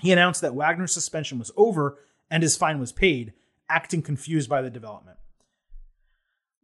he 0.00 0.12
announced 0.12 0.40
that 0.40 0.54
Wagner's 0.54 0.92
suspension 0.92 1.38
was 1.38 1.50
over 1.56 1.98
and 2.30 2.42
his 2.42 2.56
fine 2.56 2.78
was 2.78 2.92
paid, 2.92 3.32
acting 3.68 4.02
confused 4.02 4.48
by 4.48 4.62
the 4.62 4.70
development. 4.70 5.18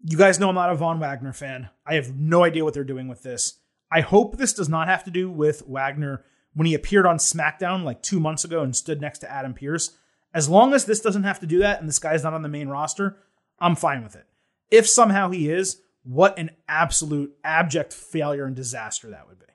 You 0.04 0.16
guys 0.16 0.40
know 0.40 0.48
I'm 0.48 0.54
not 0.54 0.70
a 0.70 0.74
Von 0.74 0.98
Wagner 0.98 1.32
fan. 1.32 1.70
I 1.86 1.94
have 1.94 2.16
no 2.16 2.44
idea 2.44 2.64
what 2.64 2.74
they're 2.74 2.84
doing 2.84 3.08
with 3.08 3.22
this. 3.22 3.60
I 3.90 4.00
hope 4.00 4.36
this 4.36 4.52
does 4.52 4.68
not 4.68 4.88
have 4.88 5.04
to 5.04 5.10
do 5.10 5.30
with 5.30 5.62
Wagner 5.66 6.24
when 6.54 6.66
he 6.66 6.74
appeared 6.74 7.06
on 7.06 7.18
SmackDown 7.18 7.84
like 7.84 8.02
two 8.02 8.18
months 8.18 8.44
ago 8.44 8.62
and 8.62 8.74
stood 8.74 9.00
next 9.00 9.20
to 9.20 9.30
Adam 9.30 9.54
Pearce. 9.54 9.96
As 10.34 10.48
long 10.48 10.72
as 10.74 10.84
this 10.84 11.00
doesn't 11.00 11.24
have 11.24 11.40
to 11.40 11.46
do 11.46 11.58
that 11.58 11.80
and 11.80 11.88
this 11.88 11.98
guy's 11.98 12.24
not 12.24 12.34
on 12.34 12.42
the 12.42 12.48
main 12.48 12.68
roster, 12.68 13.18
I'm 13.58 13.76
fine 13.76 14.02
with 14.02 14.16
it. 14.16 14.26
If 14.70 14.88
somehow 14.88 15.30
he 15.30 15.50
is, 15.50 15.82
what 16.02 16.38
an 16.38 16.50
absolute 16.68 17.36
abject 17.44 17.92
failure 17.92 18.44
and 18.44 18.56
disaster 18.56 19.10
that 19.10 19.28
would 19.28 19.38
be. 19.38 19.46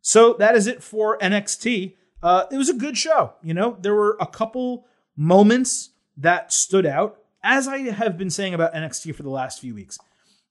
So 0.00 0.34
that 0.38 0.56
is 0.56 0.66
it 0.66 0.82
for 0.82 1.18
NXT. 1.18 1.96
Uh, 2.22 2.44
it 2.50 2.56
was 2.56 2.68
a 2.68 2.74
good 2.74 2.96
show. 2.96 3.34
You 3.42 3.54
know, 3.54 3.76
there 3.80 3.94
were 3.94 4.16
a 4.20 4.26
couple 4.26 4.86
moments 5.16 5.90
that 6.16 6.52
stood 6.52 6.86
out, 6.86 7.18
as 7.42 7.66
I 7.66 7.78
have 7.78 8.18
been 8.18 8.30
saying 8.30 8.54
about 8.54 8.74
NXT 8.74 9.14
for 9.14 9.22
the 9.22 9.30
last 9.30 9.60
few 9.60 9.74
weeks. 9.74 9.98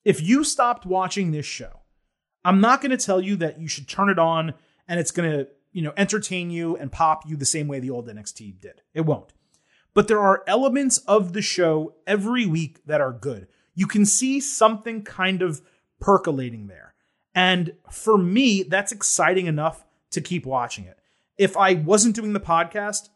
If 0.04 0.22
you 0.22 0.44
stopped 0.44 0.86
watching 0.86 1.32
this 1.32 1.46
show, 1.46 1.82
I'm 2.44 2.62
not 2.62 2.82
going 2.82 2.92
to 2.92 2.98
tell 2.98 3.22
you 3.22 3.36
that 3.38 3.60
you 3.60 3.68
should 3.68 3.88
turn 3.88 4.10
it 4.10 4.18
on 4.18 4.54
and 4.88 5.00
it's 5.00 5.12
going 5.12 5.30
to, 5.30 5.48
you 5.72 5.82
know, 5.82 5.94
entertain 5.98 6.50
you 6.50 6.76
and 6.78 6.92
pop 6.92 7.28
you 7.28 7.36
the 7.36 7.46
same 7.46 7.68
way 7.68 7.80
the 7.80 7.92
old 7.92 8.08
NXT 8.08 8.60
did. 8.60 8.82
It 8.94 9.02
won't. 9.02 9.34
But 9.94 10.08
there 10.08 10.20
are 10.20 10.44
elements 10.48 11.00
of 11.00 11.34
the 11.34 11.42
show 11.42 11.96
every 12.08 12.46
week 12.46 12.86
that 12.86 13.02
are 13.02 13.12
good. 13.12 13.48
You 13.76 13.88
can 13.88 14.06
see 14.06 14.40
something 14.40 15.04
kind 15.04 15.42
of 15.42 15.62
percolating 16.00 16.68
there. 16.68 16.94
And 17.36 17.74
for 17.92 18.18
me, 18.18 18.64
that's 18.64 18.92
exciting 18.92 19.46
enough 19.46 19.86
to 20.12 20.22
keep 20.22 20.46
watching 20.46 20.86
it. 20.86 20.99
If 21.40 21.56
I 21.56 21.74
wasn't 21.74 22.18
doing 22.18 22.34
the 22.34 22.40
podcast, 22.40 23.08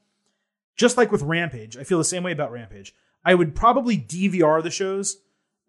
just 0.78 0.96
like 0.96 1.12
with 1.12 1.22
Rampage, 1.22 1.78
I 1.78 1.84
feel 1.84 1.98
the 1.98 2.06
same 2.06 2.24
way 2.24 2.32
about 2.32 2.54
Rampage. 2.54 2.96
I 3.26 3.36
would 3.36 3.54
probably 3.54 3.98
DVR 3.98 4.64
the 4.64 4.72
shows 4.72 5.18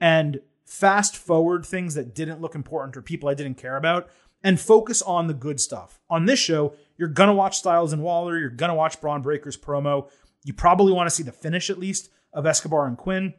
and 0.01 0.41
fast 0.65 1.17
forward 1.17 1.67
things 1.67 1.95
that 1.95 2.15
didn't 2.15 2.41
look 2.41 2.55
important 2.55 2.97
or 2.97 3.03
people 3.03 3.29
I 3.29 3.35
didn't 3.35 3.59
care 3.59 3.77
about 3.77 4.09
and 4.45 4.61
focus 4.61 5.03
on 5.03 5.27
the 5.27 5.35
good 5.35 5.59
stuff. 5.59 5.99
On 6.09 6.27
this 6.27 6.39
show, 6.39 6.75
you're 6.97 7.09
going 7.09 7.29
to 7.29 7.35
watch 7.35 7.59
Styles 7.59 7.93
and 7.93 8.03
Waller, 8.03 8.39
you're 8.39 8.51
going 8.51 8.71
to 8.71 8.75
watch 8.75 9.01
Bron 9.01 9.21
Breakker's 9.21 9.57
promo. 9.57 10.09
You 10.45 10.55
probably 10.55 10.93
want 10.93 11.09
to 11.09 11.15
see 11.15 11.25
the 11.25 11.33
finish 11.33 11.71
at 11.71 11.79
least 11.79 12.09
of 12.33 12.47
Escobar 12.47 12.87
and 12.87 12.97
Quinn. 12.97 13.35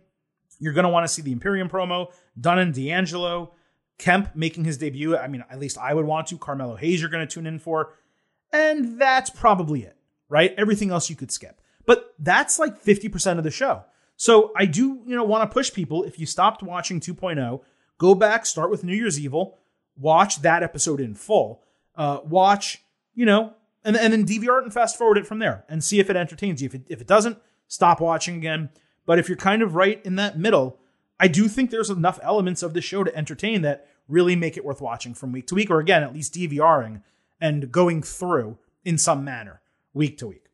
You're 0.60 0.74
going 0.74 0.84
to 0.84 0.90
want 0.90 1.06
to 1.08 1.14
see 1.14 1.22
the 1.22 1.32
Imperium 1.32 1.70
promo, 1.70 2.12
Dunne 2.40 2.60
and 2.60 2.74
D'Angelo, 2.74 3.54
Kemp 3.98 4.36
making 4.36 4.66
his 4.66 4.78
debut. 4.78 5.16
I 5.16 5.28
mean, 5.28 5.46
at 5.50 5.60
least 5.60 5.78
I 5.78 5.94
would 5.94 6.06
want 6.06 6.28
to. 6.28 6.38
Carmelo 6.38 6.76
Hayes, 6.76 7.00
you're 7.00 7.10
going 7.10 7.26
to 7.26 7.34
tune 7.34 7.48
in 7.48 7.60
for. 7.60 7.94
And 8.56 9.00
that's 9.00 9.30
probably 9.30 9.84
it, 9.84 9.98
right? 10.30 10.54
Everything 10.58 10.92
else 10.92 11.10
you 11.10 11.16
could 11.16 11.32
skip. 11.32 11.62
But 11.86 12.14
that's 12.18 12.58
like 12.58 12.82
50% 12.82 13.38
of 13.38 13.44
the 13.44 13.52
show. 13.52 13.84
So 14.16 14.54
I 14.56 14.66
do, 14.66 15.02
you 15.06 15.16
know, 15.16 15.26
want 15.26 15.50
to 15.50 15.54
push 15.54 15.74
people. 15.74 16.04
If 16.04 16.18
you 16.20 16.26
stopped 16.26 16.64
watching 16.64 17.00
2.0, 17.00 17.62
go 17.98 18.16
back, 18.16 18.46
start 18.46 18.72
with 18.72 18.84
New 18.84 18.96
Year's 18.96 19.20
Evil, 19.20 19.60
watch 19.98 20.42
that 20.42 20.64
episode 20.64 21.02
in 21.02 21.16
full, 21.16 21.64
uh, 21.96 22.20
watch, 22.24 22.84
you 23.14 23.26
know, 23.26 23.54
and, 23.84 23.98
and 23.98 24.14
then 24.14 24.26
DVR 24.26 24.60
it 24.60 24.64
and 24.64 24.74
fast 24.74 24.98
forward 24.98 25.18
it 25.18 25.28
from 25.28 25.40
there 25.40 25.66
and 25.68 25.84
see 25.84 26.00
if 26.00 26.10
it 26.10 26.16
entertains 26.16 26.62
you. 26.62 26.68
If 26.68 26.76
it, 26.76 26.82
if 26.88 27.02
it 27.02 27.08
doesn't, 27.08 27.38
stop 27.68 28.00
watching 28.00 28.38
again. 28.38 28.70
But 29.06 29.20
if 29.20 29.28
you're 29.28 29.38
kind 29.38 29.62
of 29.62 29.76
right 29.76 30.02
in 30.06 30.16
that 30.16 30.40
middle, 30.40 30.80
I 31.20 31.28
do 31.28 31.48
think 31.48 31.70
there's 31.70 31.90
enough 31.90 32.20
elements 32.24 32.64
of 32.64 32.74
the 32.74 32.82
show 32.82 33.04
to 33.04 33.16
entertain 33.16 33.62
that 33.62 33.88
really 34.08 34.36
make 34.36 34.58
it 34.58 34.66
worth 34.66 34.82
watching 34.82 35.14
from 35.14 35.32
week 35.32 35.48
to 35.48 35.56
week, 35.56 35.70
or 35.70 35.80
again, 35.80 36.04
at 36.04 36.14
least 36.14 36.34
DVRing 36.34 37.02
and 37.40 37.72
going 37.72 38.02
through 38.02 38.58
in 38.84 38.98
some 38.98 39.24
manner 39.24 39.62
week 39.94 40.18
to 40.20 40.28
week. 40.28 40.46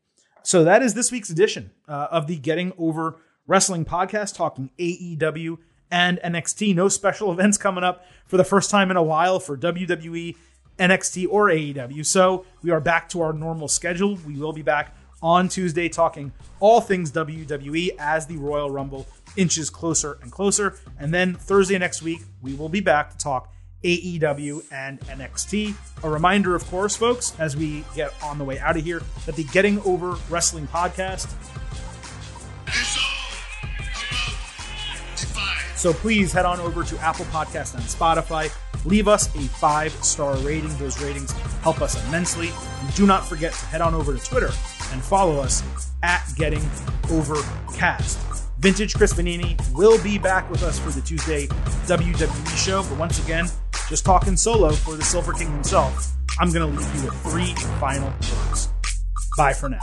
So 0.43 0.63
that 0.63 0.81
is 0.81 0.93
this 0.93 1.11
week's 1.11 1.29
edition 1.29 1.71
uh, 1.87 2.07
of 2.11 2.27
the 2.27 2.37
Getting 2.37 2.73
Over 2.77 3.17
Wrestling 3.45 3.85
podcast, 3.85 4.35
talking 4.35 4.71
AEW 4.79 5.57
and 5.91 6.19
NXT. 6.23 6.73
No 6.73 6.87
special 6.87 7.31
events 7.33 7.57
coming 7.57 7.83
up 7.83 8.05
for 8.25 8.37
the 8.37 8.43
first 8.43 8.71
time 8.71 8.89
in 8.89 8.97
a 8.97 9.03
while 9.03 9.39
for 9.39 9.57
WWE, 9.57 10.35
NXT, 10.79 11.27
or 11.29 11.47
AEW. 11.49 12.05
So 12.05 12.45
we 12.63 12.71
are 12.71 12.81
back 12.81 13.09
to 13.09 13.21
our 13.21 13.33
normal 13.33 13.67
schedule. 13.67 14.17
We 14.25 14.35
will 14.35 14.53
be 14.53 14.63
back 14.63 14.95
on 15.21 15.47
Tuesday 15.47 15.87
talking 15.87 16.31
all 16.59 16.81
things 16.81 17.11
WWE 17.11 17.91
as 17.99 18.25
the 18.25 18.37
Royal 18.37 18.71
Rumble 18.71 19.07
inches 19.35 19.69
closer 19.69 20.17
and 20.21 20.31
closer. 20.31 20.79
And 20.99 21.13
then 21.13 21.35
Thursday 21.35 21.77
next 21.77 22.01
week, 22.01 22.21
we 22.41 22.53
will 22.53 22.69
be 22.69 22.79
back 22.79 23.11
to 23.11 23.17
talk 23.17 23.50
AEW 23.83 24.63
and 24.71 24.99
NXT. 25.01 25.75
A 26.03 26.09
reminder, 26.09 26.55
of 26.55 26.65
course, 26.65 26.95
folks, 26.95 27.37
as 27.39 27.55
we 27.55 27.83
get 27.95 28.13
on 28.23 28.37
the 28.37 28.43
way 28.43 28.59
out 28.59 28.77
of 28.77 28.83
here, 28.83 29.01
that 29.25 29.35
the 29.35 29.43
Getting 29.45 29.79
Over 29.81 30.17
Wrestling 30.29 30.67
podcast. 30.67 31.27
So 35.81 35.93
please 35.93 36.31
head 36.31 36.45
on 36.45 36.59
over 36.59 36.83
to 36.83 36.97
Apple 36.99 37.25
Podcast 37.25 37.73
and 37.73 37.83
Spotify. 37.83 38.51
Leave 38.85 39.07
us 39.07 39.33
a 39.35 39.39
five 39.39 39.91
star 39.91 40.35
rating. 40.37 40.75
Those 40.77 41.01
ratings 41.01 41.31
help 41.63 41.81
us 41.81 42.07
immensely. 42.07 42.51
And 42.81 42.93
do 42.93 43.07
not 43.07 43.27
forget 43.27 43.51
to 43.53 43.65
head 43.65 43.81
on 43.81 43.95
over 43.95 44.15
to 44.15 44.23
Twitter 44.23 44.51
and 44.91 45.01
follow 45.01 45.39
us 45.39 45.63
at 46.03 46.23
Getting 46.35 46.63
Overcast. 47.09 48.40
Vintage 48.61 48.93
Chris 48.93 49.11
Vannini 49.11 49.57
will 49.73 50.01
be 50.03 50.19
back 50.19 50.47
with 50.51 50.61
us 50.61 50.77
for 50.77 50.91
the 50.91 51.01
Tuesday 51.01 51.47
WWE 51.87 52.63
show. 52.63 52.83
But 52.83 52.99
once 52.99 53.23
again, 53.23 53.47
just 53.89 54.05
talking 54.05 54.37
solo 54.37 54.71
for 54.71 54.95
the 54.95 55.03
Silver 55.03 55.33
King 55.33 55.51
himself. 55.51 56.11
I'm 56.39 56.51
going 56.51 56.71
to 56.71 56.79
leave 56.79 56.95
you 56.95 57.05
with 57.05 57.19
three 57.23 57.55
final 57.79 58.09
words. 58.09 58.69
Bye 59.35 59.53
for 59.53 59.67
now. 59.67 59.81